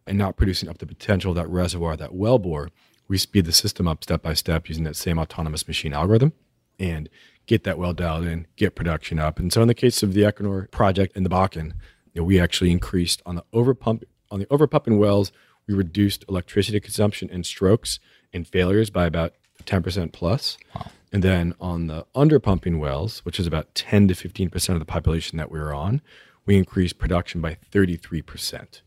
and 0.06 0.18
not 0.18 0.36
producing 0.36 0.68
up 0.68 0.78
the 0.78 0.86
potential 0.86 1.30
of 1.30 1.36
that 1.36 1.48
reservoir, 1.48 1.96
that 1.96 2.14
well 2.14 2.38
bore, 2.38 2.68
we 3.08 3.16
speed 3.16 3.46
the 3.46 3.52
system 3.52 3.88
up 3.88 4.02
step 4.02 4.22
by 4.22 4.34
step 4.34 4.68
using 4.68 4.84
that 4.84 4.96
same 4.96 5.18
autonomous 5.18 5.66
machine 5.66 5.94
algorithm 5.94 6.32
and 6.78 7.08
get 7.46 7.64
that 7.64 7.78
well 7.78 7.92
dialed 7.92 8.26
in, 8.26 8.46
get 8.56 8.74
production 8.74 9.18
up. 9.18 9.38
And 9.38 9.52
so 9.52 9.62
in 9.62 9.68
the 9.68 9.74
case 9.74 10.02
of 10.02 10.12
the 10.12 10.22
Equinor 10.22 10.70
project 10.70 11.16
in 11.16 11.22
the 11.22 11.30
Bakken, 11.30 11.72
you 12.12 12.20
know, 12.20 12.24
we 12.24 12.38
actually 12.38 12.70
increased 12.70 13.22
on 13.24 13.34
the 13.36 13.44
overpump 13.52 14.04
on 14.34 14.40
the 14.40 14.46
overpumping 14.46 14.98
wells, 14.98 15.30
we 15.68 15.74
reduced 15.74 16.24
electricity 16.28 16.80
consumption 16.80 17.30
and 17.32 17.46
strokes 17.46 18.00
and 18.32 18.48
failures 18.48 18.90
by 18.90 19.06
about 19.06 19.32
10% 19.64 20.12
plus. 20.12 20.58
Wow. 20.74 20.90
And 21.12 21.22
then 21.22 21.54
on 21.60 21.86
the 21.86 22.04
underpumping 22.16 22.80
wells, 22.80 23.20
which 23.24 23.38
is 23.38 23.46
about 23.46 23.72
10 23.76 24.08
to 24.08 24.14
15% 24.14 24.70
of 24.70 24.80
the 24.80 24.84
population 24.84 25.38
that 25.38 25.52
we 25.52 25.60
were 25.60 25.72
on, 25.72 26.02
we 26.44 26.56
increased 26.56 26.98
production 26.98 27.40
by 27.40 27.56
33%. 27.72 28.80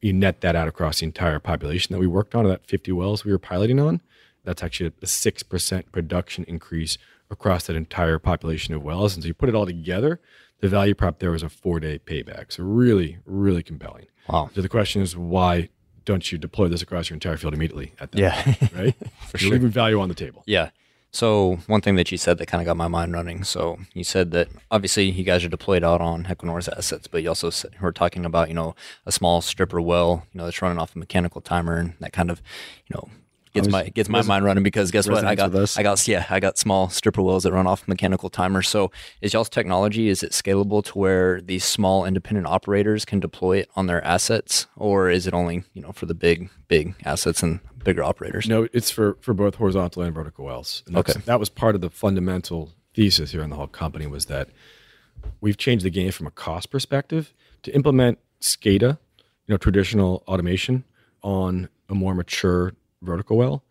You 0.00 0.12
net 0.12 0.40
that 0.42 0.54
out 0.54 0.68
across 0.68 1.00
the 1.00 1.06
entire 1.06 1.40
population 1.40 1.92
that 1.92 1.98
we 1.98 2.06
worked 2.06 2.36
on, 2.36 2.46
that 2.46 2.64
50 2.64 2.92
wells 2.92 3.24
we 3.24 3.32
were 3.32 3.38
piloting 3.38 3.80
on. 3.80 4.00
That's 4.44 4.62
actually 4.62 4.92
a 5.02 5.06
6% 5.06 5.84
production 5.90 6.44
increase 6.44 6.98
across 7.30 7.66
that 7.66 7.74
entire 7.74 8.20
population 8.20 8.74
of 8.74 8.84
wells. 8.84 9.14
And 9.14 9.24
so 9.24 9.26
you 9.26 9.34
put 9.34 9.48
it 9.48 9.56
all 9.56 9.66
together, 9.66 10.20
the 10.64 10.70
value 10.70 10.94
prop 10.94 11.18
there 11.18 11.30
was 11.30 11.42
a 11.42 11.50
four 11.50 11.78
day 11.78 11.98
payback. 11.98 12.50
So 12.50 12.62
really, 12.64 13.18
really 13.26 13.62
compelling. 13.62 14.06
Wow. 14.30 14.48
So 14.54 14.62
the 14.62 14.68
question 14.70 15.02
is 15.02 15.14
why 15.14 15.68
don't 16.06 16.32
you 16.32 16.38
deploy 16.38 16.68
this 16.68 16.80
across 16.80 17.10
your 17.10 17.16
entire 17.16 17.36
field 17.36 17.52
immediately 17.52 17.92
at 18.00 18.12
that 18.12 18.18
yeah. 18.18 18.42
point, 18.42 18.72
right? 18.72 18.94
For 19.28 19.36
You're 19.36 19.38
sure. 19.40 19.50
leaving 19.50 19.68
value 19.68 20.00
on 20.00 20.08
the 20.08 20.14
table. 20.14 20.42
Yeah. 20.46 20.70
So 21.10 21.58
one 21.66 21.82
thing 21.82 21.96
that 21.96 22.10
you 22.10 22.16
said 22.16 22.38
that 22.38 22.46
kind 22.46 22.62
of 22.62 22.66
got 22.66 22.78
my 22.78 22.88
mind 22.88 23.12
running. 23.12 23.44
So 23.44 23.78
you 23.92 24.04
said 24.04 24.30
that 24.30 24.48
obviously 24.70 25.10
you 25.10 25.22
guys 25.22 25.44
are 25.44 25.50
deployed 25.50 25.84
out 25.84 26.00
on 26.00 26.24
Equinor's 26.24 26.68
assets, 26.70 27.08
but 27.08 27.22
you 27.22 27.28
also 27.28 27.50
said, 27.50 27.72
were 27.82 27.92
talking 27.92 28.24
about 28.24 28.48
you 28.48 28.54
know 28.54 28.74
a 29.04 29.12
small 29.12 29.42
stripper 29.42 29.82
well, 29.82 30.26
you 30.32 30.38
know 30.38 30.44
that's 30.46 30.62
running 30.62 30.78
off 30.78 30.96
a 30.96 30.98
mechanical 30.98 31.42
timer 31.42 31.76
and 31.76 31.92
that 32.00 32.14
kind 32.14 32.30
of 32.30 32.40
you 32.86 32.96
know 32.96 33.10
gets 33.54 33.68
my 33.68 33.88
gets 33.88 34.08
my 34.08 34.22
mind 34.22 34.44
running 34.44 34.62
because 34.62 34.90
guess 34.90 35.08
what? 35.08 35.24
I 35.24 35.34
got 35.34 35.54
I 35.78 35.82
got 35.82 36.06
yeah, 36.06 36.26
I 36.28 36.40
got 36.40 36.58
small 36.58 36.88
stripper 36.90 37.22
wells 37.22 37.44
that 37.44 37.52
run 37.52 37.66
off 37.66 37.86
mechanical 37.88 38.28
timers. 38.28 38.68
So 38.68 38.90
is 39.20 39.32
y'all's 39.32 39.48
technology 39.48 40.08
is 40.08 40.22
it 40.22 40.32
scalable 40.32 40.84
to 40.84 40.98
where 40.98 41.40
these 41.40 41.64
small 41.64 42.04
independent 42.04 42.46
operators 42.46 43.04
can 43.04 43.20
deploy 43.20 43.58
it 43.58 43.70
on 43.76 43.86
their 43.86 44.04
assets, 44.04 44.66
or 44.76 45.08
is 45.08 45.26
it 45.26 45.34
only 45.34 45.64
you 45.72 45.82
know 45.82 45.92
for 45.92 46.06
the 46.06 46.14
big 46.14 46.50
big 46.68 46.94
assets 47.04 47.42
and 47.42 47.60
bigger 47.82 48.02
operators? 48.02 48.48
No, 48.48 48.68
it's 48.72 48.90
for 48.90 49.16
for 49.20 49.32
both 49.32 49.54
horizontal 49.54 50.02
and 50.02 50.14
vertical 50.14 50.44
wells. 50.44 50.82
And 50.86 50.96
okay, 50.96 51.14
that 51.24 51.38
was 51.38 51.48
part 51.48 51.74
of 51.74 51.80
the 51.80 51.90
fundamental 51.90 52.72
thesis 52.94 53.32
here 53.32 53.42
in 53.42 53.50
the 53.50 53.56
whole 53.56 53.66
company 53.66 54.06
was 54.06 54.26
that 54.26 54.48
we've 55.40 55.56
changed 55.56 55.84
the 55.84 55.90
game 55.90 56.10
from 56.12 56.26
a 56.26 56.30
cost 56.30 56.70
perspective 56.70 57.32
to 57.62 57.74
implement 57.74 58.18
SCADA, 58.40 58.98
you 59.46 59.52
know, 59.52 59.56
traditional 59.56 60.22
automation 60.28 60.84
on 61.22 61.68
a 61.88 61.94
more 61.94 62.14
mature 62.14 62.74
vertical 63.04 63.36
well, 63.36 63.64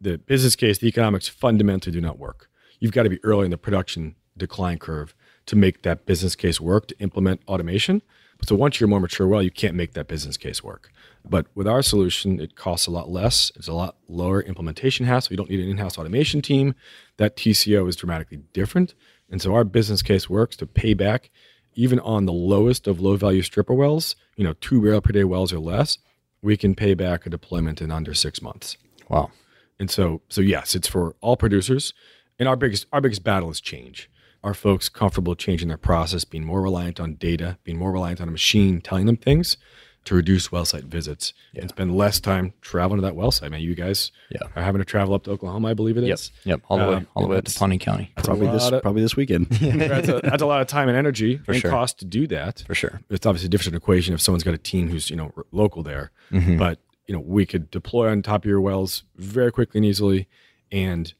the 0.00 0.18
business 0.18 0.56
case, 0.56 0.78
the 0.78 0.88
economics 0.88 1.28
fundamentally 1.28 1.92
do 1.92 2.00
not 2.00 2.18
work. 2.18 2.48
You've 2.78 2.92
got 2.92 3.02
to 3.02 3.10
be 3.10 3.22
early 3.22 3.44
in 3.44 3.50
the 3.50 3.58
production 3.58 4.16
decline 4.36 4.78
curve 4.78 5.14
to 5.46 5.56
make 5.56 5.82
that 5.82 6.06
business 6.06 6.34
case 6.34 6.60
work 6.60 6.86
to 6.88 6.98
implement 6.98 7.42
automation. 7.46 8.02
So 8.42 8.54
once 8.54 8.80
you're 8.80 8.88
more 8.88 9.00
mature 9.00 9.26
well, 9.26 9.42
you 9.42 9.50
can't 9.50 9.74
make 9.74 9.92
that 9.92 10.08
business 10.08 10.38
case 10.38 10.64
work. 10.64 10.90
But 11.28 11.46
with 11.54 11.68
our 11.68 11.82
solution, 11.82 12.40
it 12.40 12.56
costs 12.56 12.86
a 12.86 12.90
lot 12.90 13.10
less. 13.10 13.52
It's 13.56 13.68
a 13.68 13.74
lot 13.74 13.96
lower 14.08 14.40
implementation 14.40 15.04
hassle. 15.04 15.34
You 15.34 15.36
don't 15.36 15.50
need 15.50 15.60
an 15.60 15.68
in-house 15.68 15.98
automation 15.98 16.40
team. 16.40 16.74
That 17.18 17.36
TCO 17.36 17.86
is 17.86 17.96
dramatically 17.96 18.38
different. 18.54 18.94
And 19.30 19.42
so 19.42 19.54
our 19.54 19.64
business 19.64 20.00
case 20.00 20.30
works 20.30 20.56
to 20.56 20.66
pay 20.66 20.94
back 20.94 21.30
even 21.74 22.00
on 22.00 22.24
the 22.24 22.32
lowest 22.32 22.86
of 22.88 23.00
low 23.00 23.16
value 23.16 23.42
stripper 23.42 23.74
wells, 23.74 24.16
you 24.36 24.42
know, 24.42 24.54
two 24.54 24.82
barrel 24.82 25.00
per 25.02 25.12
day 25.12 25.24
wells 25.24 25.52
or 25.52 25.60
less 25.60 25.98
we 26.42 26.56
can 26.56 26.74
pay 26.74 26.94
back 26.94 27.26
a 27.26 27.30
deployment 27.30 27.80
in 27.80 27.90
under 27.90 28.14
six 28.14 28.40
months. 28.40 28.76
Wow. 29.08 29.30
And 29.78 29.90
so, 29.90 30.22
so 30.28 30.40
yes, 30.40 30.74
it's 30.74 30.88
for 30.88 31.16
all 31.20 31.36
producers. 31.36 31.94
And 32.38 32.48
our 32.48 32.56
biggest, 32.56 32.86
our 32.92 33.00
biggest 33.00 33.24
battle 33.24 33.50
is 33.50 33.60
change. 33.60 34.10
Are 34.42 34.54
folks 34.54 34.88
comfortable 34.88 35.34
changing 35.34 35.68
their 35.68 35.76
process, 35.76 36.24
being 36.24 36.44
more 36.44 36.62
reliant 36.62 36.98
on 36.98 37.16
data, 37.16 37.58
being 37.62 37.78
more 37.78 37.92
reliant 37.92 38.20
on 38.20 38.28
a 38.28 38.32
machine 38.32 38.80
telling 38.80 39.04
them 39.04 39.18
things? 39.18 39.58
To 40.06 40.14
reduce 40.14 40.50
well 40.50 40.64
site 40.64 40.84
visits 40.84 41.34
and 41.54 41.68
spend 41.68 41.94
less 41.94 42.20
time 42.20 42.52
traveling 42.62 42.98
to 43.00 43.02
that 43.02 43.14
well 43.14 43.30
site. 43.30 43.50
Man, 43.50 43.60
you 43.60 43.74
guys 43.74 44.10
Yeah. 44.30 44.40
are 44.56 44.62
having 44.62 44.78
to 44.80 44.84
travel 44.84 45.14
up 45.14 45.24
to 45.24 45.30
Oklahoma, 45.30 45.68
I 45.68 45.74
believe 45.74 45.96
it 45.98 46.04
is. 46.04 46.30
Yep. 46.44 46.46
Yep. 46.46 46.60
All 46.68 46.78
the 46.78 46.84
way, 46.86 46.94
Um, 46.94 47.06
all 47.14 47.22
the 47.24 47.28
way 47.28 47.36
up 47.36 47.44
to 47.44 47.58
Pawnee 47.58 47.78
County. 47.78 48.10
Probably 48.16 48.46
this 48.48 48.70
of- 48.70 48.80
probably 48.82 49.02
this 49.02 49.14
weekend. 49.16 49.46
that's, 49.50 50.08
a, 50.08 50.20
that's 50.24 50.42
a 50.42 50.46
lot 50.46 50.60
of 50.62 50.66
time 50.68 50.88
and 50.88 50.96
energy 50.96 51.36
For 51.44 51.52
and 51.52 51.60
sure. 51.60 51.70
cost 51.70 51.98
to 51.98 52.04
do 52.06 52.26
that. 52.28 52.64
For 52.66 52.74
sure. 52.74 53.00
It's 53.10 53.26
obviously 53.26 53.46
a 53.46 53.50
different 53.50 53.76
equation 53.76 54.14
if 54.14 54.20
someone's 54.20 54.42
got 54.44 54.54
a 54.54 54.58
team 54.58 54.88
who's 54.88 55.10
you 55.10 55.16
know 55.16 55.32
r- 55.36 55.44
local 55.52 55.82
there, 55.82 56.10
Mhm. 56.32 56.58
but 56.58 56.78
you 57.06 57.14
know 57.14 57.20
we 57.20 57.44
could 57.44 57.70
deploy 57.70 58.08
on 58.10 58.22
top 58.22 58.44
of 58.44 58.48
your 58.48 58.60
wells 58.60 59.02
very 59.16 59.52
quickly 59.52 59.78
and 59.78 59.84
easily, 59.84 60.28
and 60.72 61.12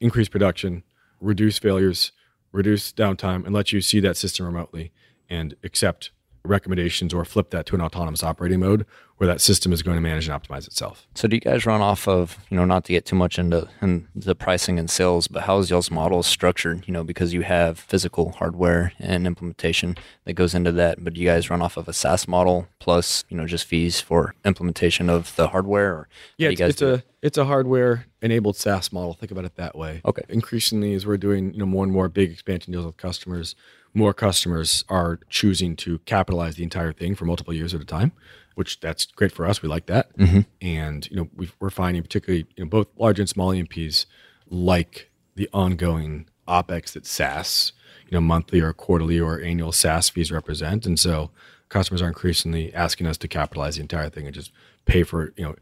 increase 0.00 0.28
production, 0.28 0.82
reduce 1.20 1.58
failures, 1.58 2.12
reduce 2.52 2.92
downtime, 2.92 3.44
and 3.44 3.52
let 3.54 3.72
you 3.72 3.80
see 3.82 4.00
that 4.00 4.16
system 4.16 4.46
remotely 4.46 4.92
and 5.28 5.54
accept 5.64 6.10
recommendations 6.46 7.12
or 7.12 7.24
flip 7.24 7.50
that 7.50 7.66
to 7.66 7.74
an 7.74 7.80
autonomous 7.80 8.22
operating 8.22 8.60
mode 8.60 8.86
where 9.16 9.26
that 9.26 9.40
system 9.40 9.72
is 9.72 9.82
going 9.82 9.96
to 9.96 10.00
manage 10.00 10.28
and 10.28 10.42
optimize 10.42 10.66
itself. 10.66 11.06
So 11.14 11.26
do 11.26 11.36
you 11.36 11.40
guys 11.40 11.64
run 11.64 11.80
off 11.80 12.06
of, 12.06 12.38
you 12.50 12.56
know, 12.56 12.66
not 12.66 12.84
to 12.84 12.92
get 12.92 13.06
too 13.06 13.16
much 13.16 13.38
into 13.38 13.66
in 13.80 14.08
the 14.14 14.34
pricing 14.34 14.78
and 14.78 14.90
sales, 14.90 15.26
but 15.26 15.44
how 15.44 15.58
is 15.58 15.70
y'all's 15.70 15.90
model 15.90 16.22
structured? 16.22 16.86
You 16.86 16.92
know, 16.92 17.02
because 17.02 17.32
you 17.32 17.40
have 17.42 17.78
physical 17.78 18.32
hardware 18.32 18.92
and 18.98 19.26
implementation 19.26 19.96
that 20.24 20.34
goes 20.34 20.54
into 20.54 20.70
that, 20.72 21.02
but 21.02 21.14
do 21.14 21.20
you 21.20 21.26
guys 21.26 21.48
run 21.48 21.62
off 21.62 21.78
of 21.78 21.88
a 21.88 21.94
SaaS 21.94 22.28
model 22.28 22.68
plus, 22.78 23.24
you 23.30 23.36
know, 23.36 23.46
just 23.46 23.64
fees 23.64 24.00
for 24.00 24.34
implementation 24.44 25.08
of 25.08 25.34
the 25.36 25.48
hardware? 25.48 25.92
Or 25.92 26.08
Yeah, 26.36 26.50
it's, 26.50 26.60
it's 26.60 26.82
a 26.82 27.02
it's 27.22 27.38
a 27.38 27.46
hardware 27.46 28.06
enabled 28.20 28.56
SaaS 28.56 28.92
model. 28.92 29.14
Think 29.14 29.32
about 29.32 29.46
it 29.46 29.56
that 29.56 29.76
way. 29.76 30.02
Okay. 30.04 30.22
Increasingly, 30.28 30.92
as 30.94 31.06
we're 31.06 31.16
doing 31.16 31.54
you 31.54 31.60
know 31.60 31.66
more 31.66 31.84
and 31.84 31.92
more 31.92 32.08
big 32.08 32.30
expansion 32.30 32.72
deals 32.72 32.84
with 32.84 32.98
customers, 32.98 33.56
more 33.96 34.12
customers 34.14 34.84
are 34.88 35.18
choosing 35.30 35.74
to 35.76 35.98
capitalize 36.00 36.56
the 36.56 36.62
entire 36.62 36.92
thing 36.92 37.14
for 37.14 37.24
multiple 37.24 37.54
years 37.54 37.72
at 37.74 37.80
a 37.80 37.84
time, 37.84 38.12
which 38.54 38.78
that's 38.80 39.06
great 39.06 39.32
for 39.32 39.46
us. 39.46 39.62
We 39.62 39.68
like 39.68 39.86
that, 39.86 40.16
Mm-hmm. 40.16 40.40
and 40.60 41.08
you 41.10 41.16
know 41.16 41.28
we 41.34 41.50
we're 41.60 41.70
finding 41.70 42.02
particularly 42.02 42.46
you 42.56 42.64
know 42.64 42.68
both 42.70 42.88
large 42.98 43.18
and 43.18 43.28
small 43.28 43.54
E&Ps 43.54 44.06
like 44.50 45.10
the 45.34 45.48
ongoing 45.52 46.26
opex 46.46 46.92
that 46.92 47.06
SaaS 47.06 47.72
you 48.08 48.12
know 48.16 48.20
monthly 48.20 48.60
or 48.60 48.72
quarterly 48.72 49.18
or 49.18 49.40
annual 49.40 49.72
SaaS 49.72 50.08
fees 50.10 50.30
represent, 50.30 50.86
and 50.86 50.98
so 51.00 51.30
customers 51.68 52.00
are 52.02 52.08
increasingly 52.08 52.72
asking 52.74 53.06
us 53.06 53.16
to 53.18 53.28
capitalize 53.28 53.76
the 53.76 53.82
entire 53.82 54.08
thing 54.10 54.26
and 54.26 54.34
just 54.34 54.52
pay 54.84 55.02
for 55.02 55.32
you 55.36 55.44
know 55.44 55.56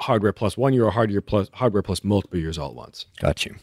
hardware 0.00 0.32
plus 0.34 0.56
one 0.58 0.72
year 0.74 0.84
or 0.84 0.90
hardware 0.90 1.20
plus 1.22 1.48
hardware 1.54 1.82
plus 1.82 2.04
multiple 2.04 2.38
years 2.38 2.58
all 2.58 2.68
at 2.70 2.74
once. 2.74 3.06
Got 3.20 3.46
you. 3.46 3.54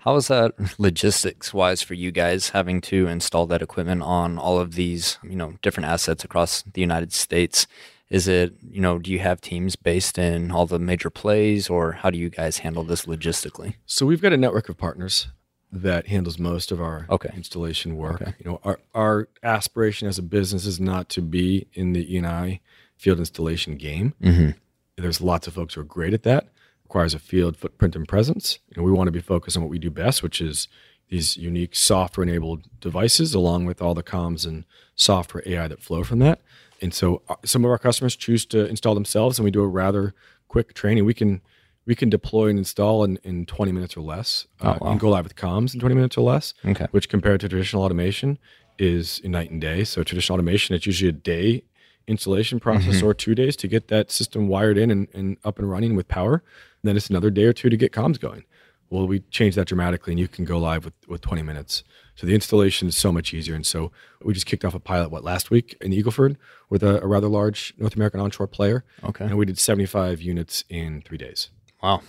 How 0.00 0.16
is 0.16 0.28
that 0.28 0.52
logistics 0.78 1.52
wise 1.54 1.82
for 1.82 1.94
you 1.94 2.10
guys 2.10 2.50
having 2.50 2.80
to 2.82 3.06
install 3.06 3.46
that 3.46 3.62
equipment 3.62 4.02
on 4.02 4.38
all 4.38 4.58
of 4.58 4.74
these, 4.74 5.18
you 5.22 5.36
know, 5.36 5.54
different 5.62 5.88
assets 5.88 6.24
across 6.24 6.62
the 6.62 6.80
United 6.80 7.12
States? 7.12 7.66
Is 8.08 8.26
it, 8.26 8.54
you 8.68 8.80
know, 8.80 8.98
do 8.98 9.12
you 9.12 9.20
have 9.20 9.40
teams 9.40 9.76
based 9.76 10.18
in 10.18 10.50
all 10.50 10.66
the 10.66 10.78
major 10.80 11.10
plays 11.10 11.70
or 11.70 11.92
how 11.92 12.10
do 12.10 12.18
you 12.18 12.28
guys 12.28 12.58
handle 12.58 12.82
this 12.82 13.06
logistically? 13.06 13.74
So 13.86 14.04
we've 14.04 14.20
got 14.20 14.32
a 14.32 14.36
network 14.36 14.68
of 14.68 14.76
partners 14.76 15.28
that 15.70 16.08
handles 16.08 16.36
most 16.38 16.72
of 16.72 16.80
our 16.80 17.06
Okay. 17.08 17.30
installation 17.36 17.96
work. 17.96 18.20
Okay. 18.20 18.34
You 18.42 18.50
know, 18.50 18.60
our 18.64 18.80
our 18.94 19.28
aspiration 19.44 20.08
as 20.08 20.18
a 20.18 20.22
business 20.22 20.66
is 20.66 20.80
not 20.80 21.08
to 21.10 21.22
be 21.22 21.68
in 21.74 21.92
the 21.92 22.16
E&I 22.16 22.60
field 22.96 23.18
installation 23.20 23.76
game. 23.76 24.14
Mm-hmm. 24.20 24.50
There's 24.96 25.20
lots 25.20 25.46
of 25.46 25.54
folks 25.54 25.74
who 25.74 25.82
are 25.82 25.84
great 25.84 26.12
at 26.12 26.24
that. 26.24 26.48
Requires 26.90 27.14
a 27.14 27.20
field 27.20 27.56
footprint 27.56 27.94
and 27.94 28.08
presence. 28.08 28.58
Know, 28.76 28.82
we 28.82 28.90
want 28.90 29.06
to 29.06 29.12
be 29.12 29.20
focused 29.20 29.56
on 29.56 29.62
what 29.62 29.70
we 29.70 29.78
do 29.78 29.92
best, 29.92 30.24
which 30.24 30.40
is 30.40 30.66
these 31.08 31.36
unique 31.36 31.76
software-enabled 31.76 32.64
devices, 32.80 33.32
along 33.32 33.66
with 33.66 33.80
all 33.80 33.94
the 33.94 34.02
comms 34.02 34.44
and 34.44 34.64
software 34.96 35.40
AI 35.46 35.68
that 35.68 35.80
flow 35.80 36.02
from 36.02 36.18
that. 36.18 36.40
And 36.82 36.92
so, 36.92 37.22
uh, 37.28 37.36
some 37.44 37.64
of 37.64 37.70
our 37.70 37.78
customers 37.78 38.16
choose 38.16 38.44
to 38.46 38.66
install 38.66 38.94
themselves, 38.96 39.38
and 39.38 39.44
we 39.44 39.52
do 39.52 39.60
a 39.62 39.68
rather 39.68 40.14
quick 40.48 40.74
training. 40.74 41.04
We 41.04 41.14
can 41.14 41.42
we 41.86 41.94
can 41.94 42.10
deploy 42.10 42.48
and 42.48 42.58
install 42.58 43.04
in, 43.04 43.18
in 43.22 43.46
20 43.46 43.70
minutes 43.70 43.96
or 43.96 44.00
less, 44.00 44.48
uh, 44.60 44.74
Oh, 44.80 44.84
wow. 44.84 44.90
and 44.90 44.98
go 44.98 45.10
live 45.10 45.22
with 45.24 45.36
comms 45.36 45.72
in 45.74 45.78
20 45.78 45.94
minutes 45.94 46.18
or 46.18 46.22
less 46.22 46.54
Okay. 46.66 46.86
which 46.90 47.08
compared 47.08 47.40
to 47.42 47.48
traditional 47.48 47.84
automation 47.84 48.36
is 48.80 49.22
night 49.24 49.50
and 49.52 49.60
day. 49.60 49.84
So 49.84 50.02
traditional 50.02 50.34
automation, 50.34 50.74
it's 50.74 50.86
usually 50.86 51.08
a 51.08 51.12
day 51.12 51.62
installation 52.10 52.58
process 52.60 52.96
Mm-hmm. 52.96 53.06
or 53.06 53.14
two 53.14 53.34
days 53.34 53.56
to 53.56 53.68
get 53.68 53.88
that 53.88 54.10
system 54.10 54.48
wired 54.48 54.76
in 54.76 54.90
and, 54.90 55.08
and 55.14 55.36
up 55.44 55.58
and 55.58 55.70
running 55.70 55.94
with 55.96 56.08
power. 56.08 56.42
then 56.82 56.96
it's 56.96 57.08
another 57.10 57.30
day 57.30 57.44
or 57.44 57.52
two 57.52 57.70
to 57.70 57.76
get 57.76 57.92
comms 57.92 58.18
going. 58.20 58.44
Well, 58.90 59.06
we 59.06 59.20
changed 59.30 59.56
that 59.56 59.68
dramatically, 59.68 60.12
and 60.14 60.18
you 60.20 60.26
can 60.26 60.44
go 60.44 60.58
live 60.58 60.84
with, 60.84 60.94
with 61.06 61.20
20 61.20 61.42
minutes. 61.42 61.84
So 62.16 62.26
the 62.26 62.34
installation 62.34 62.88
is 62.88 62.96
so 62.96 63.12
much 63.12 63.32
easier. 63.32 63.54
And 63.54 63.64
so 63.64 63.92
we 64.22 64.34
just 64.34 64.46
kicked 64.46 64.64
off 64.64 64.74
a 64.74 64.80
pilot, 64.80 65.10
what, 65.12 65.22
last 65.22 65.48
week 65.50 65.76
in 65.80 65.92
Eagle 65.92 66.10
Ford 66.10 66.36
with 66.68 66.82
a, 66.82 67.00
a 67.00 67.06
rather 67.06 67.28
large 67.28 67.72
North 67.78 67.94
American 67.94 68.18
onshore 68.20 68.48
player. 68.48 68.84
Okay. 69.04 69.26
And 69.26 69.38
we 69.38 69.46
did 69.46 69.58
75 69.58 70.20
units 70.20 70.64
in 70.68 71.02
three 71.02 71.18
days. 71.18 71.50
Wow. 71.82 72.02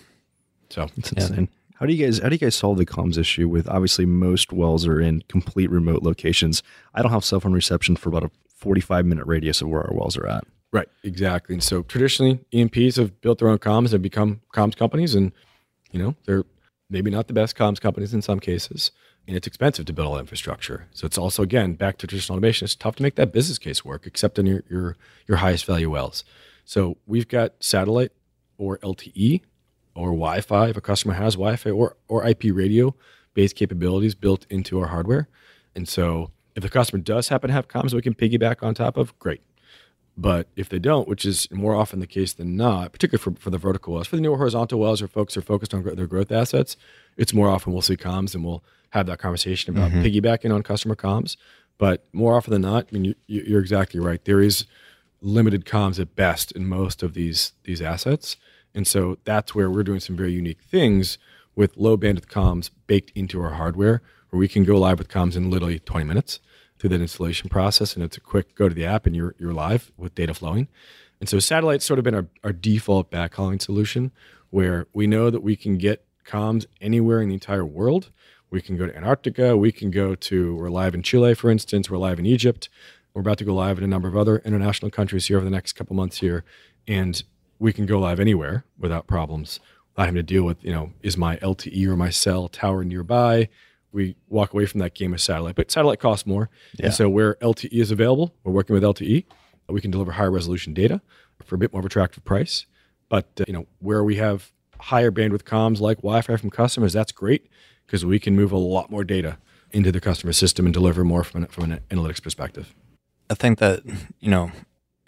So 0.69 0.87
It's 0.97 1.11
Yeah. 1.15 1.45
How 1.81 1.87
do 1.87 1.93
you 1.93 2.05
guys 2.05 2.19
how 2.19 2.29
do 2.29 2.35
you 2.35 2.39
guys 2.39 2.53
solve 2.53 2.77
the 2.77 2.85
comms 2.85 3.17
issue 3.17 3.49
with 3.49 3.67
obviously 3.67 4.05
most 4.05 4.53
wells 4.53 4.85
are 4.85 5.01
in 5.01 5.23
complete 5.27 5.71
remote 5.71 6.03
locations. 6.03 6.61
I 6.93 7.01
don't 7.01 7.11
have 7.11 7.25
cell 7.25 7.39
phone 7.39 7.53
reception 7.53 7.95
for 7.95 8.09
about 8.09 8.23
a 8.23 8.29
45 8.53 9.03
minute 9.03 9.25
radius 9.25 9.63
of 9.63 9.69
where 9.69 9.81
our 9.81 9.91
wells 9.91 10.15
are 10.15 10.27
at. 10.27 10.43
Right, 10.71 10.87
exactly. 11.03 11.55
And 11.55 11.63
so 11.63 11.81
traditionally, 11.81 12.39
E&Ps 12.51 12.97
have 12.97 13.19
built 13.21 13.39
their 13.39 13.49
own 13.49 13.57
comms, 13.57 13.93
have 13.93 14.01
become 14.03 14.41
comms 14.53 14.77
companies, 14.77 15.15
and 15.15 15.31
you 15.89 15.97
know 15.97 16.15
they're 16.25 16.45
maybe 16.91 17.09
not 17.09 17.25
the 17.25 17.33
best 17.33 17.57
comms 17.57 17.81
companies 17.81 18.13
in 18.13 18.21
some 18.21 18.39
cases, 18.39 18.91
and 19.27 19.35
it's 19.35 19.47
expensive 19.47 19.87
to 19.87 19.93
build 19.93 20.07
all 20.07 20.19
infrastructure. 20.19 20.85
So 20.91 21.07
it's 21.07 21.17
also 21.17 21.41
again 21.41 21.73
back 21.73 21.97
to 21.97 22.05
traditional 22.05 22.35
automation. 22.35 22.65
It's 22.65 22.75
tough 22.75 22.97
to 22.97 23.03
make 23.03 23.15
that 23.15 23.33
business 23.33 23.57
case 23.57 23.83
work, 23.83 24.05
except 24.05 24.37
in 24.37 24.45
your 24.45 24.63
your, 24.69 24.97
your 25.27 25.37
highest 25.37 25.65
value 25.65 25.89
wells. 25.89 26.23
So 26.63 26.97
we've 27.07 27.27
got 27.27 27.55
satellite 27.59 28.11
or 28.59 28.77
LTE 28.77 29.41
or 29.95 30.07
Wi-Fi 30.07 30.69
if 30.69 30.77
a 30.77 30.81
customer 30.81 31.13
has 31.13 31.35
Wi-Fi 31.35 31.69
or 31.69 31.97
or 32.07 32.27
IP 32.27 32.45
radio 32.51 32.95
based 33.33 33.55
capabilities 33.55 34.15
built 34.15 34.45
into 34.49 34.79
our 34.79 34.87
hardware. 34.87 35.27
And 35.75 35.87
so 35.87 36.31
if 36.55 36.63
the 36.63 36.69
customer 36.69 37.01
does 37.01 37.29
happen 37.29 37.47
to 37.47 37.53
have 37.53 37.67
comms 37.67 37.93
we 37.93 38.01
can 38.01 38.13
piggyback 38.13 38.61
on 38.61 38.73
top 38.73 38.97
of, 38.97 39.17
great. 39.19 39.41
But 40.17 40.47
if 40.57 40.67
they 40.67 40.79
don't, 40.79 41.07
which 41.07 41.25
is 41.25 41.49
more 41.51 41.73
often 41.73 41.99
the 41.99 42.07
case 42.07 42.33
than 42.33 42.57
not, 42.57 42.91
particularly 42.91 43.23
for, 43.23 43.41
for 43.41 43.49
the 43.49 43.57
vertical 43.57 43.93
wells, 43.93 44.07
for 44.07 44.17
the 44.17 44.21
newer 44.21 44.37
horizontal 44.37 44.79
wells 44.79 45.01
or 45.01 45.07
folks 45.07 45.37
are 45.37 45.41
focused 45.41 45.73
on 45.73 45.83
their 45.83 46.07
growth 46.07 46.31
assets, 46.31 46.75
it's 47.17 47.33
more 47.33 47.47
often 47.49 47.71
we'll 47.71 47.81
see 47.81 47.95
comms 47.95 48.35
and 48.35 48.43
we'll 48.43 48.63
have 48.89 49.05
that 49.05 49.19
conversation 49.19 49.75
about 49.75 49.91
mm-hmm. 49.91 50.03
piggybacking 50.03 50.53
on 50.53 50.63
customer 50.63 50.95
comms. 50.95 51.37
But 51.77 52.05
more 52.11 52.35
often 52.35 52.51
than 52.51 52.61
not, 52.61 52.87
I 52.91 52.93
mean, 52.93 53.05
you, 53.05 53.15
you- 53.27 53.43
you're 53.47 53.61
exactly 53.61 53.99
right. 53.99 54.23
There 54.25 54.41
is 54.41 54.65
limited 55.21 55.65
comms 55.65 55.99
at 55.99 56.15
best 56.15 56.51
in 56.51 56.67
most 56.67 57.03
of 57.03 57.13
these 57.13 57.53
these 57.63 57.81
assets, 57.81 58.37
and 58.73 58.87
so 58.87 59.17
that's 59.23 59.53
where 59.53 59.69
we're 59.69 59.83
doing 59.83 59.99
some 59.99 60.15
very 60.15 60.31
unique 60.31 60.61
things 60.61 61.17
with 61.55 61.77
low 61.77 61.97
bandwidth 61.97 62.27
comms 62.27 62.69
baked 62.87 63.11
into 63.15 63.41
our 63.41 63.53
hardware, 63.53 64.01
where 64.29 64.39
we 64.39 64.47
can 64.47 64.63
go 64.63 64.77
live 64.77 64.99
with 64.99 65.09
comms 65.09 65.35
in 65.35 65.49
literally 65.49 65.79
20 65.79 66.05
minutes 66.05 66.39
through 66.79 66.89
that 66.89 67.01
installation 67.01 67.49
process, 67.49 67.95
and 67.95 68.03
it's 68.03 68.17
a 68.17 68.21
quick 68.21 68.55
go 68.55 68.67
to 68.67 68.75
the 68.75 68.85
app 68.85 69.05
and 69.05 69.15
you're 69.15 69.35
you're 69.37 69.53
live 69.53 69.91
with 69.97 70.15
data 70.15 70.33
flowing. 70.33 70.67
And 71.19 71.29
so 71.29 71.37
satellite's 71.37 71.85
sort 71.85 71.99
of 71.99 72.03
been 72.03 72.15
our, 72.15 72.27
our 72.43 72.51
default 72.51 73.11
backhauling 73.11 73.61
solution, 73.61 74.11
where 74.49 74.87
we 74.93 75.05
know 75.05 75.29
that 75.29 75.43
we 75.43 75.55
can 75.55 75.77
get 75.77 76.05
comms 76.25 76.65
anywhere 76.79 77.21
in 77.21 77.29
the 77.29 77.35
entire 77.35 77.65
world. 77.65 78.11
We 78.49 78.61
can 78.61 78.75
go 78.75 78.87
to 78.87 78.95
Antarctica. 78.95 79.55
We 79.55 79.71
can 79.71 79.91
go 79.91 80.15
to, 80.15 80.55
we're 80.55 80.69
live 80.69 80.93
in 80.93 81.03
Chile, 81.03 81.35
for 81.35 81.49
instance. 81.49 81.89
We're 81.89 81.97
live 81.97 82.19
in 82.19 82.25
Egypt. 82.25 82.69
We're 83.13 83.21
about 83.21 83.37
to 83.37 83.45
go 83.45 83.53
live 83.53 83.77
in 83.77 83.83
a 83.83 83.87
number 83.87 84.07
of 84.07 84.17
other 84.17 84.39
international 84.39 84.91
countries 84.91 85.27
here 85.27 85.37
over 85.37 85.45
the 85.45 85.51
next 85.51 85.73
couple 85.73 85.95
months 85.95 86.17
here. 86.17 86.43
And 86.87 87.21
we 87.61 87.71
can 87.71 87.85
go 87.85 87.99
live 87.99 88.19
anywhere 88.19 88.65
without 88.79 89.05
problems, 89.05 89.59
without 89.91 90.07
having 90.07 90.15
to 90.15 90.23
deal 90.23 90.43
with, 90.43 90.63
you 90.63 90.71
know, 90.71 90.91
is 91.03 91.15
my 91.15 91.37
LTE 91.37 91.85
or 91.85 91.95
my 91.95 92.09
cell 92.09 92.47
tower 92.47 92.83
nearby? 92.83 93.49
We 93.91 94.15
walk 94.29 94.51
away 94.51 94.65
from 94.65 94.79
that 94.79 94.95
game 94.95 95.13
of 95.13 95.21
satellite, 95.21 95.55
but 95.55 95.69
satellite 95.69 95.99
costs 95.99 96.25
more. 96.25 96.49
And 96.81 96.91
so 96.91 97.07
where 97.07 97.35
LTE 97.35 97.71
is 97.71 97.91
available, 97.91 98.33
we're 98.43 98.51
working 98.51 98.73
with 98.73 98.81
LTE. 98.81 99.25
We 99.69 99.79
can 99.79 99.91
deliver 99.91 100.13
higher 100.13 100.31
resolution 100.31 100.73
data 100.73 101.01
for 101.45 101.53
a 101.53 101.57
bit 101.59 101.71
more 101.71 101.81
of 101.81 101.85
attractive 101.85 102.25
price. 102.25 102.65
But 103.09 103.27
uh, 103.39 103.43
you 103.47 103.53
know 103.53 103.67
where 103.79 104.03
we 104.03 104.15
have 104.15 104.51
higher 104.79 105.11
bandwidth 105.11 105.43
comms 105.43 105.79
like 105.79 105.97
Wi-Fi 105.97 106.37
from 106.37 106.49
customers, 106.49 106.93
that's 106.93 107.11
great 107.11 107.47
because 107.85 108.03
we 108.03 108.17
can 108.17 108.35
move 108.35 108.51
a 108.51 108.57
lot 108.57 108.89
more 108.89 109.03
data 109.03 109.37
into 109.69 109.91
the 109.91 110.01
customer 110.01 110.33
system 110.33 110.65
and 110.65 110.73
deliver 110.73 111.03
more 111.03 111.23
from 111.23 111.43
an, 111.43 111.49
from 111.49 111.71
an 111.71 111.79
analytics 111.91 112.23
perspective. 112.23 112.73
I 113.29 113.35
think 113.35 113.59
that, 113.59 113.83
you 114.19 114.31
know, 114.31 114.51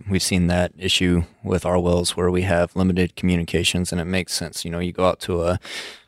we've 0.09 0.23
seen 0.23 0.47
that 0.47 0.71
issue 0.77 1.23
with 1.43 1.65
our 1.65 1.79
wells 1.79 2.15
where 2.15 2.31
we 2.31 2.43
have 2.43 2.75
limited 2.75 3.15
communications 3.15 3.91
and 3.91 3.99
it 3.99 4.05
makes 4.05 4.33
sense. 4.33 4.65
You 4.65 4.71
know, 4.71 4.79
you 4.79 4.91
go 4.91 5.05
out 5.05 5.19
to 5.21 5.43
a, 5.43 5.59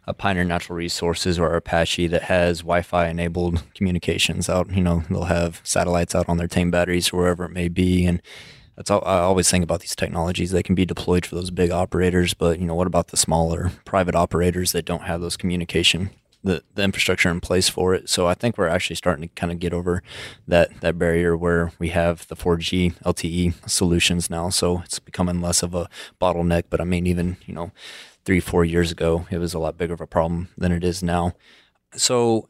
a 0.08 0.14
Pioneer 0.14 0.43
Natural 0.43 0.78
Resources 0.78 1.39
or 1.39 1.56
Apache 1.56 2.08
that 2.08 2.24
has 2.24 2.60
Wi 2.60 2.82
Fi 2.82 3.08
enabled 3.08 3.64
communications 3.74 4.50
out, 4.50 4.72
you 4.72 4.82
know, 4.82 5.04
they'll 5.10 5.26
have 5.26 5.62
satellites 5.64 6.16
out 6.16 6.30
on 6.30 6.38
their 6.38 6.48
tank 6.48 6.72
batteries 6.72 7.12
or 7.12 7.18
wherever 7.18 7.46
it 7.46 7.52
may 7.52 7.68
be. 7.68 8.06
And 8.06 8.22
that's 8.76 8.91
all, 8.91 9.04
I 9.06 9.20
always 9.20 9.50
think 9.50 9.64
about 9.64 9.80
these 9.80 9.96
technologies. 9.96 10.52
They 10.52 10.64
can 10.64 10.76
be 10.76 10.86
deployed 10.86 11.26
for 11.26 11.36
those 11.36 11.50
big 11.50 11.72
operators, 11.72 12.34
but, 12.34 12.60
you 12.60 12.66
know, 12.66 12.76
what 12.76 12.88
about 12.88 13.08
the 13.08 13.18
smaller 13.18 13.72
private 13.86 14.16
operators 14.16 14.74
that 14.74 14.86
don't 14.86 15.04
have 15.04 15.22
those 15.22 15.38
communication 15.38 16.10
the, 16.46 16.64
the 16.76 16.84
infrastructure 16.84 17.30
in 17.30 17.41
place 17.41 17.68
for 17.68 17.96
it. 17.96 18.08
So 18.08 18.28
I 18.28 18.36
think 18.36 18.58
we're 18.58 18.68
actually 18.68 18.96
starting 18.96 19.28
to 19.28 19.36
kind 19.36 19.52
of 19.52 19.60
get 19.60 19.74
over 19.74 20.04
that 20.48 20.80
that 20.82 20.98
barrier 20.98 21.36
where 21.36 21.72
we 21.80 21.89
have 21.89 22.28
the 22.28 22.36
4G 22.36 22.93
LTE 23.04 23.70
solutions 23.70 24.30
now. 24.30 24.50
So 24.50 24.82
it's 24.86 25.00
becoming 25.00 25.41
less 25.41 25.64
of 25.64 25.74
a 25.74 25.89
bottleneck. 26.22 26.66
But 26.70 26.80
I 26.80 26.84
mean, 26.84 27.08
even 27.08 27.38
you 27.46 27.54
know, 27.54 27.72
three 28.26 28.39
four 28.39 28.64
years 28.64 28.91
ago, 28.91 29.26
it 29.32 29.39
was 29.39 29.54
a 29.56 29.60
lot 29.60 29.78
bigger 29.78 29.96
of 29.96 30.02
a 30.02 30.08
problem 30.08 30.50
than 30.58 30.72
it 30.72 30.84
is 30.84 31.02
now. 31.02 31.34
So 31.93 32.48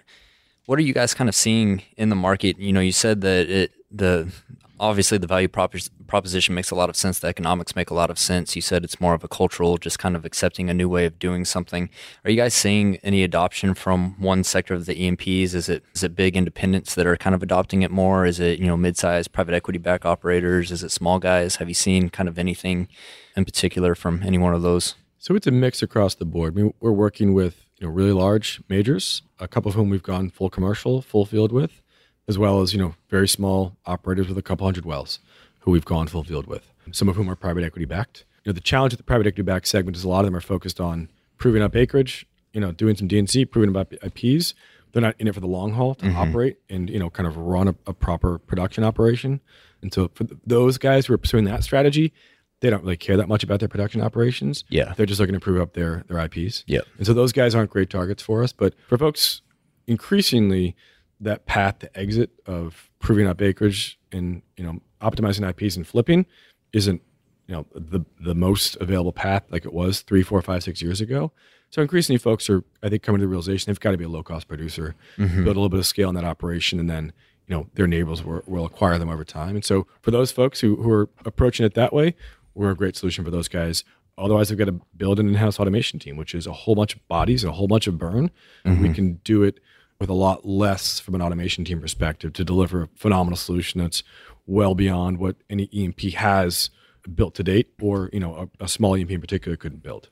what 0.66 0.78
are 0.78 0.84
you 0.84 0.93
guys 0.93 1.14
kind 1.14 1.30
of 1.30 1.36
seeing 1.36 1.84
in 1.96 2.10
the 2.10 2.16
market? 2.16 2.60
You 2.60 2.74
know, 2.74 2.82
you 2.82 2.91
said 2.91 3.22
that 3.22 3.50
it 3.50 3.72
the 3.89 4.32
obviously 4.80 5.18
the 5.18 5.28
value 5.28 5.48
proposition 5.48 6.56
makes 6.56 6.72
a 6.72 6.76
lot 6.76 6.90
of 6.90 6.96
sense. 6.96 7.20
The 7.20 7.28
economics 7.28 7.76
make 7.76 7.90
a 7.90 7.94
lot 7.94 8.10
of 8.10 8.20
sense. 8.20 8.56
You 8.56 8.62
said 8.62 8.84
it's 8.84 9.00
more 9.00 9.14
of 9.14 9.24
a 9.24 9.28
cultural, 9.28 9.78
just 9.78 10.00
kind 10.00 10.16
of 10.16 10.26
accepting 10.26 10.70
a 10.70 10.74
new 10.74 10.90
way 10.90 11.06
of 11.06 11.20
doing 11.20 11.46
something. 11.46 11.90
Are 12.24 12.32
you 12.32 12.38
guys 12.38 12.54
seeing 12.54 12.98
any 12.98 13.24
adoption 13.24 13.74
from 13.74 14.20
one 14.20 14.44
sector 14.44 14.74
of 14.74 14.86
the 14.86 15.02
E&Ps? 15.02 15.54
Is 15.54 15.70
it 15.70 15.84
is 15.94 16.04
it 16.04 16.16
big 16.16 16.36
independents 16.36 16.96
that 16.96 17.08
are 17.08 17.18
kind 17.18 17.36
of 17.36 17.44
adopting 17.44 17.82
it 17.82 17.92
more? 17.92 18.26
Is 18.26 18.40
it 18.40 18.60
you 18.60 18.68
know 18.68 18.78
mid-sized 18.78 19.32
private 19.32 19.54
equity 19.54 19.80
back 19.80 20.06
operators? 20.06 20.72
Is 20.72 20.84
it 20.84 20.92
small 20.92 21.20
guys? 21.20 21.58
Have 21.58 21.68
you 21.68 21.76
seen 21.76 22.10
kind 22.10 22.30
of 22.30 22.38
anything 22.38 22.88
in 23.36 23.46
particular 23.46 23.96
from 23.96 24.24
any 24.24 24.38
one 24.38 24.54
of 24.54 24.62
those? 24.62 24.96
So 25.18 25.36
it's 25.36 25.48
a 25.48 25.52
mix 25.52 25.82
across 25.82 26.16
the 26.16 26.26
board. 26.26 26.54
I 26.54 26.62
mean, 26.62 26.74
we're 26.80 26.92
working 26.92 27.34
with 27.34 27.66
you 27.80 27.88
know 27.88 27.94
really 27.94 28.12
large 28.12 28.62
majors, 28.70 29.22
a 29.40 29.48
couple 29.48 29.70
of 29.70 29.76
whom 29.76 29.90
we've 29.90 30.04
gone 30.04 30.30
full 30.30 30.50
commercial, 30.50 31.02
full 31.02 31.26
field 31.26 31.52
with 31.52 31.82
as 32.28 32.38
well 32.38 32.62
as 32.62 32.74
you 32.74 32.80
know 32.80 32.96
very 33.10 33.28
small 33.28 33.76
operators 33.86 34.28
with 34.28 34.38
a 34.38 34.42
couple 34.42 34.66
hundred 34.66 34.86
wells 34.86 35.20
who 35.62 35.72
we've 35.72 35.86
gone 35.86 36.08
full 36.08 36.24
field 36.24 36.48
with. 36.48 36.72
Some 36.92 37.10
of 37.10 37.16
whom 37.16 37.30
are 37.30 37.36
private 37.36 37.64
equity 37.64 37.86
backed. 37.86 38.26
You 38.44 38.52
know, 38.52 38.54
the 38.54 38.62
challenge 38.62 38.94
with 38.94 39.00
the 39.00 39.04
private 39.04 39.26
equity 39.26 39.42
backed 39.42 39.68
segment 39.68 39.98
is 39.98 40.04
a 40.04 40.10
lot 40.10 40.20
of 40.20 40.26
them 40.26 40.36
are 40.36 40.42
focused 40.42 40.80
on 40.80 41.10
proving 41.38 41.64
up 41.64 41.76
acreage, 41.76 42.28
you 42.54 42.62
know, 42.62 42.72
doing 42.72 42.96
some 42.96 43.08
D&C, 43.08 43.46
proving 43.46 43.76
up 43.76 43.92
IPs. 43.92 44.54
They're 44.92 45.02
not 45.02 45.16
in 45.20 45.28
it 45.28 45.34
for 45.34 45.40
the 45.40 45.48
long 45.48 45.74
haul 45.74 45.96
to 45.96 46.06
mm-hmm. 46.06 46.18
operate 46.18 46.58
and 46.70 46.90
you 46.90 47.00
know 47.00 47.10
kind 47.10 47.28
of 47.28 47.36
run 47.36 47.68
a, 47.68 47.76
a, 47.86 47.94
proper 47.94 48.40
production 48.40 48.84
operation. 48.84 49.42
And 49.82 49.94
so 49.94 50.10
for 50.14 50.26
those 50.46 50.78
guys 50.78 51.06
who 51.06 51.14
are 51.14 51.18
pursuing 51.18 51.44
that 51.46 51.66
strategy, 51.66 52.14
they 52.62 52.70
don't 52.70 52.82
really 52.82 52.96
care 52.96 53.18
that 53.18 53.28
much 53.28 53.44
about 53.44 53.60
their 53.60 53.68
production 53.68 54.00
operations. 54.02 54.64
Yeah, 54.70 54.94
they're 54.96 55.06
just 55.06 55.20
looking 55.20 55.34
to 55.34 55.42
prove 55.42 55.60
up 55.60 55.74
their 55.74 56.06
their 56.08 56.18
IPs. 56.20 56.64
Yeah, 56.66 56.80
and 56.98 57.06
so 57.06 57.14
those 57.14 57.34
guys 57.34 57.54
aren't 57.54 57.72
great 57.72 57.90
targets 57.90 58.24
for 58.24 58.42
us. 58.42 58.54
But 58.54 58.74
for 58.88 58.98
folks 58.98 59.42
increasingly 59.86 60.78
that 61.20 61.45
path 61.45 61.80
to 61.80 61.97
exit 61.97 62.32
of 62.45 62.89
proving 62.99 63.28
up 63.28 63.41
acreage 63.41 63.99
and 64.11 64.41
you 64.57 64.63
know 64.63 64.80
optimizing 65.01 65.47
IPs 65.47 65.76
and 65.76 65.88
flipping 65.88 66.26
isn't 66.74 67.01
you 67.47 67.55
know 67.55 67.66
the 67.74 68.01
the 68.20 68.36
most 68.36 68.76
available 68.78 69.13
path 69.13 69.43
like 69.49 69.66
it 69.66 69.74
was 69.74 70.01
three, 70.01 70.24
four, 70.24 70.41
five, 70.41 70.63
six 70.63 70.82
years 70.82 71.01
ago. 71.01 71.32
So 71.70 71.82
increasingly, 71.82 72.18
folks 72.18 72.49
are 72.49 72.63
I 72.82 72.89
think 72.89 73.03
coming 73.03 73.20
to 73.20 73.26
the 73.26 73.30
realization 73.30 73.70
they've 73.70 73.80
got 73.80 73.91
to 73.91 73.97
be 73.97 74.05
a 74.05 74.09
low 74.09 74.24
cost 74.24 74.47
producer, 74.47 74.95
mm-hmm. 75.18 75.43
build 75.43 75.55
a 75.55 75.59
little 75.59 75.70
bit 75.70 75.80
of 75.80 75.86
scale 75.86 76.09
in 76.09 76.16
that 76.16 76.24
operation, 76.24 76.80
and 76.80 76.89
then 76.89 77.13
you 77.47 77.55
know 77.55 77.68
their 77.74 77.88
neighbors 77.88 78.24
will, 78.24 78.41
will 78.45 78.66
acquire 78.66 78.97
them 78.97 79.09
over 79.09 79.24
time. 79.24 79.55
And 79.55 79.66
so 79.66 79.88
for 80.01 80.11
those 80.11 80.32
folks 80.32 80.59
who 80.59 80.78
who 80.78 80.91
are 80.91 81.09
approaching 81.26 81.66
it 81.66 81.74
that 81.76 81.93
way, 81.93 82.16
we're 82.53 82.72
a 82.72 82.76
great 82.76 82.95
solution 82.95 83.24
for 83.24 83.32
those 83.32 83.47
guys. 83.47 83.84
Otherwise, 84.18 84.47
they've 84.47 84.57
got 84.57 84.66
to 84.66 84.80
build 84.95 85.20
an 85.20 85.28
in-house 85.28 85.59
automation 85.59 85.99
team, 85.99 86.16
which 86.16 86.34
is 86.34 86.47
a 86.47 86.53
whole 86.53 86.74
bunch 86.74 86.95
of 86.95 87.05
bodies 87.09 87.43
and 87.43 87.51
a 87.51 87.53
whole 87.53 87.68
bunch 87.68 87.86
of 87.86 87.97
burn. 87.97 88.32
Mm-hmm. 88.66 88.82
We 88.82 88.93
can 88.93 89.16
do 89.26 89.43
it 89.43 89.59
with 90.00 90.10
a 90.10 90.14
lot 90.14 90.46
less 90.46 91.00
from 91.00 91.16
an 91.16 91.22
automation 91.22 91.64
team 91.64 91.82
perspective 91.82 92.34
to 92.34 92.43
deliver 92.43 92.84
a 92.84 92.88
phenomenal 92.96 93.38
solution 93.38 93.82
that's 93.82 94.04
well 94.46 94.76
beyond 94.76 95.18
what 95.18 95.36
any 95.50 95.70
E&P 95.72 96.12
has 96.12 96.70
built 97.14 97.36
to 97.36 97.43
date 97.43 97.70
or 97.82 98.10
you 98.12 98.20
know 98.20 98.50
a, 98.60 98.64
a 98.64 98.68
small 98.68 98.98
E&P 98.98 99.14
in 99.14 99.22
particular 99.22 99.56
couldn't 99.56 99.84
build. 99.84 100.10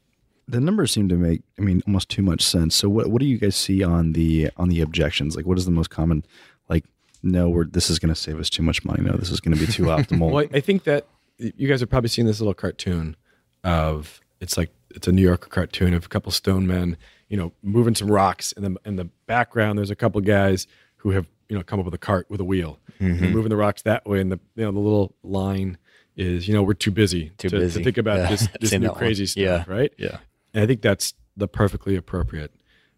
The 0.48 0.60
numbers 0.60 0.92
seem 0.92 1.08
to 1.10 1.16
make 1.16 1.42
i 1.58 1.62
mean 1.62 1.82
almost 1.88 2.10
too 2.10 2.22
much 2.22 2.42
sense. 2.42 2.76
So 2.76 2.90
what, 2.90 3.08
what 3.08 3.20
do 3.20 3.26
you 3.26 3.38
guys 3.38 3.56
see 3.56 3.84
on 3.84 4.14
the 4.14 4.50
on 4.58 4.70
the 4.70 4.82
objections? 4.82 5.36
Like 5.36 5.46
what 5.46 5.58
is 5.58 5.66
the 5.66 5.72
most 5.72 5.90
common 5.90 6.26
like 6.70 6.86
no 7.22 7.50
we're 7.50 7.66
this 7.66 7.90
is 7.90 8.00
going 8.00 8.14
to 8.14 8.20
save 8.20 8.40
us 8.40 8.50
too 8.50 8.64
much 8.64 8.84
money. 8.86 9.02
No 9.04 9.14
this 9.14 9.30
is 9.30 9.40
going 9.40 9.58
to 9.58 9.66
be 9.66 9.72
too 9.72 9.84
optimal. 9.84 10.32
Well 10.32 10.48
i 10.54 10.60
think 10.60 10.84
that 10.84 11.08
you 11.38 11.68
guys 11.68 11.80
have 11.80 11.90
probably 11.90 12.10
seen 12.10 12.26
this 12.26 12.40
little 12.40 12.54
cartoon 12.54 13.16
of 13.64 14.22
it's 14.40 14.58
like 14.58 14.72
it's 14.92 15.08
a 15.08 15.12
new 15.12 15.22
york 15.22 15.50
cartoon 15.50 15.94
of 15.94 16.06
a 16.06 16.10
couple 16.10 16.32
stone 16.32 16.68
men 16.68 16.98
you 17.34 17.38
know, 17.38 17.52
moving 17.64 17.96
some 17.96 18.12
rocks. 18.12 18.54
And 18.56 18.64
then 18.64 18.78
in 18.86 18.96
the 18.96 19.06
background, 19.26 19.80
there's 19.80 19.90
a 19.90 19.96
couple 19.96 20.22
guys 20.22 20.68
who 20.98 21.10
have, 21.10 21.26
you 21.50 21.58
know, 21.58 21.64
come 21.64 21.80
up 21.80 21.86
with 21.86 21.94
a 21.96 21.98
cart 21.98 22.30
with 22.30 22.40
a 22.40 22.44
wheel. 22.44 22.78
Mm-hmm. 23.02 23.32
moving 23.32 23.50
the 23.50 23.56
rocks 23.56 23.82
that 23.82 24.06
way. 24.06 24.22
And 24.22 24.32
the, 24.32 24.40
you 24.56 24.64
know, 24.64 24.72
the 24.72 24.80
little 24.80 25.16
line 25.24 25.80
is, 26.16 26.48
you 26.48 26.54
know, 26.54 26.62
we're 26.62 26.76
too 26.76 26.92
busy, 26.92 27.32
too 27.40 27.50
to, 27.50 27.58
busy. 27.58 27.80
to 27.80 27.84
think 27.84 27.98
about 27.98 28.20
yeah. 28.20 28.30
this, 28.30 28.48
this 28.62 28.72
new 28.74 28.92
crazy 28.92 29.24
one. 29.24 29.28
stuff, 29.28 29.68
yeah. 29.68 29.74
right? 29.74 29.92
Yeah. 29.98 30.20
And 30.54 30.64
I 30.64 30.68
think 30.68 30.84
that's 30.84 31.16
the 31.36 31.48
perfectly 31.48 31.96
appropriate 31.96 32.54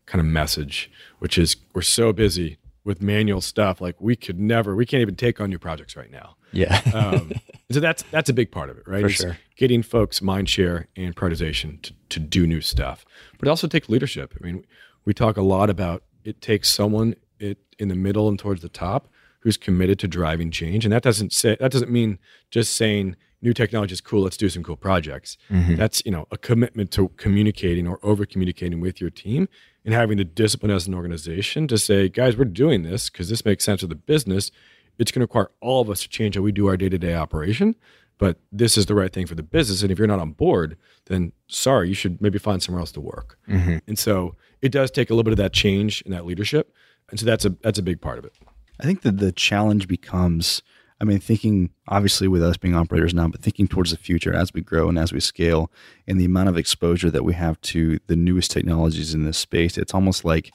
kind 0.05 0.19
of 0.19 0.25
message, 0.25 0.91
which 1.19 1.37
is 1.37 1.55
we're 1.73 1.81
so 1.81 2.11
busy 2.11 2.57
with 2.83 3.01
manual 3.01 3.39
stuff. 3.39 3.79
Like 3.79 3.95
we 4.01 4.17
could 4.17 4.37
never, 4.37 4.75
we 4.75 4.85
can't 4.85 4.99
even 4.99 5.15
take 5.15 5.39
on 5.39 5.49
new 5.49 5.59
projects 5.59 5.95
right 5.95 6.11
now. 6.11 6.35
Yeah. 6.51 6.81
um, 6.93 7.31
so 7.71 7.79
that's 7.79 8.03
that's 8.11 8.29
a 8.29 8.33
big 8.33 8.51
part 8.51 8.69
of 8.69 8.77
it, 8.77 8.87
right? 8.87 9.01
For 9.01 9.09
sure. 9.09 9.37
Getting 9.55 9.83
folks 9.83 10.21
mind 10.21 10.49
share 10.49 10.87
and 10.95 11.15
prioritization 11.15 11.81
to, 11.83 11.93
to 12.09 12.19
do 12.19 12.45
new 12.45 12.61
stuff, 12.61 13.05
but 13.37 13.47
it 13.47 13.49
also 13.49 13.67
take 13.67 13.89
leadership. 13.89 14.35
I 14.39 14.45
mean, 14.45 14.65
we 15.05 15.13
talk 15.13 15.37
a 15.37 15.41
lot 15.41 15.69
about 15.69 16.03
it 16.23 16.41
takes 16.41 16.71
someone 16.71 17.15
it 17.39 17.57
in 17.79 17.87
the 17.87 17.95
middle 17.95 18.27
and 18.27 18.37
towards 18.37 18.61
the 18.61 18.69
top 18.69 19.07
who's 19.39 19.57
committed 19.57 19.99
to 19.99 20.07
driving 20.07 20.51
change, 20.51 20.85
and 20.85 20.91
that 20.91 21.03
doesn't 21.03 21.33
say 21.33 21.57
that 21.59 21.71
doesn't 21.71 21.91
mean 21.91 22.19
just 22.51 22.75
saying 22.75 23.15
new 23.41 23.53
technology 23.53 23.93
is 23.93 24.01
cool. 24.01 24.23
Let's 24.23 24.37
do 24.37 24.49
some 24.49 24.63
cool 24.63 24.75
projects. 24.75 25.37
Mm-hmm. 25.49 25.75
That's 25.75 26.03
you 26.05 26.11
know 26.11 26.27
a 26.31 26.37
commitment 26.37 26.91
to 26.91 27.09
communicating 27.17 27.87
or 27.87 27.99
over 28.03 28.25
communicating 28.25 28.79
with 28.79 29.01
your 29.01 29.09
team 29.09 29.47
and 29.85 29.93
having 29.93 30.17
the 30.17 30.23
discipline 30.23 30.71
as 30.71 30.87
an 30.87 30.93
organization 30.93 31.67
to 31.67 31.77
say, 31.77 32.09
guys, 32.09 32.35
we're 32.35 32.45
doing 32.45 32.81
this 32.83 33.09
because 33.09 33.29
this 33.29 33.45
makes 33.45 33.63
sense 33.63 33.81
for 33.81 33.87
the 33.87 33.95
business. 33.95 34.51
It's 34.97 35.11
going 35.11 35.19
to 35.19 35.25
require 35.25 35.51
all 35.61 35.81
of 35.81 35.89
us 35.89 36.01
to 36.01 36.09
change 36.09 36.35
how 36.35 36.41
we 36.41 36.51
do 36.51 36.67
our 36.67 36.77
day 36.77 36.89
to 36.89 36.97
day 36.97 37.15
operation, 37.15 37.75
but 38.17 38.37
this 38.51 38.77
is 38.77 38.85
the 38.85 38.95
right 38.95 39.11
thing 39.11 39.25
for 39.25 39.35
the 39.35 39.43
business. 39.43 39.81
And 39.81 39.91
if 39.91 39.99
you're 39.99 40.07
not 40.07 40.19
on 40.19 40.31
board, 40.31 40.77
then 41.05 41.31
sorry, 41.47 41.89
you 41.89 41.95
should 41.95 42.21
maybe 42.21 42.39
find 42.39 42.61
somewhere 42.61 42.79
else 42.79 42.91
to 42.93 43.01
work. 43.01 43.37
Mm-hmm. 43.47 43.77
And 43.87 43.99
so 43.99 44.35
it 44.61 44.71
does 44.71 44.91
take 44.91 45.09
a 45.09 45.13
little 45.13 45.23
bit 45.23 45.33
of 45.33 45.37
that 45.37 45.53
change 45.53 46.01
and 46.05 46.13
that 46.13 46.25
leadership. 46.25 46.73
And 47.09 47.19
so 47.19 47.25
that's 47.25 47.45
a 47.45 47.49
that's 47.61 47.79
a 47.79 47.83
big 47.83 48.01
part 48.01 48.17
of 48.17 48.25
it. 48.25 48.33
I 48.79 48.83
think 48.83 49.01
that 49.01 49.17
the 49.17 49.31
challenge 49.31 49.87
becomes 49.87 50.61
I 51.01 51.03
mean, 51.03 51.19
thinking 51.19 51.71
obviously 51.89 52.27
with 52.27 52.41
us 52.41 52.55
being 52.55 52.75
operators 52.75 53.13
now, 53.13 53.27
but 53.27 53.41
thinking 53.41 53.67
towards 53.67 53.91
the 53.91 53.97
future 53.97 54.33
as 54.33 54.53
we 54.53 54.61
grow 54.61 54.87
and 54.87 54.97
as 54.97 55.11
we 55.11 55.19
scale 55.19 55.69
and 56.07 56.19
the 56.19 56.25
amount 56.25 56.49
of 56.49 56.57
exposure 56.57 57.11
that 57.11 57.25
we 57.25 57.33
have 57.33 57.59
to 57.61 57.99
the 58.07 58.15
newest 58.15 58.51
technologies 58.51 59.13
in 59.13 59.25
this 59.25 59.37
space, 59.37 59.77
it's 59.77 59.93
almost 59.93 60.23
like 60.23 60.51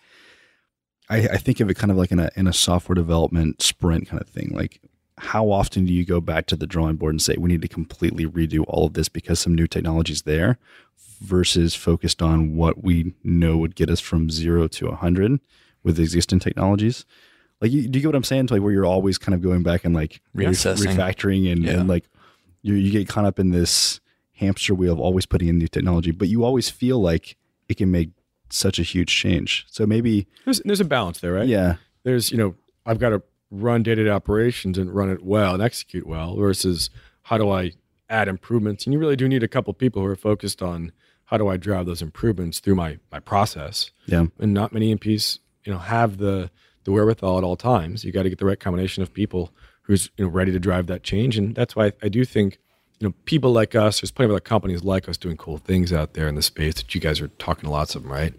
I, 1.11 1.17
I 1.33 1.37
think 1.37 1.61
of 1.61 1.69
it 1.69 1.75
kind 1.75 1.91
of 1.91 1.97
like 1.97 2.13
in 2.13 2.19
a 2.19 2.31
in 2.37 2.47
a 2.47 2.53
software 2.53 2.95
development 2.95 3.61
sprint 3.61 4.09
kind 4.09 4.23
of 4.23 4.29
thing. 4.29 4.51
Like 4.55 4.81
how 5.21 5.51
often 5.51 5.85
do 5.85 5.93
you 5.93 6.05
go 6.05 6.21
back 6.21 6.47
to 6.47 6.57
the 6.57 6.67
drawing 6.67 6.97
board 6.97 7.13
and 7.13 7.21
say 7.21 7.37
we 7.39 7.49
need 7.49 7.61
to 7.61 7.69
completely 7.69 8.25
redo 8.25 8.65
all 8.67 8.87
of 8.87 8.95
this 8.95 9.09
because 9.09 9.39
some 9.39 9.55
new 9.55 9.67
technology 9.67 10.15
is 10.15 10.23
there 10.23 10.59
versus 11.21 11.75
focused 11.75 12.23
on 12.23 12.57
what 12.57 12.83
we 12.83 13.13
know 13.23 13.59
would 13.59 13.75
get 13.75 13.91
us 13.91 14.01
from 14.01 14.31
zero 14.31 14.67
to 14.67 14.87
100 14.87 15.39
with 15.83 16.01
existing 16.01 16.39
technologies 16.39 17.05
like 17.61 17.71
you, 17.71 17.87
do 17.87 17.99
you 17.99 18.03
get 18.03 18.09
what 18.09 18.15
i'm 18.15 18.25
saying 18.25 18.47
to 18.47 18.55
like 18.55 18.63
where 18.63 18.73
you're 18.73 18.87
always 18.87 19.19
kind 19.19 19.35
of 19.35 19.43
going 19.43 19.63
back 19.63 19.85
and 19.85 19.95
like 19.95 20.23
Reassessing. 20.35 20.87
refactoring 20.87 21.53
and, 21.53 21.65
yeah. 21.65 21.73
and 21.73 21.89
like 21.89 22.09
you, 22.63 22.75
you 22.75 22.91
get 22.91 23.07
caught 23.07 23.27
up 23.27 23.39
in 23.39 23.51
this 23.51 24.01
hamster 24.33 24.75
wheel 24.75 24.95
of 24.95 25.01
always 25.01 25.27
putting 25.27 25.49
in 25.49 25.59
new 25.59 25.69
technology 25.69 26.13
but 26.13 26.29
you 26.29 26.45
always 26.45 26.71
feel 26.71 26.99
like 26.99 27.37
it 27.69 27.77
can 27.77 27.91
make 27.91 28.11
such 28.53 28.78
a 28.78 28.82
huge 28.82 29.14
change 29.14 29.66
so 29.68 29.86
maybe 29.86 30.26
there's, 30.44 30.61
there's 30.64 30.80
a 30.80 30.84
balance 30.84 31.20
there 31.20 31.32
right 31.32 31.48
yeah 31.48 31.76
there's 32.03 32.30
you 32.30 32.36
know 32.36 32.55
i've 32.86 32.98
got 32.98 33.11
to 33.11 33.22
run 33.51 33.82
day-to-day 33.82 34.11
operations 34.11 34.78
and 34.78 34.94
run 34.94 35.11
it 35.11 35.22
well 35.24 35.55
and 35.55 35.62
execute 35.62 36.07
well 36.07 36.36
versus 36.36 36.90
how 37.22 37.38
do 37.38 37.51
I 37.51 37.72
add 38.09 38.28
improvements? 38.28 38.86
And 38.86 38.92
you 38.92 38.98
really 38.98 39.16
do 39.16 39.28
need 39.28 39.42
a 39.42 39.48
couple 39.48 39.72
people 39.74 40.03
who 40.03 40.09
are 40.09 40.16
focused 40.16 40.62
on 40.62 40.92
how 41.24 41.36
do 41.36 41.48
I 41.48 41.57
drive 41.57 41.86
those 41.86 42.03
improvements 42.03 42.61
through 42.61 42.74
my 42.74 42.98
my 43.12 43.20
process. 43.20 43.90
Yeah. 44.07 44.26
And 44.38 44.53
not 44.55 44.72
many 44.72 44.92
E&Ps, 44.92 45.38
you 45.64 45.72
know, 45.72 45.78
have 45.78 46.18
the 46.18 46.51
the 46.84 46.92
wherewithal 46.92 47.38
at 47.38 47.44
all 47.44 47.57
times. 47.57 48.05
You 48.05 48.12
got 48.12 48.22
to 48.22 48.30
get 48.30 48.38
the 48.38 48.46
right 48.46 48.59
combination 48.59 49.03
of 49.03 49.12
people 49.12 49.53
who's 49.82 50.11
you 50.16 50.24
know 50.24 50.30
ready 50.30 50.53
to 50.53 50.59
drive 50.61 50.86
that 50.88 51.03
change. 51.03 51.36
And 51.38 51.55
that's 51.55 51.76
why 51.76 51.92
I 52.03 52.09
do 52.09 52.24
think, 52.24 52.59
you 53.01 53.09
know, 53.09 53.14
people 53.24 53.51
like 53.51 53.74
us, 53.74 54.01
there's 54.01 54.11
plenty 54.11 54.26
of 54.26 54.32
other 54.32 54.40
companies 54.40 54.84
like 54.84 55.09
us 55.09 55.16
doing 55.16 55.36
cool 55.36 55.57
things 55.57 55.92
out 55.92 56.12
there 56.12 56.28
in 56.28 56.34
the 56.34 56.42
space 56.42 56.74
that 56.74 56.94
you 56.94 57.01
guys 57.01 57.20
are 57.20 57.28
talking 57.28 57.64
to 57.64 57.70
lots 57.70 57.94
of 57.94 58.03
them, 58.03 58.12
right? 58.12 58.34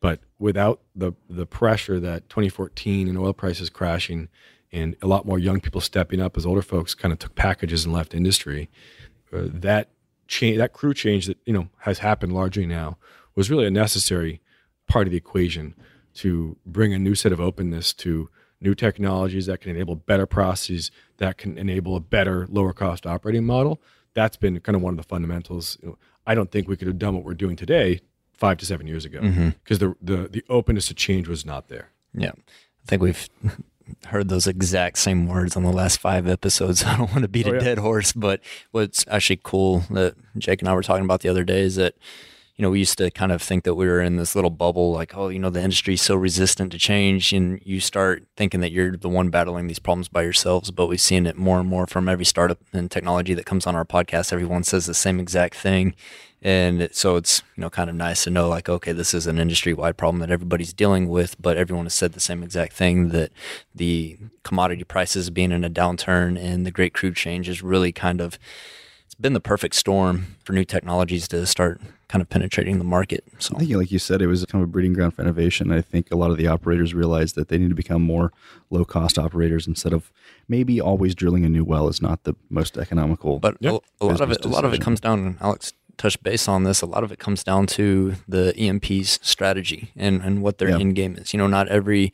But 0.00 0.20
without 0.38 0.80
the 0.94 1.12
the 1.28 1.46
pressure 1.46 1.98
that 1.98 2.28
2014 2.28 3.08
and 3.08 3.18
oil 3.18 3.32
prices 3.32 3.70
crashing 3.70 4.28
and 4.70 4.94
a 5.02 5.06
lot 5.06 5.26
more 5.26 5.38
young 5.38 5.60
people 5.60 5.80
stepping 5.80 6.20
up 6.20 6.36
as 6.36 6.44
older 6.44 6.62
folks 6.62 6.94
kind 6.94 7.12
of 7.12 7.18
took 7.18 7.34
packages 7.34 7.84
and 7.84 7.94
left 7.94 8.14
industry, 8.14 8.68
uh, 9.32 9.42
that 9.44 9.88
change, 10.28 10.58
that 10.58 10.74
crew 10.74 10.92
change 10.92 11.26
that 11.26 11.38
you 11.46 11.52
know 11.52 11.68
has 11.78 12.00
happened 12.00 12.34
largely 12.34 12.66
now 12.66 12.98
was 13.34 13.50
really 13.50 13.66
a 13.66 13.70
necessary 13.70 14.40
part 14.86 15.06
of 15.06 15.10
the 15.10 15.16
equation 15.16 15.74
to 16.14 16.56
bring 16.66 16.92
a 16.92 16.98
new 16.98 17.14
set 17.14 17.32
of 17.32 17.40
openness 17.40 17.92
to 17.94 18.28
new 18.60 18.74
technologies 18.74 19.46
that 19.46 19.60
can 19.60 19.70
enable 19.70 19.94
better 19.94 20.26
processes 20.26 20.90
that 21.18 21.38
can 21.38 21.56
enable 21.58 21.94
a 21.96 22.00
better 22.00 22.46
lower 22.50 22.72
cost 22.72 23.06
operating 23.06 23.44
model 23.44 23.80
that's 24.14 24.36
been 24.36 24.58
kind 24.60 24.74
of 24.76 24.82
one 24.82 24.92
of 24.94 24.96
the 24.98 25.02
fundamentals 25.08 25.78
you 25.82 25.88
know, 25.88 25.98
i 26.26 26.34
don't 26.34 26.50
think 26.50 26.66
we 26.68 26.76
could 26.76 26.88
have 26.88 26.98
done 26.98 27.14
what 27.14 27.24
we're 27.24 27.34
doing 27.34 27.56
today 27.56 28.00
five 28.32 28.56
to 28.58 28.64
seven 28.66 28.86
years 28.86 29.04
ago 29.04 29.20
Mm-hmm. 29.20 29.48
because 29.64 29.78
the, 29.80 29.94
the 30.00 30.28
the 30.28 30.44
openness 30.48 30.86
to 30.88 30.94
change 30.94 31.26
was 31.28 31.44
not 31.44 31.66
there. 31.68 31.90
Yeah. 32.14 32.30
I 32.30 32.86
think 32.86 33.02
we've 33.02 33.28
heard 34.06 34.28
those 34.28 34.46
exact 34.46 34.98
same 34.98 35.26
words 35.26 35.56
on 35.56 35.64
the 35.64 35.72
last 35.72 35.98
five 35.98 36.26
episodes. 36.28 36.84
I 36.90 36.96
don't 36.96 37.10
want 37.10 37.22
to 37.22 37.28
beat 37.28 37.46
Oh, 37.48 37.50
a 37.50 37.54
yeah. 37.54 37.60
dead 37.60 37.78
horse, 37.78 38.12
but 38.12 38.40
what's 38.70 39.04
actually 39.08 39.40
cool 39.42 39.80
that 39.90 40.14
Jake 40.36 40.62
and 40.62 40.68
I 40.68 40.74
were 40.74 40.82
talking 40.84 41.04
about 41.04 41.20
the 41.22 41.28
other 41.28 41.42
day 41.44 41.62
is 41.62 41.74
that, 41.76 41.94
you 42.58 42.64
know, 42.64 42.70
we 42.70 42.80
used 42.80 42.98
to 42.98 43.08
kind 43.12 43.30
of 43.30 43.40
think 43.40 43.62
that 43.62 43.76
we 43.76 43.86
were 43.86 44.02
in 44.02 44.16
this 44.16 44.34
little 44.34 44.50
bubble, 44.50 44.90
like, 44.90 45.16
oh, 45.16 45.28
you 45.28 45.38
know, 45.38 45.48
the 45.48 45.62
industry's 45.62 46.02
so 46.02 46.16
resistant 46.16 46.72
to 46.72 46.78
change. 46.78 47.32
And 47.32 47.62
you 47.64 47.78
start 47.78 48.24
thinking 48.36 48.58
that 48.62 48.72
you're 48.72 48.96
the 48.96 49.08
one 49.08 49.30
battling 49.30 49.68
these 49.68 49.78
problems 49.78 50.08
by 50.08 50.22
yourselves. 50.22 50.72
But 50.72 50.88
we've 50.88 51.00
seen 51.00 51.26
it 51.26 51.36
more 51.36 51.60
and 51.60 51.68
more 51.68 51.86
from 51.86 52.08
every 52.08 52.24
startup 52.24 52.58
and 52.72 52.90
technology 52.90 53.32
that 53.34 53.46
comes 53.46 53.64
on 53.68 53.76
our 53.76 53.84
podcast. 53.84 54.32
Everyone 54.32 54.64
says 54.64 54.86
the 54.86 54.94
same 54.94 55.20
exact 55.20 55.54
thing. 55.54 55.94
And 56.42 56.88
so 56.90 57.14
it's, 57.14 57.44
you 57.54 57.60
know, 57.60 57.70
kind 57.70 57.88
of 57.88 57.94
nice 57.94 58.24
to 58.24 58.30
know 58.30 58.48
like, 58.48 58.68
okay, 58.68 58.90
this 58.90 59.14
is 59.14 59.28
an 59.28 59.38
industry 59.38 59.72
wide 59.72 59.96
problem 59.96 60.18
that 60.20 60.30
everybody's 60.30 60.72
dealing 60.72 61.08
with, 61.08 61.40
but 61.40 61.56
everyone 61.56 61.86
has 61.86 61.94
said 61.94 62.12
the 62.12 62.20
same 62.20 62.42
exact 62.42 62.72
thing 62.72 63.10
that 63.10 63.30
the 63.72 64.18
commodity 64.42 64.82
prices 64.82 65.30
being 65.30 65.52
in 65.52 65.64
a 65.64 65.70
downturn 65.70 66.36
and 66.36 66.66
the 66.66 66.72
great 66.72 66.92
crew 66.92 67.12
change 67.14 67.48
is 67.48 67.62
really 67.62 67.92
kind 67.92 68.20
of, 68.20 68.36
it's 69.04 69.14
been 69.14 69.32
the 69.32 69.40
perfect 69.40 69.76
storm 69.76 70.36
for 70.44 70.52
new 70.52 70.64
technologies 70.64 71.28
to 71.28 71.46
start 71.46 71.80
kind 72.08 72.22
of 72.22 72.28
penetrating 72.30 72.78
the 72.78 72.84
market. 72.84 73.22
So 73.38 73.54
I 73.56 73.58
think, 73.60 73.72
like 73.72 73.92
you 73.92 73.98
said, 73.98 74.22
it 74.22 74.26
was 74.28 74.44
kind 74.46 74.62
of 74.62 74.68
a 74.68 74.72
breeding 74.72 74.94
ground 74.94 75.14
for 75.14 75.22
innovation. 75.22 75.70
I 75.70 75.82
think 75.82 76.10
a 76.10 76.16
lot 76.16 76.30
of 76.30 76.38
the 76.38 76.46
operators 76.46 76.94
realized 76.94 77.34
that 77.34 77.48
they 77.48 77.58
need 77.58 77.68
to 77.68 77.74
become 77.74 78.00
more 78.02 78.32
low 78.70 78.84
cost 78.84 79.18
operators 79.18 79.66
instead 79.66 79.92
of 79.92 80.10
maybe 80.48 80.80
always 80.80 81.14
drilling 81.14 81.44
a 81.44 81.48
new 81.48 81.64
well 81.64 81.86
is 81.88 82.00
not 82.00 82.24
the 82.24 82.34
most 82.48 82.78
economical. 82.78 83.38
But 83.38 83.56
Yep. 83.60 83.82
a, 84.00 84.04
a 84.04 84.06
lot 84.06 84.20
of 84.22 84.30
it, 84.30 84.44
a 84.44 84.48
lot 84.48 84.64
of 84.64 84.72
it 84.72 84.80
comes 84.80 85.00
down. 85.00 85.18
and 85.18 85.36
Alex 85.40 85.74
touched 85.98 86.22
base 86.22 86.48
on 86.48 86.64
this. 86.64 86.80
A 86.80 86.86
lot 86.86 87.04
of 87.04 87.12
it 87.12 87.18
comes 87.18 87.44
down 87.44 87.66
to 87.66 88.14
the 88.26 88.54
E&P's 88.58 89.18
strategy 89.22 89.90
and 89.96 90.22
and 90.22 90.42
what 90.42 90.58
their 90.58 90.70
Yeah. 90.70 90.78
end 90.78 90.94
game 90.94 91.16
is. 91.16 91.34
You 91.34 91.38
know, 91.38 91.46
not 91.48 91.68
every 91.68 92.12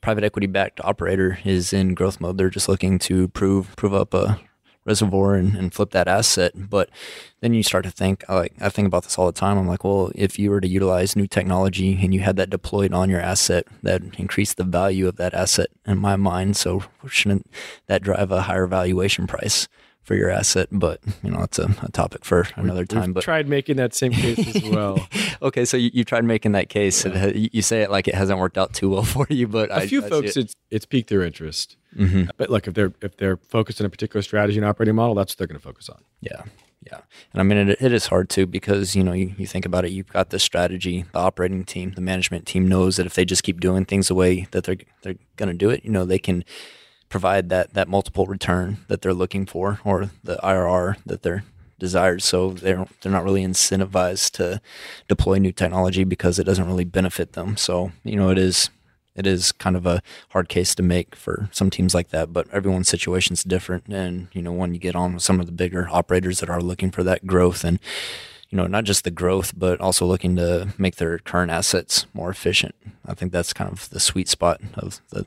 private 0.00 0.24
equity 0.24 0.46
backed 0.46 0.80
operator 0.84 1.38
is 1.44 1.72
in 1.72 1.94
growth 1.94 2.20
mode. 2.20 2.38
They're 2.38 2.48
just 2.50 2.68
looking 2.68 2.98
to 3.00 3.28
prove 3.28 3.74
prove 3.76 3.92
up 3.92 4.14
a 4.14 4.38
reservoir 4.84 5.34
and, 5.34 5.56
and 5.56 5.72
flip 5.72 5.90
that 5.92 6.08
asset. 6.08 6.52
But 6.54 6.90
then 7.40 7.54
you 7.54 7.62
start 7.62 7.84
to 7.84 7.90
think, 7.90 8.24
I 8.28 8.34
like 8.34 8.54
I 8.60 8.68
think 8.68 8.86
about 8.86 9.04
this 9.04 9.18
all 9.18 9.26
the 9.26 9.32
time. 9.32 9.58
I'm 9.58 9.66
like, 9.68 9.84
well, 9.84 10.10
if 10.14 10.38
you 10.38 10.50
were 10.50 10.60
to 10.60 10.68
utilize 10.68 11.16
new 11.16 11.26
technology 11.26 11.98
and 12.02 12.12
you 12.14 12.20
had 12.20 12.36
that 12.36 12.50
deployed 12.50 12.92
on 12.92 13.10
your 13.10 13.20
asset, 13.20 13.66
that 13.82 14.02
increase 14.18 14.54
the 14.54 14.64
value 14.64 15.08
of 15.08 15.16
that 15.16 15.34
asset 15.34 15.68
in 15.86 15.98
my 15.98 16.16
mind. 16.16 16.56
So 16.56 16.84
shouldn't 17.08 17.50
that 17.86 18.02
drive 18.02 18.30
a 18.30 18.42
higher 18.42 18.66
valuation 18.66 19.26
price 19.26 19.68
for 20.02 20.14
your 20.14 20.28
asset? 20.30 20.68
But 20.70 21.00
you 21.22 21.30
know, 21.30 21.42
it's 21.42 21.58
a, 21.58 21.74
a 21.82 21.90
topic 21.90 22.24
for 22.24 22.46
another 22.56 22.84
time. 22.84 23.06
We've 23.06 23.14
But 23.14 23.24
tried 23.24 23.48
making 23.48 23.76
that 23.76 23.94
same 23.94 24.12
case 24.12 24.54
as 24.56 24.62
well. 24.70 25.06
okay, 25.42 25.64
so 25.64 25.76
you, 25.76 25.90
you 25.94 26.04
tried 26.04 26.24
making 26.24 26.52
that 26.52 26.68
case. 26.68 27.04
and 27.06 27.34
you 27.34 27.48
you 27.52 27.62
say 27.62 27.82
it 27.82 27.90
like 27.90 28.06
it 28.08 28.14
hasn't 28.14 28.38
worked 28.38 28.58
out 28.58 28.74
too 28.74 28.90
well 28.90 29.02
for 29.14 29.26
you, 29.30 29.48
but 29.48 29.70
a 29.70 29.76
I, 29.76 29.86
few 29.86 30.04
I 30.04 30.08
folks, 30.08 30.36
it. 30.36 30.40
it's 30.44 30.54
it's 30.70 30.86
piqued 30.86 31.08
their 31.10 31.22
interest. 31.22 31.76
Mhm. 31.96 32.28
But 32.36 32.50
look, 32.50 32.66
if 32.66 32.74
they're 32.74 32.92
if 33.02 33.16
they're 33.16 33.36
focused 33.36 33.80
on 33.80 33.86
a 33.86 33.90
particular 33.90 34.22
strategy 34.22 34.58
and 34.58 34.66
operating 34.66 34.94
model, 34.94 35.14
that's 35.14 35.32
what 35.32 35.38
they're 35.38 35.46
going 35.46 35.60
to 35.60 35.62
focus 35.64 35.88
on. 35.88 36.02
Yeah. 36.20 36.42
Yeah. 36.86 37.00
And 37.32 37.40
I 37.40 37.42
mean, 37.44 37.70
it, 37.70 37.80
it 37.80 37.92
is 37.92 38.08
hard 38.08 38.28
too 38.28 38.46
because, 38.46 38.94
you 38.94 39.02
know, 39.02 39.12
you, 39.14 39.34
you 39.38 39.46
think 39.46 39.64
about 39.64 39.86
it, 39.86 39.92
you've 39.92 40.08
got 40.12 40.28
this 40.28 40.42
strategy, 40.42 41.06
the 41.12 41.18
operating 41.18 41.64
team, 41.64 41.92
the 41.92 42.02
management 42.02 42.46
team 42.46 42.68
knows 42.68 42.96
that 42.96 43.06
if 43.06 43.14
they 43.14 43.24
just 43.24 43.42
keep 43.42 43.58
doing 43.58 43.86
things 43.86 44.08
the 44.08 44.14
way 44.14 44.46
that 44.50 44.64
they're, 44.64 44.76
they're 45.02 45.14
going 45.36 45.48
to 45.48 45.54
do 45.54 45.70
it, 45.70 45.82
you 45.82 45.90
know, 45.90 46.04
they 46.04 46.18
can 46.18 46.44
provide 47.08 47.48
that, 47.48 47.72
that 47.72 47.88
multiple 47.88 48.26
return 48.26 48.78
that 48.88 49.00
they're 49.00 49.14
looking 49.14 49.46
for 49.46 49.80
or 49.82 50.10
the 50.22 50.36
IRR 50.42 50.96
that 51.06 51.22
they're 51.22 51.44
desired. 51.78 52.22
So 52.22 52.50
they're, 52.50 52.84
they're 53.00 53.12
not 53.12 53.24
really 53.24 53.44
incentivized 53.46 54.32
to 54.32 54.60
deploy 55.08 55.38
new 55.38 55.52
technology 55.52 56.04
because 56.04 56.38
it 56.38 56.44
doesn't 56.44 56.66
really 56.66 56.84
benefit 56.84 57.32
them. 57.32 57.56
So, 57.56 57.92
you 58.04 58.16
know, 58.16 58.28
it 58.28 58.36
is, 58.38 58.68
it 59.14 59.26
is 59.26 59.52
kind 59.52 59.76
of 59.76 59.86
a 59.86 60.02
hard 60.30 60.48
case 60.48 60.74
to 60.74 60.82
make 60.82 61.14
for 61.14 61.48
some 61.52 61.70
teams 61.70 61.94
like 61.94 62.08
that, 62.10 62.32
but 62.32 62.48
everyone's 62.52 62.88
situation's 62.88 63.44
different. 63.44 63.86
And, 63.88 64.28
you 64.32 64.42
know, 64.42 64.52
when 64.52 64.74
you 64.74 64.80
get 64.80 64.96
on 64.96 65.14
with 65.14 65.22
some 65.22 65.40
of 65.40 65.46
the 65.46 65.52
bigger 65.52 65.88
operators 65.90 66.40
that 66.40 66.50
are 66.50 66.60
looking 66.60 66.90
for 66.90 67.02
that 67.04 67.26
growth 67.26 67.64
and, 67.64 67.78
you 68.50 68.56
know, 68.56 68.66
not 68.66 68.84
just 68.84 69.04
the 69.04 69.10
growth, 69.10 69.52
but 69.56 69.80
also 69.80 70.06
looking 70.06 70.36
to 70.36 70.74
make 70.78 70.96
their 70.96 71.18
current 71.18 71.50
assets 71.50 72.06
more 72.12 72.30
efficient. 72.30 72.74
I 73.06 73.14
think 73.14 73.32
that's 73.32 73.52
kind 73.52 73.70
of 73.70 73.88
the 73.90 74.00
sweet 74.00 74.28
spot 74.28 74.60
of 74.74 75.00
the 75.10 75.26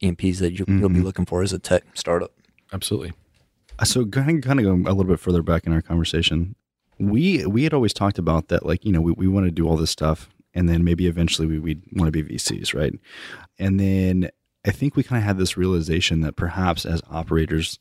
E&Ps 0.00 0.38
that 0.40 0.58
you, 0.58 0.64
you'll 0.68 0.88
be 0.88 1.00
looking 1.00 1.26
for 1.26 1.42
as 1.42 1.52
a 1.52 1.58
tech 1.58 1.84
startup. 1.94 2.32
Absolutely. 2.72 3.12
Uh, 3.78 3.84
so 3.84 4.04
kind 4.06 4.38
of, 4.38 4.44
kind 4.44 4.60
of 4.60 4.64
go 4.64 4.90
a 4.90 4.92
little 4.92 5.04
bit 5.04 5.20
further 5.20 5.42
back 5.42 5.66
in 5.66 5.72
our 5.72 5.82
conversation. 5.82 6.54
We 6.98 7.44
we 7.44 7.64
had 7.64 7.74
always 7.74 7.92
talked 7.92 8.18
about 8.18 8.48
that, 8.48 8.64
like 8.64 8.84
you 8.84 8.92
know, 8.92 9.02
we, 9.02 9.12
we 9.12 9.28
want 9.28 9.44
to 9.46 9.50
do 9.50 9.68
all 9.68 9.76
this 9.76 9.90
stuff, 9.90 10.30
and 10.56 10.68
then 10.68 10.82
maybe 10.82 11.06
eventually 11.06 11.46
we 11.46 11.58
we 11.60 11.80
want 11.92 12.12
to 12.12 12.22
be 12.22 12.34
VCs, 12.34 12.74
right? 12.74 12.94
And 13.58 13.78
then 13.78 14.30
I 14.66 14.70
think 14.72 14.96
we 14.96 15.04
kind 15.04 15.18
of 15.22 15.24
had 15.24 15.38
this 15.38 15.56
realization 15.56 16.22
that 16.22 16.34
perhaps 16.34 16.84
as 16.84 17.02
operators, 17.10 17.78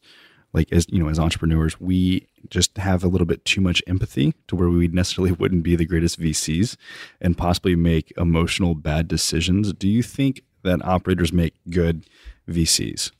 like 0.53 0.71
as 0.71 0.85
you 0.89 1.01
know, 1.01 1.09
as 1.09 1.17
entrepreneurs, 1.17 1.79
we 1.79 2.27
just 2.49 2.77
have 2.77 3.03
a 3.03 3.07
little 3.07 3.25
bit 3.25 3.45
too 3.45 3.61
much 3.61 3.81
empathy 3.87 4.35
to 4.49 4.55
where 4.55 4.69
we 4.69 4.89
necessarily 4.89 5.31
wouldn't 5.39 5.63
be 5.63 5.75
the 5.75 5.85
greatest 5.85 6.19
VCs 6.19 6.75
and 7.21 7.37
possibly 7.37 7.75
make 7.75 8.13
emotional 8.17 8.75
bad 8.75 9.07
decisions. 9.07 9.71
Do 9.73 9.87
you 9.87 10.03
think 10.03 10.41
that 10.63 10.83
operators 10.85 11.31
make 11.31 11.55
good 11.69 12.05
VCs? 12.49 13.11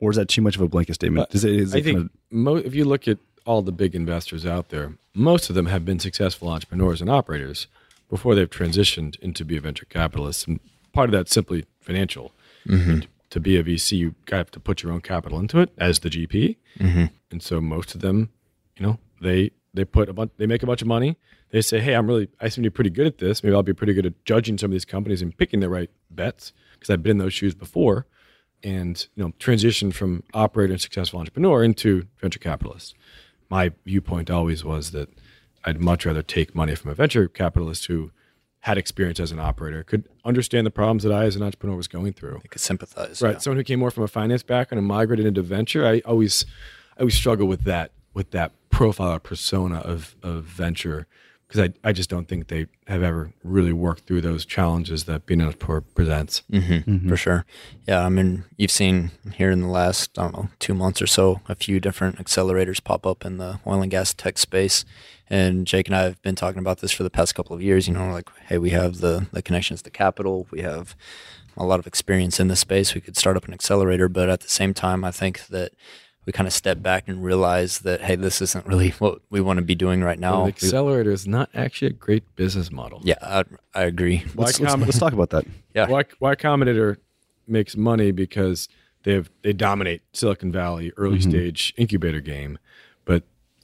Or 0.00 0.10
is 0.10 0.16
that 0.16 0.28
too 0.28 0.42
much 0.42 0.56
of 0.56 0.62
a 0.62 0.68
blanket 0.68 0.94
statement? 0.94 1.28
Uh, 1.28 1.30
Does 1.30 1.44
it, 1.44 1.54
is 1.54 1.74
I 1.74 1.78
it 1.78 1.84
think 1.84 1.96
kind 1.96 2.06
of, 2.06 2.10
mo- 2.30 2.56
if 2.56 2.74
you 2.74 2.84
look 2.84 3.08
at 3.08 3.18
all 3.46 3.62
the 3.62 3.72
big 3.72 3.94
investors 3.94 4.44
out 4.44 4.68
there, 4.70 4.98
most 5.14 5.48
of 5.48 5.54
them 5.54 5.66
have 5.66 5.84
been 5.84 6.00
successful 6.00 6.48
entrepreneurs 6.48 7.00
and 7.00 7.08
operators 7.08 7.68
before 8.12 8.34
they've 8.34 8.50
transitioned 8.50 9.18
into 9.20 9.42
be 9.42 9.56
a 9.56 9.60
venture 9.62 9.86
capitalist. 9.86 10.46
And 10.46 10.60
part 10.92 11.08
of 11.08 11.12
that's 11.12 11.32
simply 11.32 11.64
financial. 11.80 12.32
And 12.90 13.06
to 13.30 13.40
be 13.40 13.56
a 13.56 13.64
VC, 13.64 13.92
you 13.96 14.14
have 14.30 14.50
to 14.50 14.60
put 14.60 14.82
your 14.82 14.92
own 14.92 15.00
capital 15.00 15.38
into 15.38 15.60
it 15.60 15.70
as 15.78 16.00
the 16.00 16.10
GP. 16.10 16.56
Mm-hmm. 16.78 17.06
And 17.30 17.42
so 17.42 17.58
most 17.58 17.94
of 17.94 18.02
them, 18.02 18.28
you 18.76 18.86
know, 18.86 18.98
they 19.22 19.52
they 19.72 19.86
put 19.86 20.10
a 20.10 20.12
bunch, 20.12 20.30
they 20.36 20.46
make 20.46 20.62
a 20.62 20.66
bunch 20.66 20.82
of 20.82 20.88
money. 20.88 21.16
They 21.52 21.62
say, 21.62 21.80
"Hey, 21.80 21.94
I'm 21.94 22.06
really, 22.06 22.28
I 22.38 22.50
seem 22.50 22.62
to 22.64 22.70
be 22.70 22.74
pretty 22.74 22.90
good 22.90 23.06
at 23.06 23.16
this. 23.16 23.42
Maybe 23.42 23.56
I'll 23.56 23.62
be 23.62 23.72
pretty 23.72 23.94
good 23.94 24.04
at 24.04 24.22
judging 24.26 24.58
some 24.58 24.70
of 24.70 24.72
these 24.72 24.84
companies 24.84 25.22
and 25.22 25.34
picking 25.34 25.60
the 25.60 25.70
right 25.70 25.88
bets 26.10 26.52
because 26.74 26.90
I've 26.90 27.02
been 27.02 27.12
in 27.12 27.18
those 27.18 27.32
shoes 27.32 27.54
before." 27.54 28.06
And 28.62 29.06
you 29.14 29.24
know, 29.24 29.32
transition 29.38 29.90
from 29.90 30.22
operator 30.34 30.74
and 30.74 30.82
successful 30.82 31.18
entrepreneur 31.18 31.64
into 31.64 32.08
venture 32.20 32.38
capitalist. 32.38 32.94
My 33.48 33.72
viewpoint 33.86 34.30
always 34.30 34.62
was 34.64 34.90
that 34.90 35.08
I'd 35.64 35.80
much 35.80 36.06
rather 36.06 36.22
take 36.22 36.54
money 36.54 36.74
from 36.74 36.90
a 36.90 36.94
venture 36.94 37.28
capitalist 37.28 37.86
who 37.86 38.10
had 38.60 38.78
experience 38.78 39.18
as 39.18 39.32
an 39.32 39.40
operator, 39.40 39.82
could 39.82 40.08
understand 40.24 40.64
the 40.64 40.70
problems 40.70 41.02
that 41.02 41.12
I, 41.12 41.24
as 41.24 41.34
an 41.34 41.42
entrepreneur, 41.42 41.76
was 41.76 41.88
going 41.88 42.12
through. 42.12 42.40
I 42.44 42.46
could 42.48 42.60
sympathize. 42.60 43.20
Right. 43.20 43.32
yeah. 43.32 43.38
Someone 43.38 43.56
who 43.58 43.64
came 43.64 43.80
more 43.80 43.90
from 43.90 44.04
a 44.04 44.08
finance 44.08 44.44
background 44.44 44.78
and 44.78 44.86
migrated 44.86 45.26
into 45.26 45.42
venture. 45.42 45.84
I 45.84 46.00
always, 46.04 46.46
I 46.96 47.00
always 47.00 47.16
struggle 47.16 47.48
with 47.48 47.64
that, 47.64 47.90
with 48.14 48.30
that 48.30 48.52
profile 48.70 49.14
or 49.14 49.18
persona 49.18 49.78
of, 49.78 50.14
of 50.22 50.44
venture, 50.44 51.08
because 51.48 51.70
I, 51.82 51.88
I 51.88 51.92
just 51.92 52.08
don't 52.08 52.28
think 52.28 52.46
they 52.48 52.66
have 52.86 53.02
ever 53.02 53.32
really 53.42 53.72
worked 53.72 54.06
through 54.06 54.20
those 54.20 54.44
challenges 54.44 55.04
that 55.04 55.26
being 55.26 55.40
an 55.40 55.48
entrepreneur 55.48 55.80
presents. 55.80 56.42
Mm-hmm, 56.52 57.08
For 57.08 57.16
sure. 57.16 57.44
Yeah. 57.88 58.06
I 58.06 58.10
mean, 58.10 58.44
you've 58.56 58.70
seen 58.70 59.10
here 59.34 59.50
in 59.50 59.62
the 59.62 59.66
last, 59.66 60.16
I 60.18 60.22
don't 60.22 60.34
know, 60.34 60.48
two 60.60 60.72
months 60.74 61.02
or 61.02 61.08
so, 61.08 61.40
a 61.48 61.56
few 61.56 61.80
different 61.80 62.16
accelerators 62.18 62.82
pop 62.82 63.04
up 63.06 63.24
in 63.24 63.38
the 63.38 63.58
oil 63.66 63.82
and 63.82 63.90
gas 63.90 64.14
tech 64.14 64.38
space. 64.38 64.84
And 65.32 65.66
Jake 65.66 65.88
and 65.88 65.96
I 65.96 66.02
have 66.02 66.20
been 66.20 66.34
talking 66.34 66.58
about 66.58 66.80
this 66.80 66.92
for 66.92 67.04
the 67.04 67.10
past 67.10 67.34
couple 67.34 67.56
of 67.56 67.62
years. 67.62 67.88
You 67.88 67.94
know, 67.94 68.12
like, 68.12 68.28
hey, 68.48 68.58
we 68.58 68.68
have 68.70 68.98
the, 68.98 69.26
the 69.32 69.40
connections 69.40 69.80
to 69.82 69.90
capital, 69.90 70.46
we 70.50 70.60
have 70.60 70.94
a 71.56 71.64
lot 71.64 71.80
of 71.80 71.86
experience 71.86 72.38
in 72.38 72.48
this 72.48 72.60
space. 72.60 72.94
We 72.94 73.00
could 73.00 73.16
start 73.16 73.38
up 73.38 73.46
an 73.46 73.54
accelerator. 73.54 74.10
But 74.10 74.28
at 74.28 74.40
the 74.40 74.48
same 74.50 74.74
time, 74.74 75.04
I 75.04 75.10
think 75.10 75.46
that 75.46 75.72
we 76.26 76.34
kind 76.34 76.46
of 76.46 76.52
step 76.52 76.82
back 76.82 77.08
and 77.08 77.24
realize 77.24 77.78
that, 77.80 78.02
hey, 78.02 78.14
this 78.14 78.42
isn't 78.42 78.66
really 78.66 78.90
what 78.90 79.20
we 79.30 79.40
want 79.40 79.56
to 79.56 79.62
be 79.62 79.74
doing 79.74 80.02
right 80.02 80.18
now. 80.18 80.42
An 80.42 80.48
accelerator 80.48 81.10
is 81.10 81.26
not 81.26 81.48
actually 81.54 81.88
a 81.88 81.94
great 81.94 82.36
business 82.36 82.70
model. 82.70 83.00
yeah, 83.02 83.16
I, 83.22 83.44
I 83.74 83.84
agree. 83.84 84.18
Why 84.34 84.44
let's, 84.44 84.60
let's, 84.60 84.72
Com- 84.74 84.82
let's 84.82 84.98
talk 84.98 85.14
about 85.14 85.30
that. 85.30 85.46
Yeah. 85.74 85.88
why, 85.88 86.04
y 86.20 86.34
Combinator 86.34 86.98
makes 87.48 87.78
money 87.78 88.12
because 88.12 88.68
they 89.04 89.14
have 89.14 89.30
they 89.40 89.54
dominate 89.54 90.02
Silicon 90.12 90.52
Valley 90.52 90.92
early 90.98 91.18
mm-hmm. 91.18 91.30
stage 91.30 91.72
incubator 91.78 92.20
game, 92.20 92.58
but 92.58 92.91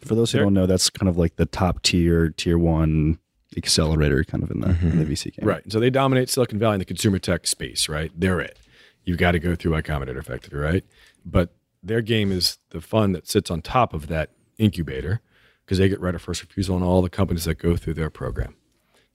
For 0.05 0.15
those 0.15 0.33
who 0.33 0.39
Sure. 0.39 0.45
don't 0.45 0.55
know, 0.55 0.67
that's 0.67 0.91
kind 0.91 1.09
of 1.09 1.17
like 1.17 1.37
the 1.37 1.47
top 1.47 1.83
tier, 1.83 2.31
tier 2.31 2.59
one 2.59 3.19
accelerator 3.57 4.25
kind 4.25 4.43
of 4.43 4.51
in 4.51 4.61
the, 4.61 4.69
in 4.69 4.99
the 4.99 5.05
mm-hmm. 5.05 5.13
VC 5.13 5.37
game. 5.37 5.47
Right. 5.47 5.63
So 5.73 5.81
they 5.81 5.91
dominate 5.91 6.29
Silicon 6.29 6.59
Valley 6.59 6.75
in 6.75 6.79
the 6.79 6.85
consumer 6.85 7.19
tech 7.19 7.47
space, 7.47 7.89
right? 7.89 8.13
They're 8.15 8.41
it. 8.41 8.59
You've 9.05 9.19
got 9.19 9.33
to 9.33 9.39
go 9.39 9.55
through 9.55 9.73
Y 9.73 9.83
Combinator 9.83 10.19
effectively, 10.19 10.59
right? 10.59 10.85
But 11.25 11.55
their 11.83 12.03
game 12.03 12.31
is 12.31 12.59
the 12.71 12.81
fund 12.81 13.15
that 13.15 13.27
sits 13.27 13.51
on 13.51 13.63
top 13.63 13.95
of 13.95 14.09
that 14.09 14.31
incubator 14.59 15.21
because 15.65 15.79
they 15.79 15.89
get 15.89 16.01
right 16.01 16.15
of 16.15 16.23
first 16.23 16.43
refusal 16.43 16.77
on 16.77 16.83
all 16.83 17.03
the 17.03 17.11
companies 17.11 17.45
that 17.45 17.57
go 17.57 17.77
through 17.77 17.95
their 17.95 18.11
program. 18.11 18.55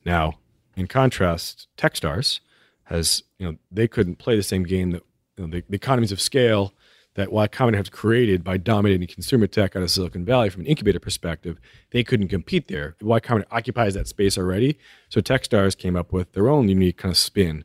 Now, 0.05 0.39
in 0.75 0.87
contrast, 0.87 1.67
Techstars 1.77 2.39
has, 2.85 3.23
you 3.37 3.47
know, 3.47 3.57
they 3.71 3.87
couldn't 3.87 4.17
play 4.17 4.35
the 4.35 4.43
same 4.43 4.63
game 4.63 4.91
that 4.91 5.03
you 5.37 5.45
know, 5.45 5.51
the, 5.51 5.63
the 5.69 5.75
economies 5.75 6.11
of 6.11 6.19
scale, 6.21 6.73
that 7.15 7.31
Y 7.31 7.47
Combinator 7.47 7.77
has 7.77 7.89
created 7.89 8.43
by 8.43 8.57
dominating 8.57 9.07
consumer 9.07 9.47
tech 9.47 9.75
out 9.75 9.83
of 9.83 9.91
Silicon 9.91 10.25
Valley 10.25 10.49
from 10.49 10.61
an 10.61 10.67
incubator 10.67 10.99
perspective, 10.99 11.59
they 11.91 12.03
couldn't 12.03 12.29
compete 12.29 12.67
there. 12.67 12.95
Y 13.01 13.19
Combinator 13.19 13.45
occupies 13.51 13.93
that 13.93 14.07
space 14.07 14.37
already. 14.37 14.77
So 15.09 15.21
Techstars 15.21 15.77
came 15.77 15.95
up 15.95 16.11
with 16.11 16.33
their 16.33 16.49
own 16.49 16.69
unique 16.69 16.97
kind 16.97 17.11
of 17.11 17.17
spin. 17.17 17.63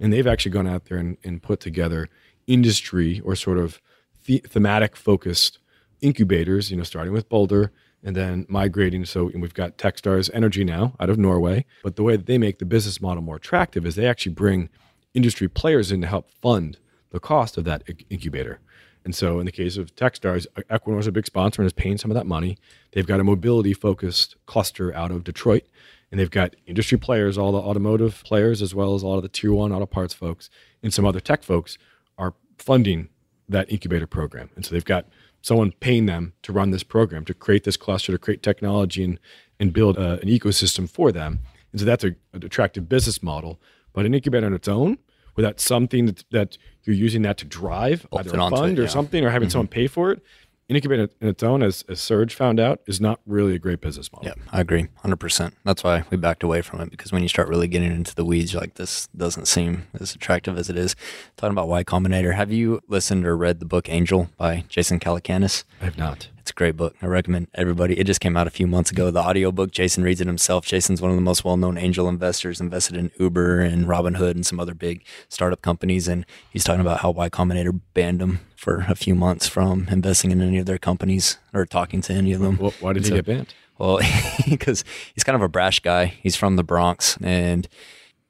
And 0.00 0.12
they've 0.12 0.26
actually 0.26 0.52
gone 0.52 0.66
out 0.66 0.86
there 0.86 0.98
and, 0.98 1.16
and 1.24 1.42
put 1.42 1.60
together 1.60 2.08
industry 2.46 3.20
or 3.24 3.34
sort 3.36 3.58
of 3.58 3.80
the- 4.26 4.44
thematic 4.46 4.96
focused 4.96 5.58
incubators, 6.00 6.70
you 6.70 6.76
know, 6.76 6.84
starting 6.84 7.12
with 7.12 7.28
Boulder 7.28 7.72
and 8.02 8.14
then 8.14 8.46
migrating. 8.48 9.04
So 9.04 9.30
we've 9.34 9.54
got 9.54 9.76
Techstars 9.76 10.30
Energy 10.32 10.64
now 10.64 10.94
out 11.00 11.10
of 11.10 11.18
Norway. 11.18 11.66
But 11.82 11.96
the 11.96 12.02
way 12.02 12.16
that 12.16 12.26
they 12.26 12.38
make 12.38 12.58
the 12.58 12.64
business 12.64 13.00
model 13.00 13.22
more 13.22 13.36
attractive 13.36 13.84
is 13.84 13.96
they 13.96 14.06
actually 14.06 14.34
bring 14.34 14.68
industry 15.14 15.48
players 15.48 15.90
in 15.90 16.00
to 16.02 16.06
help 16.06 16.30
fund 16.40 16.78
the 17.10 17.20
cost 17.20 17.56
of 17.56 17.64
that 17.64 17.82
incubator. 18.10 18.60
And 19.08 19.14
so 19.14 19.40
in 19.40 19.46
the 19.46 19.52
case 19.52 19.78
of 19.78 19.96
Techstars, 19.96 20.46
Equinor 20.68 20.98
is 20.98 21.06
a 21.06 21.12
big 21.12 21.24
sponsor 21.24 21.62
and 21.62 21.66
is 21.66 21.72
paying 21.72 21.96
some 21.96 22.10
of 22.10 22.14
that 22.14 22.26
money. 22.26 22.58
They've 22.92 23.06
got 23.06 23.20
a 23.20 23.24
mobility 23.24 23.72
focused 23.72 24.36
cluster 24.44 24.94
out 24.94 25.10
of 25.10 25.24
Detroit. 25.24 25.62
And 26.10 26.20
they've 26.20 26.30
got 26.30 26.54
industry 26.66 26.98
players, 26.98 27.38
all 27.38 27.52
the 27.52 27.58
automotive 27.58 28.22
players, 28.22 28.60
as 28.60 28.74
well 28.74 28.94
as 28.94 29.02
a 29.02 29.06
lot 29.06 29.16
of 29.16 29.22
the 29.22 29.30
tier 29.30 29.54
one 29.54 29.72
auto 29.72 29.86
parts 29.86 30.12
folks 30.12 30.50
and 30.82 30.92
some 30.92 31.06
other 31.06 31.20
tech 31.20 31.42
folks 31.42 31.78
are 32.18 32.34
funding 32.58 33.08
that 33.48 33.72
incubator 33.72 34.06
program. 34.06 34.50
And 34.54 34.66
so 34.66 34.74
they've 34.74 34.84
got 34.84 35.06
someone 35.40 35.72
paying 35.80 36.04
them 36.04 36.34
to 36.42 36.52
run 36.52 36.70
this 36.70 36.82
program, 36.82 37.24
to 37.24 37.32
create 37.32 37.64
this 37.64 37.78
cluster, 37.78 38.12
to 38.12 38.18
create 38.18 38.42
technology 38.42 39.02
and, 39.02 39.18
and 39.58 39.72
build 39.72 39.96
a, 39.96 40.00
uh, 40.00 40.14
an 40.16 40.28
ecosystem 40.28 40.86
for 40.86 41.12
them. 41.12 41.38
And 41.72 41.80
so 41.80 41.86
that's 41.86 42.04
a, 42.04 42.08
an 42.34 42.44
attractive 42.44 42.90
business 42.90 43.22
model. 43.22 43.58
But 43.94 44.04
an 44.04 44.12
incubator 44.12 44.44
on 44.44 44.52
its 44.52 44.68
own, 44.68 44.98
without 45.38 45.60
something 45.60 46.06
that, 46.06 46.24
that 46.32 46.58
you're 46.82 46.96
using 46.96 47.22
that 47.22 47.38
to 47.38 47.44
drive 47.44 48.06
either 48.12 48.30
a 48.30 48.50
fund 48.50 48.78
it, 48.78 48.80
or 48.80 48.84
yeah. 48.84 48.88
something 48.88 49.24
or 49.24 49.30
having 49.30 49.46
mm-hmm. 49.46 49.52
someone 49.52 49.68
pay 49.68 49.86
for 49.86 50.10
it, 50.10 50.20
Incubate 50.68 51.10
in 51.22 51.28
its 51.28 51.42
own, 51.42 51.62
as, 51.62 51.82
as 51.88 51.98
Serge 51.98 52.34
found 52.34 52.60
out, 52.60 52.82
is 52.86 53.00
not 53.00 53.20
really 53.24 53.54
a 53.54 53.58
great 53.58 53.80
business 53.80 54.12
model. 54.12 54.28
Yeah, 54.28 54.34
I 54.52 54.60
agree, 54.60 54.88
hundred 54.96 55.16
percent. 55.16 55.54
That's 55.64 55.82
why 55.82 56.04
we 56.10 56.18
backed 56.18 56.42
away 56.42 56.60
from 56.60 56.82
it 56.82 56.90
because 56.90 57.10
when 57.10 57.22
you 57.22 57.28
start 57.30 57.48
really 57.48 57.68
getting 57.68 57.90
into 57.90 58.14
the 58.14 58.22
weeds, 58.22 58.52
you're 58.52 58.60
like, 58.60 58.74
this 58.74 59.06
doesn't 59.16 59.48
seem 59.48 59.86
as 59.98 60.14
attractive 60.14 60.58
as 60.58 60.68
it 60.68 60.76
is. 60.76 60.94
Talking 61.38 61.52
about 61.54 61.68
Y 61.68 61.84
Combinator, 61.84 62.34
have 62.34 62.52
you 62.52 62.82
listened 62.86 63.26
or 63.26 63.34
read 63.34 63.60
the 63.60 63.64
book 63.64 63.88
Angel 63.88 64.28
by 64.36 64.64
Jason 64.68 65.00
Calacanis? 65.00 65.64
I 65.80 65.86
have 65.86 65.96
not. 65.96 66.28
It's 66.48 66.52
a 66.52 66.54
great 66.54 66.78
book. 66.78 66.96
I 67.02 67.06
recommend 67.06 67.48
everybody. 67.52 68.00
It 68.00 68.04
just 68.04 68.22
came 68.22 68.34
out 68.34 68.46
a 68.46 68.50
few 68.50 68.66
months 68.66 68.90
ago. 68.90 69.10
The 69.10 69.20
audiobook, 69.20 69.70
Jason 69.70 70.02
reads 70.02 70.22
it 70.22 70.26
himself. 70.26 70.64
Jason's 70.64 71.02
one 71.02 71.10
of 71.10 71.16
the 71.18 71.20
most 71.20 71.44
well-known 71.44 71.76
angel 71.76 72.08
investors, 72.08 72.58
invested 72.58 72.96
in 72.96 73.10
Uber 73.20 73.60
and 73.60 73.84
Robinhood 73.84 74.30
and 74.30 74.46
some 74.46 74.58
other 74.58 74.72
big 74.72 75.04
startup 75.28 75.60
companies. 75.60 76.08
And 76.08 76.24
he's 76.50 76.64
talking 76.64 76.80
about 76.80 77.00
how 77.00 77.10
Y 77.10 77.28
Combinator 77.28 77.78
banned 77.92 78.22
him 78.22 78.40
for 78.56 78.86
a 78.88 78.94
few 78.94 79.14
months 79.14 79.46
from 79.46 79.88
investing 79.90 80.30
in 80.30 80.40
any 80.40 80.56
of 80.56 80.64
their 80.64 80.78
companies 80.78 81.36
or 81.52 81.66
talking 81.66 82.00
to 82.00 82.14
any 82.14 82.32
of 82.32 82.40
them. 82.40 82.56
Well, 82.56 82.72
why 82.80 82.94
did 82.94 83.04
he 83.04 83.10
get 83.10 83.26
banned? 83.26 83.52
Well, 83.76 84.00
because 84.48 84.84
he's 85.12 85.24
kind 85.24 85.36
of 85.36 85.42
a 85.42 85.50
brash 85.50 85.80
guy. 85.80 86.06
He's 86.22 86.34
from 86.34 86.56
the 86.56 86.64
Bronx 86.64 87.18
and 87.20 87.68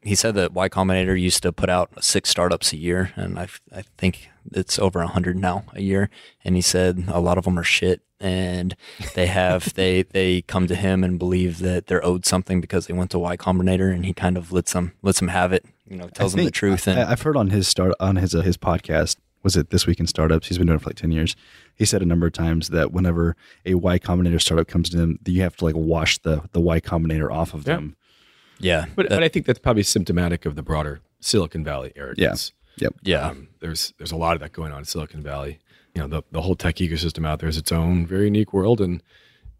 he 0.02 0.16
said 0.16 0.34
that 0.34 0.52
Y 0.52 0.68
Combinator 0.68 1.20
used 1.20 1.42
to 1.44 1.52
put 1.52 1.68
out 1.68 2.02
six 2.02 2.30
startups 2.30 2.72
a 2.72 2.76
year, 2.76 3.12
and 3.16 3.38
I, 3.38 3.48
I 3.74 3.82
think 3.96 4.30
it's 4.52 4.78
over 4.78 5.00
a 5.00 5.08
hundred 5.08 5.36
now 5.36 5.64
a 5.72 5.82
year. 5.82 6.08
And 6.44 6.54
he 6.54 6.62
said 6.62 7.04
a 7.08 7.20
lot 7.20 7.36
of 7.36 7.44
them 7.44 7.58
are 7.58 7.64
shit, 7.64 8.00
and 8.20 8.76
they 9.14 9.26
have 9.26 9.74
they 9.74 10.02
they 10.02 10.42
come 10.42 10.66
to 10.66 10.74
him 10.74 11.04
and 11.04 11.18
believe 11.18 11.58
that 11.60 11.86
they're 11.86 12.04
owed 12.04 12.26
something 12.26 12.60
because 12.60 12.86
they 12.86 12.94
went 12.94 13.10
to 13.12 13.18
Y 13.18 13.36
Combinator, 13.36 13.92
and 13.92 14.04
he 14.04 14.12
kind 14.12 14.36
of 14.36 14.52
lets 14.52 14.72
them 14.72 14.92
lets 15.02 15.20
them 15.20 15.28
have 15.28 15.52
it. 15.52 15.64
You 15.88 15.96
know, 15.96 16.08
tells 16.08 16.34
them 16.34 16.44
the 16.44 16.50
truth. 16.50 16.86
And 16.86 17.00
I, 17.00 17.10
have 17.10 17.22
heard 17.22 17.36
on 17.36 17.50
his 17.50 17.66
start 17.66 17.94
on 18.00 18.16
his 18.16 18.34
uh, 18.34 18.42
his 18.42 18.56
podcast. 18.56 19.16
Was 19.44 19.56
it 19.56 19.70
this 19.70 19.86
week 19.86 20.00
in 20.00 20.06
startups? 20.08 20.48
He's 20.48 20.58
been 20.58 20.66
doing 20.66 20.78
it 20.78 20.82
for 20.82 20.90
like 20.90 20.96
ten 20.96 21.12
years. 21.12 21.36
He 21.74 21.84
said 21.84 22.02
a 22.02 22.06
number 22.06 22.26
of 22.26 22.32
times 22.32 22.68
that 22.68 22.92
whenever 22.92 23.36
a 23.64 23.74
Y 23.74 23.98
Combinator 23.98 24.40
startup 24.40 24.66
comes 24.66 24.90
to 24.90 24.98
him, 24.98 25.18
you 25.24 25.42
have 25.42 25.56
to 25.56 25.64
like 25.64 25.76
wash 25.76 26.18
the 26.18 26.42
the 26.52 26.60
Y 26.60 26.80
Combinator 26.80 27.30
off 27.30 27.54
of 27.54 27.64
them 27.64 27.96
yeah, 28.60 28.86
but, 28.94 29.08
that, 29.08 29.16
but 29.16 29.22
I 29.22 29.28
think 29.28 29.46
that's 29.46 29.58
probably 29.58 29.82
symptomatic 29.82 30.44
of 30.44 30.56
the 30.56 30.62
broader 30.62 31.00
Silicon 31.20 31.64
Valley 31.64 31.92
arrogance. 31.96 32.52
Yeah. 32.76 32.84
Yep. 32.84 32.94
Yeah. 33.02 33.28
Um, 33.28 33.48
there's 33.60 33.92
there's 33.98 34.12
a 34.12 34.16
lot 34.16 34.34
of 34.34 34.40
that 34.40 34.52
going 34.52 34.72
on 34.72 34.80
in 34.80 34.84
Silicon 34.84 35.22
Valley. 35.22 35.58
You 35.98 36.06
know, 36.06 36.20
the, 36.20 36.22
the 36.30 36.42
whole 36.42 36.54
tech 36.54 36.76
ecosystem 36.76 37.26
out 37.26 37.40
there 37.40 37.48
is 37.48 37.56
its 37.56 37.72
own 37.72 38.06
very 38.06 38.26
unique 38.26 38.52
world, 38.52 38.80
and 38.80 39.02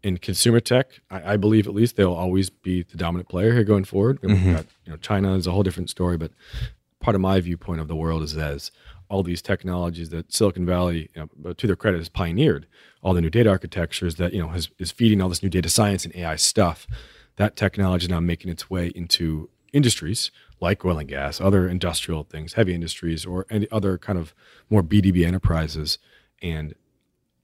in 0.01 0.17
consumer 0.19 0.61
tech, 0.61 1.01
I, 1.11 1.33
I 1.33 1.37
believe 1.37 1.67
at 1.67 1.73
least 1.73 1.97
they'll 1.97 2.13
always 2.13 2.49
be 2.49 2.83
the 2.83 2.95
dominant 2.95 3.27
player 3.27 3.51
here 3.51 3.65
going 3.65 3.83
forward. 3.83 4.21
Mm-hmm. 4.21 4.53
Got, 4.53 4.65
you 4.85 4.91
know, 4.93 4.97
China 4.97 5.35
is 5.35 5.47
a 5.47 5.51
whole 5.51 5.63
different 5.63 5.89
story, 5.89 6.15
but 6.17 6.31
part 7.01 7.13
of 7.13 7.19
my 7.19 7.41
viewpoint 7.41 7.81
of 7.81 7.89
the 7.89 7.95
world 7.95 8.23
is 8.23 8.37
as 8.37 8.71
all 9.09 9.21
these 9.21 9.41
technologies 9.41 10.11
that 10.11 10.31
Silicon 10.31 10.65
Valley, 10.65 11.09
you 11.13 11.29
know, 11.43 11.51
to 11.51 11.67
their 11.67 11.75
credit, 11.75 11.97
has 11.97 12.07
pioneered, 12.07 12.67
all 13.01 13.13
the 13.13 13.19
new 13.19 13.29
data 13.29 13.49
architectures 13.49 14.15
that 14.15 14.31
you 14.31 14.41
know 14.41 14.47
has, 14.47 14.69
is 14.79 14.91
feeding 14.91 15.21
all 15.21 15.27
this 15.27 15.43
new 15.43 15.49
data 15.49 15.67
science 15.67 16.05
and 16.05 16.15
AI 16.15 16.37
stuff 16.37 16.87
that 17.35 17.57
technology 17.57 18.05
is 18.05 18.09
now 18.09 18.21
making 18.21 18.49
its 18.49 18.69
way 18.69 18.87
into 18.95 19.49
industries 19.73 20.31
like 20.61 20.83
oil 20.83 20.99
and 20.99 21.07
gas, 21.07 21.39
other 21.39 21.67
industrial 21.67 22.23
things, 22.23 22.53
heavy 22.53 22.73
industries, 22.73 23.25
or 23.25 23.45
any 23.49 23.67
other 23.71 23.97
kind 23.97 24.19
of 24.19 24.33
more 24.69 24.83
B2B 24.83 25.25
enterprises. 25.25 25.97
And 26.41 26.75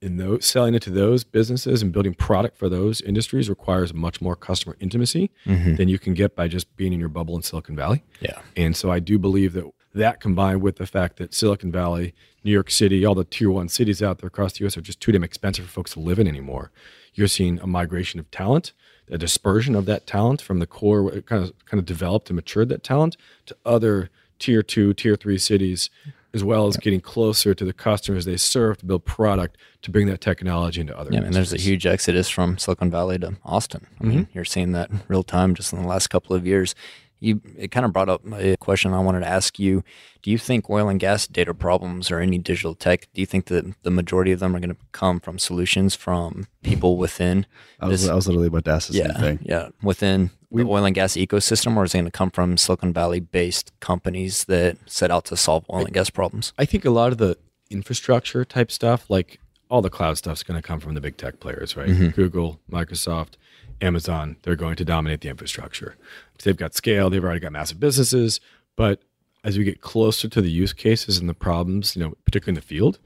in 0.00 0.18
those 0.18 0.44
selling 0.44 0.74
it 0.74 0.82
to 0.82 0.90
those 0.90 1.24
businesses 1.24 1.82
and 1.82 1.92
building 1.92 2.14
product 2.14 2.56
for 2.56 2.68
those 2.68 3.00
industries 3.00 3.48
requires 3.48 3.94
much 3.94 4.20
more 4.20 4.36
customer 4.36 4.76
intimacy 4.78 5.30
mm-hmm. 5.46 5.76
than 5.76 5.88
you 5.88 5.98
can 5.98 6.14
get 6.14 6.36
by 6.36 6.48
just 6.48 6.74
being 6.76 6.92
in 6.92 7.00
your 7.00 7.08
bubble 7.08 7.34
in 7.34 7.42
Silicon 7.42 7.74
Valley. 7.74 8.04
Yeah. 8.20 8.38
And 8.56 8.76
so 8.76 8.90
I 8.90 8.98
do 9.00 9.18
believe 9.18 9.54
that 9.54 9.64
that 9.94 10.20
combined 10.20 10.60
with 10.60 10.76
the 10.76 10.86
fact 10.86 11.16
that 11.16 11.32
Silicon 11.32 11.72
Valley, 11.72 12.14
New 12.44 12.50
York 12.52 12.70
City, 12.70 13.04
all 13.06 13.14
the 13.14 13.24
tier 13.24 13.50
one 13.50 13.68
cities 13.68 14.02
out 14.02 14.18
there 14.18 14.28
across 14.28 14.52
the 14.52 14.66
US 14.66 14.76
are 14.76 14.82
just 14.82 15.00
too 15.00 15.12
damn 15.12 15.24
expensive 15.24 15.64
for 15.64 15.70
folks 15.70 15.92
to 15.92 16.00
live 16.00 16.18
in 16.18 16.28
anymore. 16.28 16.70
You're 17.14 17.28
seeing 17.28 17.58
a 17.60 17.66
migration 17.66 18.20
of 18.20 18.30
talent 18.30 18.74
a 19.10 19.18
dispersion 19.18 19.74
of 19.74 19.86
that 19.86 20.06
talent 20.06 20.40
from 20.42 20.58
the 20.58 20.66
core, 20.66 21.10
kind 21.22 21.44
of 21.44 21.52
kind 21.66 21.78
of 21.78 21.86
developed 21.86 22.28
and 22.28 22.36
matured 22.36 22.68
that 22.68 22.82
talent 22.82 23.16
to 23.46 23.56
other 23.64 24.10
tier 24.38 24.62
two, 24.62 24.92
tier 24.92 25.16
three 25.16 25.38
cities, 25.38 25.90
as 26.36 26.44
well 26.44 26.68
as 26.68 26.76
getting 26.76 27.00
closer 27.00 27.54
to 27.54 27.64
the 27.64 27.72
customers 27.72 28.24
they 28.24 28.36
serve 28.36 28.78
to 28.78 28.86
build 28.86 29.04
product 29.04 29.56
to 29.82 29.90
bring 29.90 30.06
that 30.06 30.20
technology 30.20 30.80
into 30.80 30.96
other. 30.96 31.10
Yeah, 31.12 31.22
and 31.22 31.34
there's 31.34 31.52
a 31.52 31.58
huge 31.58 31.86
exodus 31.86 32.28
from 32.28 32.58
Silicon 32.58 32.90
Valley 32.90 33.18
to 33.18 33.36
Austin. 33.44 33.86
I 34.00 34.04
mean, 34.04 34.18
mm-hmm. 34.20 34.30
you're 34.32 34.44
seeing 34.44 34.72
that 34.72 34.90
real 35.08 35.24
time 35.24 35.54
just 35.54 35.72
in 35.72 35.82
the 35.82 35.88
last 35.88 36.08
couple 36.08 36.36
of 36.36 36.46
years 36.46 36.76
you 37.20 37.40
it 37.56 37.70
kind 37.70 37.86
of 37.86 37.92
brought 37.92 38.08
up 38.08 38.22
a 38.32 38.56
question 38.58 38.92
I 38.92 39.00
wanted 39.00 39.20
to 39.20 39.28
ask 39.28 39.58
you. 39.58 39.82
Do 40.22 40.30
you 40.30 40.38
think 40.38 40.68
oil 40.68 40.88
and 40.88 40.98
gas 40.98 41.26
data 41.26 41.54
problems 41.54 42.10
or 42.10 42.20
any 42.20 42.38
digital 42.38 42.74
tech? 42.74 43.08
Do 43.14 43.20
you 43.20 43.26
think 43.26 43.46
that 43.46 43.64
the 43.82 43.90
majority 43.90 44.32
of 44.32 44.40
them 44.40 44.54
are 44.54 44.60
going 44.60 44.74
to 44.74 44.76
come 44.92 45.20
from 45.20 45.38
solutions 45.38 45.94
from 45.94 46.46
people 46.62 46.96
within? 46.96 47.46
I 47.80 47.86
was, 47.86 48.08
I 48.08 48.14
was 48.14 48.26
literally 48.26 48.48
about 48.48 48.64
to 48.66 48.72
ask 48.72 48.88
the 48.88 48.98
yeah, 48.98 49.12
same 49.12 49.20
thing. 49.20 49.38
Yeah, 49.42 49.68
within 49.82 50.30
we, 50.45 50.45
the 50.64 50.70
oil 50.70 50.84
and 50.84 50.94
gas 50.94 51.14
ecosystem, 51.14 51.76
or 51.76 51.84
is 51.84 51.94
it 51.94 51.98
going 51.98 52.04
to 52.06 52.10
come 52.10 52.30
from 52.30 52.56
Silicon 52.56 52.92
Valley 52.92 53.20
based 53.20 53.72
companies 53.80 54.44
that 54.44 54.76
set 54.86 55.10
out 55.10 55.24
to 55.26 55.36
solve 55.36 55.64
oil 55.70 55.84
and 55.84 55.94
gas 55.94 56.10
problems? 56.10 56.52
I 56.58 56.64
think 56.64 56.84
a 56.84 56.90
lot 56.90 57.12
of 57.12 57.18
the 57.18 57.36
infrastructure 57.70 58.44
type 58.44 58.70
stuff, 58.70 59.10
like 59.10 59.40
all 59.68 59.82
the 59.82 59.90
cloud 59.90 60.18
stuff, 60.18 60.38
is 60.38 60.42
going 60.42 60.60
to 60.60 60.66
come 60.66 60.80
from 60.80 60.94
the 60.94 61.00
big 61.00 61.16
tech 61.16 61.40
players, 61.40 61.76
right? 61.76 61.88
Mm-hmm. 61.88 62.08
Google, 62.08 62.60
Microsoft. 62.70 63.34
Amazon, 63.80 64.36
they're 64.42 64.56
going 64.56 64.76
to 64.76 64.84
dominate 64.84 65.20
the 65.20 65.28
infrastructure. 65.28 65.96
They've 66.42 66.56
got 66.56 66.74
scale, 66.74 67.10
they've 67.10 67.22
already 67.22 67.40
got 67.40 67.52
massive 67.52 67.80
businesses. 67.80 68.40
But 68.74 69.02
as 69.44 69.58
we 69.58 69.64
get 69.64 69.80
closer 69.80 70.28
to 70.28 70.40
the 70.40 70.50
use 70.50 70.72
cases 70.72 71.18
and 71.18 71.28
the 71.28 71.34
problems, 71.34 71.94
you 71.94 72.02
know, 72.02 72.14
particularly 72.24 72.56
in 72.56 72.60
the 72.62 72.66
field, 72.66 72.98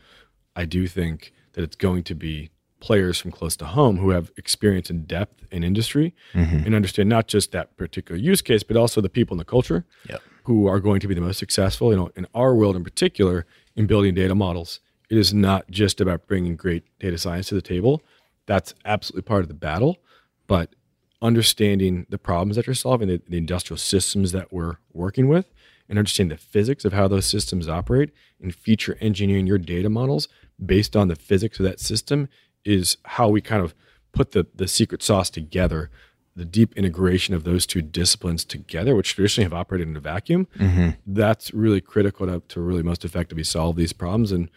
I 0.55 0.65
do 0.65 0.87
think 0.87 1.33
that 1.53 1.63
it's 1.63 1.77
going 1.77 2.05
to 2.05 2.15
be 2.15 2.51
players 2.81 3.19
from 3.19 3.31
close 3.31 3.57
to 3.57 3.65
home 3.67 3.99
who 3.99 4.11
have 4.11 4.31
experience 4.37 4.91
and 4.91 5.07
depth 5.07 5.45
in 5.51 5.63
industry 5.63 6.15
mm-hmm. 6.33 6.65
and 6.65 6.75
understand 6.75 7.09
not 7.09 7.29
just 7.29 7.53
that 7.53 7.77
particular 7.77 8.19
use 8.19 8.43
case, 8.43 8.63
but 8.63 8.77
also 8.77 9.01
the 9.01 9.09
people 9.09 9.35
and 9.35 9.41
the 9.41 9.45
culture 9.45 9.85
yep. 10.09 10.23
who 10.45 10.67
are 10.67 10.81
going 10.81 11.01
to 11.01 11.09
be 11.09 11.15
the 11.15 11.21
most 11.21 11.39
successful. 11.39 11.91
You 11.91 11.97
know, 11.97 12.11
in 12.17 12.27
our 12.35 12.55
world 12.55 12.77
in 12.77 12.85
particular, 12.85 13.47
in 13.77 13.87
building 13.87 14.15
data 14.15 14.35
models, 14.35 14.81
it 15.11 15.19
is 15.19 15.35
not 15.35 15.71
just 15.71 16.01
about 16.01 16.27
bringing 16.27 16.57
great 16.57 16.85
data 16.99 17.19
science 17.19 17.49
to 17.49 17.55
the 17.55 17.63
table. 17.63 18.03
That's 18.47 18.75
absolutely 18.85 19.23
part 19.23 19.43
of 19.43 19.49
the 19.49 19.55
battle 19.55 19.99
but 20.51 20.75
understanding 21.23 22.07
the 22.09 22.19
problems 22.19 22.57
that 22.57 22.67
you're 22.67 22.75
solving, 22.75 23.07
the, 23.07 23.23
the, 23.29 23.39
industrial 23.39 23.79
systems 23.79 24.33
that 24.33 24.53
we're 24.53 24.79
working 24.93 25.29
with, 25.29 25.47
and 25.89 25.97
understanding 25.97 26.37
the 26.37 26.43
physics 26.43 26.85
of 26.85 26.93
how 26.93 27.07
those 27.07 27.25
systems 27.25 27.69
operate 27.69 28.11
and 28.43 28.53
feature 28.53 28.99
engineering 29.01 29.47
your 29.47 29.59
data 29.59 29.89
models 29.89 30.27
based 30.67 30.97
on 30.97 31.07
the 31.07 31.15
physics 31.15 31.61
of 31.61 31.65
that 31.65 31.79
system 31.79 32.29
is 32.65 32.97
how 33.05 33.29
we 33.29 33.41
kind 33.41 33.63
of 33.63 33.75
put 34.13 34.33
the, 34.33 34.47
the 34.55 34.69
secret 34.69 35.03
sauce 35.03 35.31
together. 35.31 35.91
The 36.37 36.45
deep 36.45 36.75
integration 36.77 37.35
of 37.35 37.45
those 37.45 37.67
two 37.67 37.83
disciplines 37.83 38.45
together, 38.45 38.95
which 38.95 39.15
traditionally 39.15 39.45
have 39.45 39.53
operated 39.53 39.89
in 39.89 39.97
a 39.97 40.01
vacuum, 40.01 40.47
mm-hmm. 40.57 40.91
that's 41.07 41.53
really 41.53 41.81
critical 41.81 42.27
to, 42.27 42.41
to 42.49 42.61
really 42.61 42.83
most 42.83 43.05
effectively 43.05 43.45
solve 43.45 43.77
these 43.77 43.93
problems. 43.93 44.33
And 44.33 44.49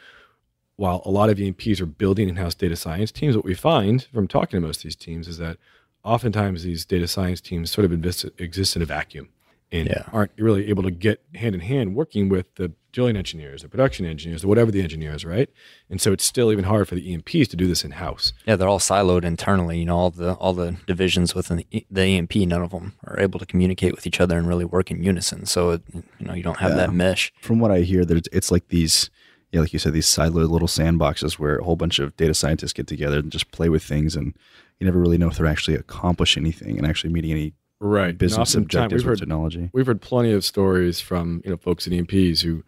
while 0.75 1.01
a 1.03 1.09
lot 1.09 1.29
of 1.29 1.39
E&Ps 1.39 1.81
are 1.81 1.85
building 1.85 2.29
in-house 2.29 2.55
data 2.55 2.75
science 2.75 3.11
teams, 3.11 3.35
what 3.35 3.45
we 3.45 3.55
find 3.55 4.03
from 4.13 4.27
talking 4.27 4.61
to 4.61 4.65
most 4.65 4.77
of 4.77 4.83
these 4.83 4.95
teams 4.95 5.27
is 5.27 5.39
that 5.39 5.57
oftentimes 6.03 6.63
these 6.63 6.85
data 6.85 7.07
science 7.07 7.41
teams 7.41 7.71
sort 7.71 7.85
of 7.85 7.91
exist, 7.91 8.25
exist 8.37 8.75
in 8.75 8.81
a 8.81 8.85
vacuum 8.85 9.29
and 9.73 9.87
Yeah. 9.89 10.03
aren't 10.13 10.31
really 10.37 10.69
able 10.69 10.83
to 10.83 10.91
get 10.91 11.21
hand 11.35 11.53
in 11.55 11.61
hand 11.61 11.95
working 11.95 12.29
with 12.29 12.53
the 12.55 12.71
drilling 12.93 13.17
engineers, 13.17 13.63
the 13.63 13.67
production 13.67 14.05
engineers, 14.05 14.41
the 14.43 14.47
whatever 14.47 14.69
the 14.71 14.81
engineers, 14.81 15.25
right? 15.25 15.49
And 15.89 15.99
so 15.99 16.13
it's 16.13 16.23
still 16.23 16.51
even 16.51 16.65
harder 16.65 16.85
for 16.85 16.93
the 16.95 17.11
E&Ps 17.11 17.47
to 17.49 17.55
do 17.57 17.65
this 17.67 17.83
in 17.83 17.91
house. 17.91 18.33
Yeah, 18.45 18.55
they're 18.55 18.67
all 18.69 18.79
siloed 18.79 19.23
internally. 19.23 19.79
You 19.79 19.85
know, 19.85 19.97
all 19.97 20.11
the 20.11 20.33
all 20.35 20.53
the 20.53 20.77
divisions 20.85 21.33
within 21.35 21.57
the, 21.57 21.67
E- 21.71 21.85
the 21.89 22.05
E&P, 22.05 22.45
none 22.45 22.61
of 22.61 22.69
them 22.69 22.93
are 23.05 23.19
able 23.19 23.39
to 23.39 23.45
communicate 23.47 23.95
with 23.95 24.05
each 24.05 24.21
other 24.21 24.37
and 24.37 24.47
really 24.47 24.63
work 24.65 24.91
in 24.91 25.03
unison. 25.03 25.45
So 25.47 25.71
it, 25.71 25.81
you 25.93 26.03
know, 26.27 26.33
you 26.35 26.43
don't 26.43 26.59
have 26.59 26.71
Yeah. 26.71 26.77
that 26.77 26.93
mesh. 26.93 27.33
From 27.41 27.59
what 27.59 27.71
I 27.71 27.81
hear, 27.81 28.05
that 28.05 28.15
it's, 28.15 28.29
it's 28.31 28.51
like 28.51 28.67
these, 28.67 29.09
yeah, 29.51 29.61
like 29.61 29.73
you 29.73 29.79
said, 29.79 29.93
these 29.93 30.05
siloed 30.07 30.49
little 30.51 30.67
sandboxes 30.67 31.33
where 31.39 31.57
a 31.57 31.63
whole 31.63 31.75
bunch 31.75 31.97
of 31.97 32.15
data 32.15 32.35
scientists 32.35 32.73
get 32.73 32.85
together 32.85 33.17
and 33.19 33.31
just 33.31 33.49
play 33.51 33.69
with 33.69 33.81
things, 33.83 34.15
and 34.15 34.35
you 34.79 34.85
never 34.85 34.99
really 34.99 35.17
know 35.17 35.29
if 35.29 35.37
they're 35.37 35.47
actually 35.47 35.75
accomplishing 35.77 36.43
anything 36.43 36.77
and 36.77 36.85
actually 36.85 37.11
meeting 37.11 37.31
any 37.31 37.53
Right. 37.85 38.17
Business 38.17 38.55
objectives 38.55 39.03
we've 39.03 39.09
with 39.09 39.19
heard, 39.19 39.19
technology. 39.19 39.69
we've 39.73 39.85
heard 39.85 40.01
plenty 40.01 40.31
of 40.31 40.45
stories 40.45 41.01
from 41.01 41.41
you 41.43 41.51
know 41.51 41.57
folks 41.57 41.85
at 41.85 41.91
E&Ps 41.91 42.39
who 42.41 42.47
you 42.49 42.63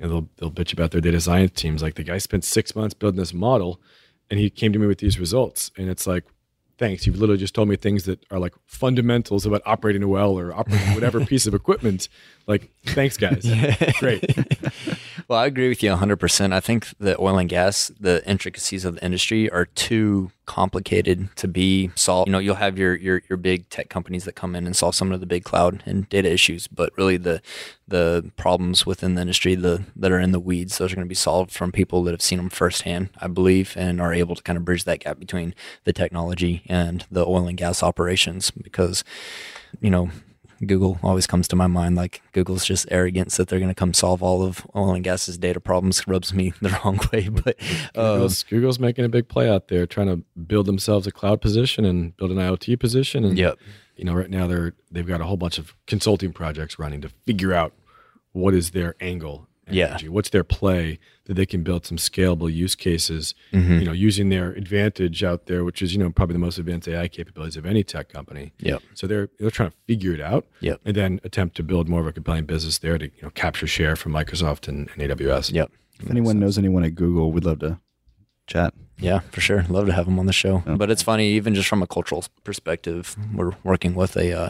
know 0.00 0.08
they'll 0.08 0.28
they'll 0.38 0.50
bitch 0.50 0.72
about 0.72 0.90
their 0.90 1.02
data 1.02 1.20
science 1.20 1.52
teams. 1.54 1.82
Like 1.82 1.96
the 1.96 2.02
guy 2.02 2.16
spent 2.16 2.44
six 2.44 2.74
months 2.74 2.94
building 2.94 3.18
this 3.18 3.34
model, 3.34 3.78
and 4.30 4.40
he 4.40 4.48
came 4.48 4.72
to 4.72 4.78
me 4.78 4.86
with 4.86 4.98
these 4.98 5.18
results, 5.20 5.70
and 5.76 5.88
it's 5.90 6.06
like. 6.06 6.24
Thanks. 6.76 7.06
You've 7.06 7.20
literally 7.20 7.38
just 7.38 7.54
told 7.54 7.68
me 7.68 7.76
things 7.76 8.02
that 8.06 8.26
are 8.32 8.40
like 8.40 8.52
fundamentals 8.66 9.46
about 9.46 9.62
operating 9.64 10.02
a 10.02 10.08
well 10.08 10.36
or 10.36 10.52
operating 10.52 10.92
whatever 10.94 11.20
piece 11.24 11.46
of 11.46 11.54
equipment. 11.54 12.08
Like, 12.48 12.68
thanks, 12.84 13.16
guys. 13.16 13.46
Great. 14.00 14.24
Well, 15.26 15.38
I 15.38 15.46
agree 15.46 15.70
with 15.70 15.82
you 15.82 15.90
100%. 15.90 16.52
I 16.52 16.60
think 16.60 16.88
the 16.98 17.18
oil 17.18 17.38
and 17.38 17.48
gas, 17.48 17.90
the 17.98 18.22
intricacies 18.28 18.84
of 18.84 18.96
the 18.96 19.04
industry 19.04 19.48
are 19.50 19.64
too 19.64 20.30
complicated 20.44 21.34
to 21.36 21.48
be 21.48 21.90
solved. 21.94 22.28
You 22.28 22.32
know, 22.32 22.38
you'll 22.38 22.56
have 22.56 22.78
your, 22.78 22.94
your 22.94 23.22
your 23.30 23.38
big 23.38 23.68
tech 23.70 23.88
companies 23.88 24.24
that 24.24 24.34
come 24.34 24.54
in 24.54 24.66
and 24.66 24.76
solve 24.76 24.94
some 24.94 25.12
of 25.12 25.20
the 25.20 25.26
big 25.26 25.44
cloud 25.44 25.82
and 25.86 26.06
data 26.10 26.30
issues, 26.30 26.66
but 26.66 26.92
really 26.98 27.16
the 27.16 27.40
the 27.88 28.30
problems 28.36 28.84
within 28.84 29.14
the 29.14 29.22
industry 29.22 29.54
the 29.54 29.84
that 29.96 30.12
are 30.12 30.20
in 30.20 30.32
the 30.32 30.40
weeds, 30.40 30.76
those 30.76 30.92
are 30.92 30.96
going 30.96 31.06
to 31.06 31.08
be 31.08 31.14
solved 31.14 31.50
from 31.50 31.72
people 31.72 32.02
that 32.02 32.12
have 32.12 32.20
seen 32.22 32.36
them 32.38 32.50
firsthand, 32.50 33.08
I 33.18 33.28
believe, 33.28 33.74
and 33.78 34.02
are 34.02 34.12
able 34.12 34.34
to 34.34 34.42
kind 34.42 34.58
of 34.58 34.64
bridge 34.66 34.84
that 34.84 35.00
gap 35.00 35.18
between 35.18 35.54
the 35.84 35.94
technology 35.94 36.62
and 36.66 37.06
the 37.10 37.24
oil 37.24 37.46
and 37.46 37.56
gas 37.56 37.82
operations 37.82 38.50
because 38.50 39.04
you 39.80 39.90
know, 39.90 40.10
Google 40.64 40.98
always 41.02 41.26
comes 41.26 41.48
to 41.48 41.56
my 41.56 41.66
mind. 41.66 41.96
Like 41.96 42.22
Google's 42.32 42.64
just 42.64 42.86
arrogance 42.90 43.36
that 43.36 43.48
they're 43.48 43.58
going 43.58 43.70
to 43.70 43.74
come 43.74 43.94
solve 43.94 44.22
all 44.22 44.42
of 44.42 44.66
oil 44.74 44.94
and 44.94 45.04
gas's 45.04 45.38
data 45.38 45.60
problems 45.60 46.06
rubs 46.08 46.32
me 46.34 46.52
the 46.60 46.70
wrong 46.84 46.98
way. 47.12 47.28
But 47.28 47.56
um, 47.94 48.14
Google's, 48.14 48.42
Google's 48.44 48.78
making 48.78 49.04
a 49.04 49.08
big 49.08 49.28
play 49.28 49.48
out 49.48 49.68
there, 49.68 49.86
trying 49.86 50.08
to 50.08 50.22
build 50.40 50.66
themselves 50.66 51.06
a 51.06 51.10
cloud 51.12 51.40
position 51.40 51.84
and 51.84 52.16
build 52.16 52.30
an 52.30 52.38
IoT 52.38 52.78
position. 52.80 53.24
And 53.24 53.38
Yep. 53.38 53.58
you 53.96 54.04
know, 54.04 54.14
right 54.14 54.30
now 54.30 54.46
they're 54.46 54.74
they've 54.90 55.06
got 55.06 55.20
a 55.20 55.24
whole 55.24 55.36
bunch 55.36 55.58
of 55.58 55.74
consulting 55.86 56.32
projects 56.32 56.78
running 56.78 57.00
to 57.02 57.08
figure 57.26 57.52
out 57.52 57.72
what 58.32 58.54
is 58.54 58.70
their 58.72 58.96
angle. 59.00 59.48
and 59.66 59.76
Yeah. 59.76 59.98
What's 60.08 60.30
their 60.30 60.44
play 60.44 60.98
that 61.26 61.34
they 61.34 61.46
can 61.46 61.62
build 61.62 61.86
some 61.86 61.96
scalable 61.96 62.52
use 62.52 62.74
cases, 62.74 63.34
Mm-hmm. 63.52 63.78
you 63.78 63.84
know, 63.86 63.92
using 63.92 64.28
their 64.28 64.50
advantage 64.52 65.24
out 65.24 65.46
there, 65.46 65.64
which 65.64 65.80
is, 65.80 65.92
you 65.94 65.98
know, 65.98 66.10
probably 66.10 66.34
the 66.34 66.38
most 66.38 66.58
advanced 66.58 66.86
AI 66.88 67.08
capabilities 67.08 67.56
of 67.56 67.64
any 67.64 67.82
tech 67.82 68.08
company. 68.10 68.52
Yeah. 68.58 68.78
So 68.94 69.06
they're 69.06 69.28
they're 69.38 69.50
trying 69.50 69.70
to 69.70 69.76
figure 69.86 70.12
it 70.12 70.20
out 70.20 70.46
Yep. 70.60 70.80
and 70.84 70.94
then 70.96 71.20
attempt 71.24 71.56
to 71.56 71.62
build 71.62 71.88
more 71.88 72.00
of 72.00 72.06
a 72.06 72.12
compelling 72.12 72.44
business 72.44 72.78
there 72.78 72.98
to, 72.98 73.06
you 73.06 73.22
know, 73.22 73.30
capture 73.30 73.66
share 73.66 73.96
from 73.96 74.12
Microsoft 74.12 74.68
and, 74.68 74.88
and 74.98 75.10
AWS. 75.10 75.52
Yep. 75.52 75.70
If 76.00 76.10
anyone 76.10 76.38
knows 76.40 76.58
anyone 76.58 76.84
at 76.84 76.94
Google, 76.94 77.32
we'd 77.32 77.44
love 77.44 77.60
to 77.60 77.78
chat. 78.46 78.74
Yeah, 78.98 79.20
for 79.30 79.40
sure. 79.40 79.64
Love 79.68 79.86
to 79.86 79.92
have 79.92 80.04
them 80.06 80.18
on 80.18 80.26
the 80.26 80.32
show. 80.32 80.62
But 80.66 80.90
it's 80.90 81.02
funny, 81.02 81.30
even 81.30 81.54
just 81.54 81.68
from 81.68 81.82
a 81.82 81.86
cultural 81.86 82.24
perspective, 82.44 83.16
we're 83.34 83.52
working 83.64 83.94
with 83.94 84.16
a 84.16 84.32
uh, 84.32 84.48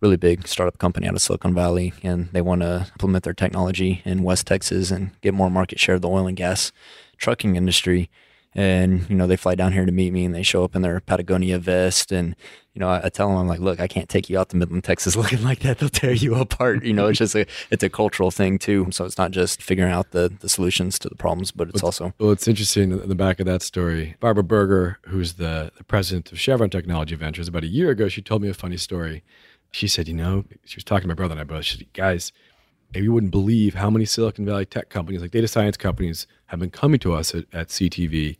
really 0.00 0.16
big 0.16 0.46
startup 0.46 0.78
company 0.78 1.06
out 1.08 1.14
of 1.14 1.22
Silicon 1.22 1.54
Valley, 1.54 1.92
and 2.02 2.28
they 2.32 2.40
want 2.40 2.62
to 2.62 2.86
implement 2.92 3.24
their 3.24 3.34
technology 3.34 4.02
in 4.04 4.22
West 4.22 4.46
Texas 4.46 4.90
and 4.90 5.10
get 5.20 5.34
more 5.34 5.50
market 5.50 5.78
share 5.78 5.96
of 5.96 6.02
the 6.02 6.08
oil 6.08 6.26
and 6.26 6.36
gas 6.36 6.72
trucking 7.16 7.56
industry. 7.56 8.08
And 8.54 9.08
you 9.10 9.14
know, 9.14 9.26
they 9.26 9.36
fly 9.36 9.54
down 9.54 9.72
here 9.72 9.84
to 9.84 9.92
meet 9.92 10.12
me, 10.12 10.24
and 10.24 10.34
they 10.34 10.42
show 10.42 10.64
up 10.64 10.74
in 10.74 10.82
their 10.82 11.00
Patagonia 11.00 11.58
vest, 11.58 12.10
and 12.10 12.34
you 12.78 12.80
know, 12.80 12.88
I, 12.88 13.06
I 13.06 13.08
tell 13.08 13.28
them, 13.28 13.36
I'm 13.36 13.48
like, 13.48 13.58
look, 13.58 13.80
I 13.80 13.88
can't 13.88 14.08
take 14.08 14.30
you 14.30 14.38
out 14.38 14.50
to 14.50 14.56
Midland, 14.56 14.84
Texas, 14.84 15.16
looking 15.22 15.42
like 15.42 15.60
that. 15.60 15.78
They'll 15.78 15.88
tear 15.88 16.12
you 16.12 16.36
apart. 16.36 16.84
You 16.84 16.92
know, 16.92 17.08
it's 17.08 17.18
just 17.18 17.34
a 17.34 17.44
it's 17.70 17.82
a 17.82 17.90
cultural 17.90 18.30
thing 18.30 18.58
too. 18.58 18.86
So 18.90 19.04
it's 19.04 19.18
not 19.18 19.32
just 19.32 19.62
figuring 19.62 19.92
out 19.92 20.12
the 20.12 20.32
the 20.40 20.48
solutions 20.48 20.98
to 21.00 21.08
the 21.08 21.16
problems, 21.16 21.50
but 21.50 21.68
it's 21.68 21.82
also 21.82 22.14
Well, 22.18 22.30
it's 22.30 22.46
interesting 22.48 22.92
in 22.92 23.08
the 23.08 23.14
back 23.14 23.40
of 23.40 23.46
that 23.46 23.62
story. 23.62 24.14
Barbara 24.20 24.44
Burger, 24.44 24.98
who's 25.06 25.34
the, 25.34 25.72
the 25.76 25.84
president 25.84 26.32
of 26.32 26.38
Chevron 26.38 26.70
Technology 26.70 27.16
Ventures, 27.16 27.48
about 27.48 27.64
a 27.64 27.68
year 27.68 27.90
ago, 27.90 28.08
she 28.08 28.22
told 28.22 28.42
me 28.42 28.48
a 28.48 28.54
funny 28.54 28.76
story. 28.76 29.24
She 29.70 29.88
said, 29.88 30.08
you 30.08 30.14
know, 30.14 30.44
she 30.64 30.76
was 30.76 30.84
talking 30.84 31.02
to 31.02 31.08
my 31.08 31.14
brother 31.14 31.32
and 31.32 31.40
I 31.40 31.44
both. 31.44 31.64
She 31.64 31.78
said, 31.78 31.92
guys, 31.92 32.32
you 32.94 33.12
wouldn't 33.12 33.32
believe 33.32 33.74
how 33.74 33.90
many 33.90 34.04
Silicon 34.04 34.46
Valley 34.46 34.64
tech 34.64 34.88
companies, 34.88 35.20
like 35.20 35.30
data 35.30 35.48
science 35.48 35.76
companies, 35.76 36.26
have 36.46 36.58
been 36.58 36.70
coming 36.70 36.98
to 37.00 37.12
us 37.12 37.34
at, 37.34 37.44
at 37.52 37.68
CTV, 37.68 38.36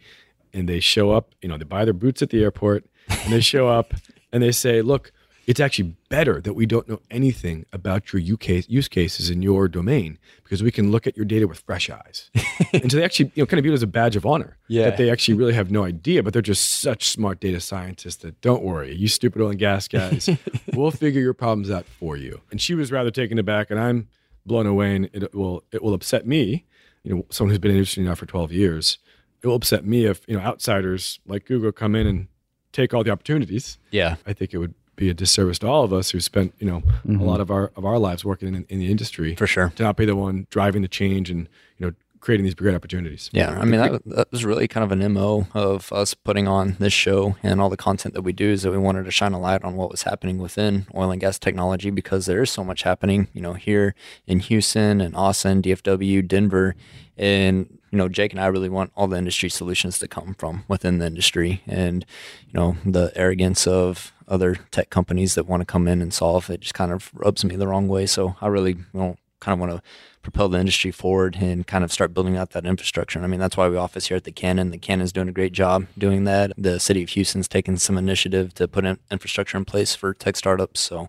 and 0.54 0.68
they 0.68 0.80
show 0.80 1.10
up. 1.10 1.34
You 1.42 1.48
know, 1.48 1.58
they 1.58 1.64
buy 1.64 1.84
their 1.84 1.94
boots 1.94 2.22
at 2.22 2.30
the 2.30 2.42
airport, 2.42 2.86
and 3.08 3.32
they 3.32 3.40
show 3.40 3.68
up, 3.68 3.92
and 4.32 4.42
they 4.42 4.52
say, 4.52 4.80
"Look, 4.80 5.12
it's 5.49 5.59
actually 5.61 5.94
better 6.11 6.40
that 6.42 6.53
we 6.55 6.66
don't 6.66 6.86
know 6.88 7.01
anything 7.11 7.64
about 7.72 8.12
your 8.12 8.20
use 8.20 8.86
cases 8.88 9.30
in 9.30 9.40
your 9.42 9.66
domain 9.66 10.18
because 10.44 10.62
we 10.62 10.70
can 10.70 10.92
look 10.92 11.07
at 11.07 11.16
your 11.16 11.24
data 11.26 11.49
with 11.49 11.59
fresh 11.61 11.88
eyes." 11.90 12.30
and 12.72 12.90
so 12.92 12.99
they 12.99 13.05
actually, 13.05 13.32
you 13.34 13.42
know, 13.42 13.46
kind 13.46 13.59
of 13.59 13.64
view 13.64 13.72
it 13.72 13.74
as 13.74 13.82
a 13.82 13.86
badge 13.86 14.14
of 14.14 14.24
honor 14.26 14.59
Yeah. 14.68 14.84
that 14.84 14.96
they 14.99 15.11
actually 15.11 15.34
really 15.34 15.55
have 15.55 15.70
no 15.70 15.82
idea, 15.84 16.22
but 16.22 16.32
they're 16.32 16.42
just 16.42 16.64
such 16.80 17.09
smart 17.09 17.40
data 17.40 17.61
scientists 17.61 18.16
that 18.16 18.40
don't 18.40 18.62
worry, 18.62 18.94
you 18.94 19.09
stupid 19.09 19.40
oil 19.42 19.51
and 19.51 19.59
gas 19.59 19.88
guys, 19.88 20.28
we'll 20.74 20.90
figure 20.90 21.20
your 21.20 21.34
problems 21.34 21.70
out 21.70 21.86
for 21.86 22.16
you. 22.16 22.40
And 22.51 22.61
she 22.61 22.74
was 22.74 22.92
rather 22.92 23.11
taken 23.11 23.38
aback, 23.38 23.70
and 23.70 23.80
I'm 23.80 24.09
blown 24.46 24.66
away, 24.66 24.94
and 24.96 25.09
it 25.12 25.34
will 25.34 25.64
it 25.72 25.82
will 25.82 25.94
upset 25.94 26.26
me, 26.26 26.66
you 27.05 27.14
know, 27.14 27.26
someone 27.30 27.51
who's 27.51 27.59
been 27.59 27.70
in 27.70 27.76
the 27.76 27.80
industry 27.80 28.05
now 28.05 28.14
for 28.14 28.26
12 28.26 28.53
years. 28.53 28.99
It 29.42 29.46
will 29.46 29.55
upset 29.57 29.84
me 29.86 30.05
if 30.05 30.26
you 30.28 30.36
know 30.36 30.42
outsiders 30.42 31.20
like 31.26 31.44
Google 31.46 31.72
come 31.72 31.94
in 31.94 32.07
and 32.07 32.28
take 32.72 32.92
all 32.92 33.03
the 33.05 33.11
opportunities. 33.11 33.78
yeah, 33.90 34.16
I 34.26 34.32
think 34.34 34.53
it 34.53 34.59
would 34.59 34.74
be 34.99 35.09
a 35.09 35.14
disservice 35.14 35.59
to 35.61 35.66
all 35.66 35.84
of 35.84 35.92
us 35.92 36.11
who 36.11 36.20
spent 36.20 36.53
you 36.59 36.66
know 36.66 36.78
a 36.78 36.80
mm-hmm. 36.80 37.20
lot 37.20 37.40
of 37.40 37.51
our 37.51 37.72
of 37.76 37.84
our 37.84 37.99
lives 37.99 38.24
working 38.24 38.55
in, 38.55 38.66
in 38.68 38.80
the 38.80 38.90
industry 38.90 39.34
for 39.36 39.46
sure. 39.46 39.72
to 39.76 39.82
not 39.82 39.96
be 39.96 40.05
the 40.05 40.16
one 40.16 40.46
driving 40.51 40.82
the 40.82 40.88
change 40.88 41.30
and 41.30 41.49
you 41.78 41.86
know 41.86 41.94
creating 42.20 42.42
these 42.42 42.55
great 42.55 42.74
opportunities. 42.74 43.30
Yeah, 43.32 43.57
I 43.59 43.64
mean 43.64 43.80
that, 43.80 44.05
that 44.05 44.32
was 44.32 44.44
really 44.44 44.66
kind 44.66 44.82
of 44.82 44.90
an 44.90 45.12
mo 45.12 45.46
of 45.55 45.92
us 45.92 46.14
putting 46.14 46.49
on 46.49 46.76
this 46.80 46.92
show 46.92 47.36
and 47.44 47.61
all 47.61 47.70
the 47.70 47.76
content 47.76 48.12
that 48.14 48.22
we 48.22 48.32
do 48.32 48.51
is 48.51 48.62
that 48.62 48.72
we 48.72 48.78
wanted 48.78 49.05
to 49.05 49.11
shine 49.12 49.32
a 49.32 49.40
light 49.40 49.62
on 49.62 49.76
what 49.76 49.90
was 49.90 50.03
happening 50.03 50.38
within 50.38 50.88
oil 50.94 51.12
and 51.12 51.20
gas 51.20 51.38
technology 51.38 51.90
because 51.90 52.26
there 52.26 52.42
is 52.42 52.51
so 52.51 52.64
much 52.64 52.82
happening, 52.82 53.28
you 53.32 53.40
know, 53.40 53.55
here 53.55 53.94
in 54.26 54.40
Houston 54.40 55.01
and 55.01 55.14
Austin, 55.14 55.62
DFW, 55.62 56.26
Denver, 56.26 56.74
and 57.16 57.78
you 57.90 57.99
know, 57.99 58.09
Jake 58.09 58.32
and 58.32 58.40
I 58.40 58.46
really 58.46 58.68
want 58.68 58.92
all 58.96 59.07
the 59.07 59.16
industry 59.16 59.49
solutions 59.49 59.99
to 60.01 60.09
come 60.09 60.34
from 60.34 60.64
within 60.66 60.99
the 60.99 61.07
industry, 61.07 61.62
and 61.68 62.05
you 62.49 62.55
know, 62.55 62.76
the 62.84 63.12
arrogance 63.14 63.66
of 63.66 64.12
other 64.28 64.56
tech 64.70 64.90
companies 64.90 65.34
that 65.34 65.46
want 65.46 65.60
to 65.60 65.66
come 65.66 65.88
in 65.88 66.00
and 66.00 66.12
solve 66.12 66.50
it 66.50 66.60
just 66.60 66.74
kind 66.74 66.92
of 66.92 67.10
rubs 67.14 67.44
me 67.44 67.56
the 67.56 67.66
wrong 67.66 67.88
way. 67.88 68.06
So 68.06 68.36
I 68.40 68.46
really 68.46 68.72
you 68.72 68.86
know, 68.92 69.16
kind 69.40 69.54
of 69.54 69.60
want 69.60 69.72
to 69.72 69.82
propel 70.22 70.48
the 70.48 70.58
industry 70.58 70.90
forward 70.90 71.36
and 71.40 71.66
kind 71.66 71.84
of 71.84 71.92
start 71.92 72.12
building 72.12 72.36
out 72.36 72.50
that 72.50 72.66
infrastructure. 72.66 73.18
And 73.18 73.24
I 73.24 73.28
mean, 73.28 73.40
that's 73.40 73.56
why 73.56 73.68
we 73.68 73.76
office 73.76 74.08
here 74.08 74.16
at 74.16 74.24
the 74.24 74.32
Cannon. 74.32 74.70
The 74.70 74.78
Cannon's 74.78 75.12
doing 75.12 75.28
a 75.28 75.32
great 75.32 75.52
job 75.52 75.86
doing 75.96 76.24
that. 76.24 76.52
The 76.58 76.78
city 76.80 77.02
of 77.02 77.10
Houston's 77.10 77.48
taken 77.48 77.78
some 77.78 77.96
initiative 77.96 78.52
to 78.54 78.68
put 78.68 78.84
in 78.84 78.98
infrastructure 79.10 79.56
in 79.56 79.64
place 79.64 79.94
for 79.94 80.12
tech 80.12 80.36
startups. 80.36 80.80
So, 80.80 81.02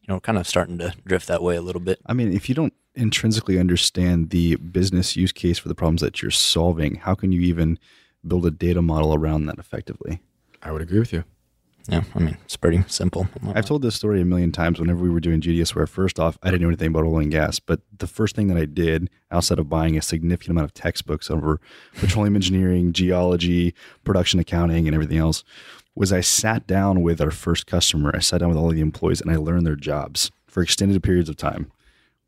you 0.00 0.08
know, 0.08 0.14
we're 0.14 0.20
kind 0.20 0.38
of 0.38 0.46
starting 0.46 0.78
to 0.78 0.94
drift 1.04 1.28
that 1.28 1.42
way 1.42 1.56
a 1.56 1.62
little 1.62 1.80
bit. 1.80 2.00
I 2.06 2.14
mean, 2.14 2.32
if 2.32 2.48
you 2.48 2.54
don't 2.54 2.72
intrinsically 2.94 3.58
understand 3.58 4.30
the 4.30 4.56
business 4.56 5.16
use 5.16 5.32
case 5.32 5.58
for 5.58 5.68
the 5.68 5.74
problems 5.74 6.00
that 6.02 6.22
you're 6.22 6.30
solving, 6.30 6.96
how 6.96 7.14
can 7.14 7.32
you 7.32 7.40
even 7.40 7.78
build 8.26 8.46
a 8.46 8.50
data 8.50 8.80
model 8.80 9.14
around 9.14 9.46
that 9.46 9.58
effectively? 9.58 10.20
I 10.62 10.70
would 10.70 10.82
agree 10.82 11.00
with 11.00 11.12
you. 11.12 11.24
Yeah, 11.88 12.04
I 12.14 12.18
mean, 12.20 12.36
it's 12.44 12.56
pretty 12.56 12.84
simple. 12.86 13.28
I've 13.54 13.66
told 13.66 13.82
this 13.82 13.96
story 13.96 14.20
a 14.20 14.24
million 14.24 14.52
times 14.52 14.78
whenever 14.78 15.00
we 15.00 15.10
were 15.10 15.20
doing 15.20 15.40
GDS, 15.40 15.74
where 15.74 15.86
first 15.86 16.20
off, 16.20 16.38
I 16.42 16.50
didn't 16.50 16.62
know 16.62 16.68
anything 16.68 16.88
about 16.88 17.04
oil 17.04 17.18
and 17.18 17.30
gas. 17.30 17.58
But 17.58 17.80
the 17.98 18.06
first 18.06 18.36
thing 18.36 18.46
that 18.48 18.56
I 18.56 18.66
did, 18.66 19.10
outside 19.30 19.58
of 19.58 19.68
buying 19.68 19.96
a 19.96 20.02
significant 20.02 20.52
amount 20.52 20.66
of 20.66 20.74
textbooks 20.74 21.30
over 21.30 21.60
petroleum 21.94 22.36
engineering, 22.36 22.92
geology, 22.92 23.74
production 24.04 24.38
accounting, 24.38 24.86
and 24.86 24.94
everything 24.94 25.18
else, 25.18 25.42
was 25.94 26.12
I 26.12 26.20
sat 26.20 26.66
down 26.66 27.02
with 27.02 27.20
our 27.20 27.30
first 27.30 27.66
customer. 27.66 28.12
I 28.14 28.20
sat 28.20 28.38
down 28.38 28.48
with 28.48 28.58
all 28.58 28.70
of 28.70 28.74
the 28.74 28.80
employees 28.80 29.20
and 29.20 29.30
I 29.30 29.36
learned 29.36 29.66
their 29.66 29.76
jobs 29.76 30.30
for 30.46 30.62
extended 30.62 31.02
periods 31.02 31.28
of 31.28 31.36
time 31.36 31.70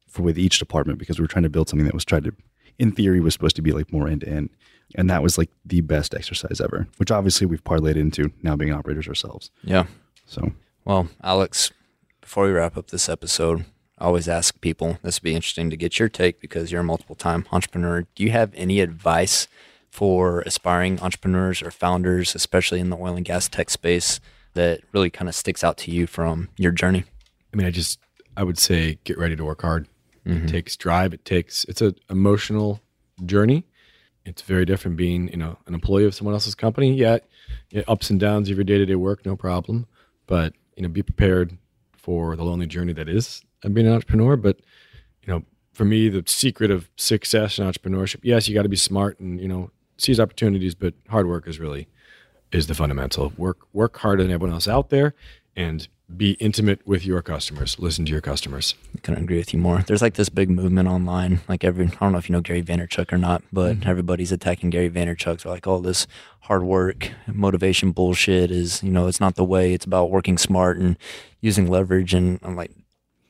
for 0.09 0.23
with 0.23 0.39
each 0.39 0.59
department 0.59 0.99
because 0.99 1.19
we 1.19 1.23
were 1.23 1.29
trying 1.29 1.45
to 1.45 1.51
build 1.51 1.69
something 1.69 1.87
that 1.87 1.95
was 1.95 2.05
tried 2.05 2.25
to, 2.25 2.33
in 2.79 2.93
theory, 2.93 3.21
was 3.21 3.33
supposed 3.33 3.57
to 3.57 3.63
be 3.63 3.73
like 3.73 3.93
more 3.93 4.09
end 4.09 4.23
to 4.23 4.29
end. 4.29 4.51
And 4.97 5.09
that 5.11 5.23
was 5.23 5.39
like 5.39 5.51
the 5.65 5.81
best 5.81 6.15
exercise 6.15 6.61
ever, 6.61 6.87
which 6.99 7.11
obviously 7.11 7.47
we've 7.47 7.65
parlayed 7.65 7.97
into 7.97 8.33
now 8.43 8.57
being 8.57 8.73
operators 8.73 9.09
ourselves. 9.09 9.51
Yeah. 9.63 9.87
So 10.27 10.53
Well, 10.85 11.09
Alex, 11.23 11.73
before 12.21 12.45
we 12.45 12.53
wrap 12.53 12.77
up 12.77 12.89
this 12.89 13.09
episode, 13.09 13.65
I 13.99 14.07
always 14.07 14.29
ask 14.29 14.61
people, 14.61 14.99
this 15.03 15.21
would 15.21 15.25
be 15.25 15.35
interesting 15.35 15.71
to 15.71 15.77
get 15.77 15.99
your 15.99 16.09
take 16.09 16.41
because 16.41 16.71
you're 16.71 16.81
a 16.81 16.85
multiple 16.85 17.15
time 17.15 17.47
entrepreneur. 17.53 18.07
Do 18.15 18.23
you 18.23 18.31
have 18.31 18.53
any 18.55 18.81
advice 18.81 19.49
for 19.91 20.41
aspiring 20.41 21.01
entrepreneurs 21.01 21.63
or 21.63 21.71
founders, 21.71 22.35
especially 22.35 22.81
in 22.81 22.91
the 22.91 22.97
oil 22.97 23.17
and 23.17 23.25
gas 23.25 23.49
tech 23.49 23.71
space, 23.71 24.21
that 24.55 24.81
really 24.93 25.11
kind 25.11 25.29
of 25.29 25.35
sticks 25.35 25.63
out 25.63 25.77
to 25.79 25.91
you 25.91 26.07
from 26.07 26.49
your 26.57 26.73
journey? 26.73 27.05
I 27.53 27.57
mean, 27.57 27.67
I 27.67 27.71
just 27.71 28.01
I 28.37 28.43
would 28.43 28.59
say 28.59 28.99
get 29.05 29.19
ready 29.19 29.37
to 29.37 29.45
work 29.45 29.63
hard. 29.63 29.87
It 30.25 30.29
mm-hmm. 30.29 30.47
takes 30.47 30.77
drive. 30.77 31.13
It 31.13 31.25
takes 31.25 31.65
it's 31.65 31.83
a 31.83 31.95
emotional 32.09 32.81
journey. 33.25 33.67
It's 34.25 34.43
very 34.43 34.65
different 34.65 34.97
being 34.97 35.29
you 35.29 35.37
know 35.37 35.59
an 35.67 35.75
employee 35.75 36.07
of 36.07 36.15
someone 36.15 36.35
else's 36.35 36.55
company. 36.55 36.95
Yeah, 36.95 37.19
yeah 37.71 37.83
ups 37.89 38.11
and 38.11 38.19
downs 38.19 38.49
of 38.51 38.57
your 38.57 38.65
day 38.65 38.79
to 38.79 38.87
day 38.87 38.95
work, 38.95 39.27
no 39.27 39.37
problem. 39.37 39.87
But 40.27 40.55
you 40.77 40.83
know, 40.83 40.89
be 40.89 41.03
prepared 41.03 41.59
for 41.93 42.37
the 42.37 42.45
lonely 42.45 42.67
journey 42.67 42.93
that 42.95 43.09
is 43.09 43.43
being 43.73 43.87
an 43.87 43.93
entrepreneur. 43.93 44.37
But 44.37 44.61
you 45.23 45.33
know, 45.33 45.43
for 45.73 45.85
me, 45.85 46.09
the 46.09 46.25
secret 46.27 46.71
of 46.71 46.89
success 46.97 47.59
in 47.59 47.67
entrepreneurship, 47.67 48.21
yes, 48.23 48.49
you 48.49 48.55
got 48.55 48.63
to 48.63 48.69
be 48.69 48.77
smart 48.77 49.21
and 49.21 49.41
you 49.41 49.49
know 49.49 49.71
seize 49.99 50.21
opportunities, 50.21 50.75
but 50.75 50.95
hard 51.09 51.27
work 51.27 51.47
is 51.47 51.59
really 51.61 51.89
is 52.53 52.67
the 52.67 52.75
fundamental. 52.75 53.33
Work 53.37 53.59
work 53.73 53.99
harder 53.99 54.23
than 54.23 54.33
everyone 54.33 54.55
else 54.55 54.69
out 54.69 54.91
there, 54.91 55.15
and 55.57 55.89
be 56.15 56.33
intimate 56.33 56.87
with 56.87 57.05
your 57.07 57.23
customers. 57.23 57.79
Listen 57.79 58.05
to 58.05 58.13
your 58.13 58.21
customers. 58.21 58.75
I 58.95 59.01
couldn't 59.01 59.25
agree 59.25 59.39
with 59.39 59.55
you 59.55 59.59
more. 59.59 59.83
There's 59.87 60.03
like 60.03 60.15
this 60.15 60.29
big 60.29 60.51
movement 60.51 60.87
online. 60.87 61.41
Like 61.49 61.65
every, 61.65 61.87
I 61.87 61.91
don't 62.01 62.13
know 62.13 62.19
if 62.19 62.29
you 62.29 62.35
know 62.35 62.43
Gary 62.43 62.63
Vaynerchuk 62.63 63.13
or 63.13 63.19
not, 63.19 63.43
but 63.53 63.77
Mm-hmm. 63.77 63.89
everybody's 63.89 64.31
attacking 64.31 64.71
Gary 64.71 64.91
Vaynerchuk. 64.91 65.43
They're 65.43 65.53
like, 65.53 65.67
all 65.67 65.81
this 65.81 66.07
hard 66.41 66.63
work, 66.63 67.11
motivation 67.27 67.91
bullshit 67.93 68.51
is, 68.51 68.83
you 68.83 68.91
know, 68.91 69.07
it's 69.07 69.21
not 69.21 69.37
the 69.37 69.45
way. 69.45 69.73
It's 69.73 69.87
about 69.87 70.11
working 70.11 70.37
smart 70.37 70.77
and 70.77 70.99
using 71.41 71.69
leverage. 71.69 72.13
And 72.13 72.39
I'm 72.43 72.55
like, 72.55 72.73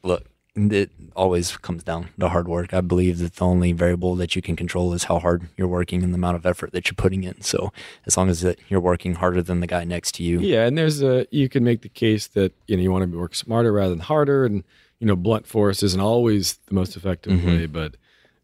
look, 0.02 0.24
it 0.56 0.90
always 1.16 1.56
comes 1.56 1.82
down 1.82 2.10
to 2.20 2.28
hard 2.28 2.46
work. 2.46 2.72
I 2.72 2.80
believe 2.80 3.18
that 3.18 3.34
the 3.34 3.44
only 3.44 3.72
variable 3.72 4.14
that 4.16 4.36
you 4.36 4.42
can 4.42 4.54
control 4.54 4.92
is 4.92 5.04
how 5.04 5.18
hard 5.18 5.48
you're 5.56 5.68
working 5.68 6.02
and 6.04 6.12
the 6.12 6.16
amount 6.16 6.36
of 6.36 6.46
effort 6.46 6.72
that 6.72 6.86
you're 6.86 6.94
putting 6.94 7.24
in. 7.24 7.40
So 7.40 7.72
as 8.06 8.16
long 8.16 8.28
as 8.28 8.46
you're 8.68 8.80
working 8.80 9.16
harder 9.16 9.42
than 9.42 9.60
the 9.60 9.66
guy 9.66 9.84
next 9.84 10.12
to 10.16 10.22
you, 10.22 10.38
Yeah, 10.40 10.66
and 10.66 10.78
there's 10.78 11.02
a 11.02 11.26
you 11.30 11.48
can 11.48 11.64
make 11.64 11.82
the 11.82 11.88
case 11.88 12.28
that 12.28 12.52
you 12.68 12.76
know 12.76 12.82
you 12.82 12.92
want 12.92 13.10
to 13.10 13.18
work 13.18 13.34
smarter 13.34 13.72
rather 13.72 13.90
than 13.90 14.00
harder, 14.00 14.44
and 14.44 14.62
you 15.00 15.06
know 15.06 15.16
blunt 15.16 15.46
force 15.46 15.82
isn't 15.82 16.00
always 16.00 16.54
the 16.66 16.74
most 16.74 16.96
effective 16.96 17.44
way. 17.44 17.66
But, 17.66 17.96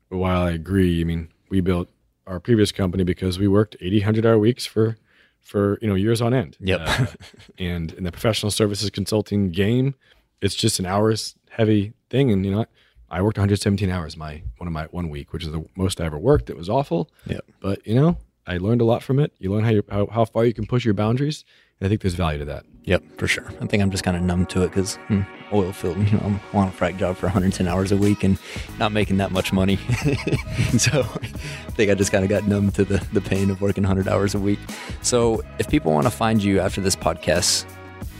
but 0.08 0.18
while 0.18 0.42
I 0.42 0.50
agree, 0.50 1.00
I 1.00 1.04
mean 1.04 1.28
we 1.48 1.60
built 1.60 1.88
our 2.26 2.40
previous 2.40 2.72
company 2.72 3.04
because 3.04 3.38
we 3.38 3.48
worked 3.48 3.76
80, 3.80 3.98
100 3.98 4.26
hour 4.26 4.38
weeks 4.38 4.66
for 4.66 4.96
for 5.40 5.78
you 5.80 5.86
know 5.86 5.94
years 5.94 6.20
on 6.20 6.34
end. 6.34 6.56
Yep. 6.58 6.80
Uh, 6.84 7.06
and 7.58 7.92
in 7.92 8.02
the 8.02 8.12
professional 8.12 8.50
services 8.50 8.90
consulting 8.90 9.50
game, 9.50 9.94
it's 10.40 10.56
just 10.56 10.80
an 10.80 10.86
hours 10.86 11.36
heavy 11.50 11.92
thing, 12.10 12.30
and 12.30 12.44
you 12.44 12.52
know 12.52 12.66
I 13.10 13.22
worked 13.22 13.38
117 13.38 13.90
hours 13.90 14.16
my 14.16 14.42
one 14.58 14.66
of 14.66 14.72
my 14.72 14.84
one 14.86 15.08
week, 15.08 15.32
which 15.32 15.44
is 15.44 15.50
the 15.50 15.64
most 15.76 16.00
I 16.00 16.04
ever 16.04 16.18
worked. 16.18 16.48
It 16.48 16.56
was 16.56 16.68
awful. 16.68 17.10
Yep. 17.26 17.44
But 17.60 17.86
you 17.86 17.94
know, 17.94 18.18
I 18.46 18.58
learned 18.58 18.80
a 18.80 18.84
lot 18.84 19.02
from 19.02 19.18
it. 19.18 19.32
You 19.38 19.52
learn 19.52 19.64
how 19.64 19.70
you 19.70 19.84
how, 19.90 20.06
how 20.06 20.24
far 20.24 20.44
you 20.44 20.54
can 20.54 20.66
push 20.66 20.84
your 20.84 20.94
boundaries, 20.94 21.44
and 21.80 21.86
I 21.86 21.88
think 21.88 22.02
there's 22.02 22.14
value 22.14 22.38
to 22.38 22.44
that. 22.46 22.64
Yep, 22.84 23.02
for 23.18 23.28
sure. 23.28 23.46
I 23.60 23.66
think 23.66 23.82
I'm 23.82 23.90
just 23.90 24.02
kind 24.04 24.16
of 24.16 24.22
numb 24.22 24.46
to 24.46 24.62
it 24.62 24.68
because 24.68 24.96
hmm, 25.08 25.20
oil 25.52 25.72
field, 25.72 25.98
you 25.98 26.16
know, 26.16 26.22
I'm 26.24 26.58
on 26.58 26.68
a 26.68 26.70
frac 26.70 26.98
job 26.98 27.16
for 27.16 27.26
110 27.26 27.68
hours 27.68 27.92
a 27.92 27.96
week 27.96 28.24
and 28.24 28.38
not 28.78 28.90
making 28.90 29.18
that 29.18 29.32
much 29.32 29.52
money. 29.52 29.76
so 30.78 31.00
I 31.00 31.70
think 31.72 31.90
I 31.90 31.94
just 31.94 32.10
kind 32.10 32.24
of 32.24 32.30
got 32.30 32.44
numb 32.48 32.70
to 32.72 32.84
the, 32.84 33.06
the 33.12 33.20
pain 33.20 33.50
of 33.50 33.60
working 33.60 33.84
100 33.84 34.08
hours 34.08 34.34
a 34.34 34.38
week. 34.38 34.58
So 35.02 35.42
if 35.58 35.68
people 35.68 35.92
want 35.92 36.06
to 36.06 36.10
find 36.10 36.42
you 36.42 36.58
after 36.58 36.80
this 36.80 36.96
podcast 36.96 37.66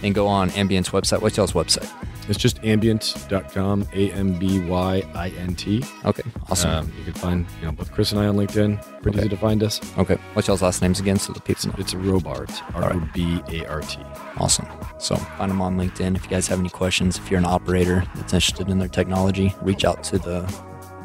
and 0.03 0.15
go 0.15 0.27
on 0.27 0.51
Ambyint's 0.51 0.91
website, 0.91 1.23
what's 1.23 1.39
y'all's 1.39 1.53
website? 1.53 1.91
It's 2.31 2.39
just 2.39 2.63
ambyint.com, 2.63 3.89
A 3.93 4.13
M 4.13 4.39
B 4.39 4.61
Y 4.61 5.03
I 5.15 5.29
N 5.31 5.57
T. 5.57 5.85
Okay, 6.05 6.23
awesome. 6.49 6.71
Um, 6.71 6.93
you 6.97 7.05
can 7.05 7.13
find 7.15 7.47
you 7.59 7.67
know 7.67 7.73
both 7.73 7.91
Chris 7.91 8.13
and 8.13 8.21
I 8.21 8.29
on 8.29 8.37
LinkedIn. 8.37 9.03
Pretty 9.03 9.19
easy 9.19 9.29
to 9.31 9.37
find 9.37 9.65
us. 9.65 9.81
okay, 9.99 10.15
what's 10.35 10.47
y'all's 10.47 10.63
last 10.63 10.81
names 10.81 11.01
again 11.01 11.19
so 11.19 11.33
the 11.33 11.41
people 11.41 11.69
know? 11.69 11.75
It's 11.79 11.93
Robart, 11.93 12.53
R 12.77 12.93
O 12.95 13.09
B 13.13 13.43
A 13.49 13.67
R 13.67 13.81
T. 13.81 13.99
Awesome. 14.37 14.67
So 14.99 15.17
find 15.17 15.51
them 15.51 15.61
on 15.61 15.77
LinkedIn. 15.77 16.15
If 16.15 16.23
you 16.23 16.31
guys 16.31 16.47
have 16.47 16.61
any 16.61 16.69
questions, 16.71 17.19
if 17.19 17.29
you're 17.31 17.41
an 17.41 17.47
operator 17.47 18.05
that's 18.15 18.33
interested 18.33 18.69
in 18.69 18.79
their 18.79 18.87
technology, 18.89 19.53
reach 19.63 19.85
out 19.85 20.05
to 20.05 20.19
the 20.19 20.43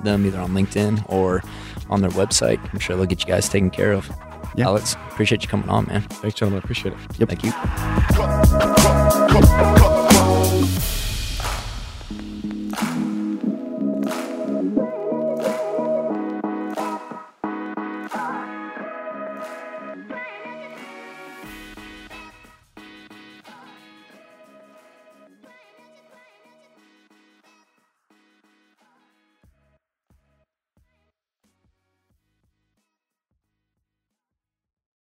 them 0.04 0.28
either 0.28 0.40
on 0.40 0.52
LinkedIn 0.52 1.04
or 1.10 1.42
on 1.90 2.02
their 2.02 2.12
website. 2.12 2.60
I'm 2.72 2.78
sure 2.80 2.96
they'll 2.96 3.08
get 3.08 3.22
you 3.22 3.28
guys 3.28 3.50
taken 3.50 3.72
care 3.72 3.94
of. 3.94 4.08
Yeah. 4.56 4.66
Alex, 4.68 4.94
appreciate 5.10 5.42
you 5.42 5.48
coming 5.50 5.70
on, 5.70 5.88
man. 5.88 6.04
Thanks, 6.04 6.38
gentlemen. 6.38 6.62
I 6.62 6.64
appreciate 6.64 6.94
it. 6.94 7.00
Yep. 7.18 7.30
Thank 7.30 7.44
you. 9.82 9.92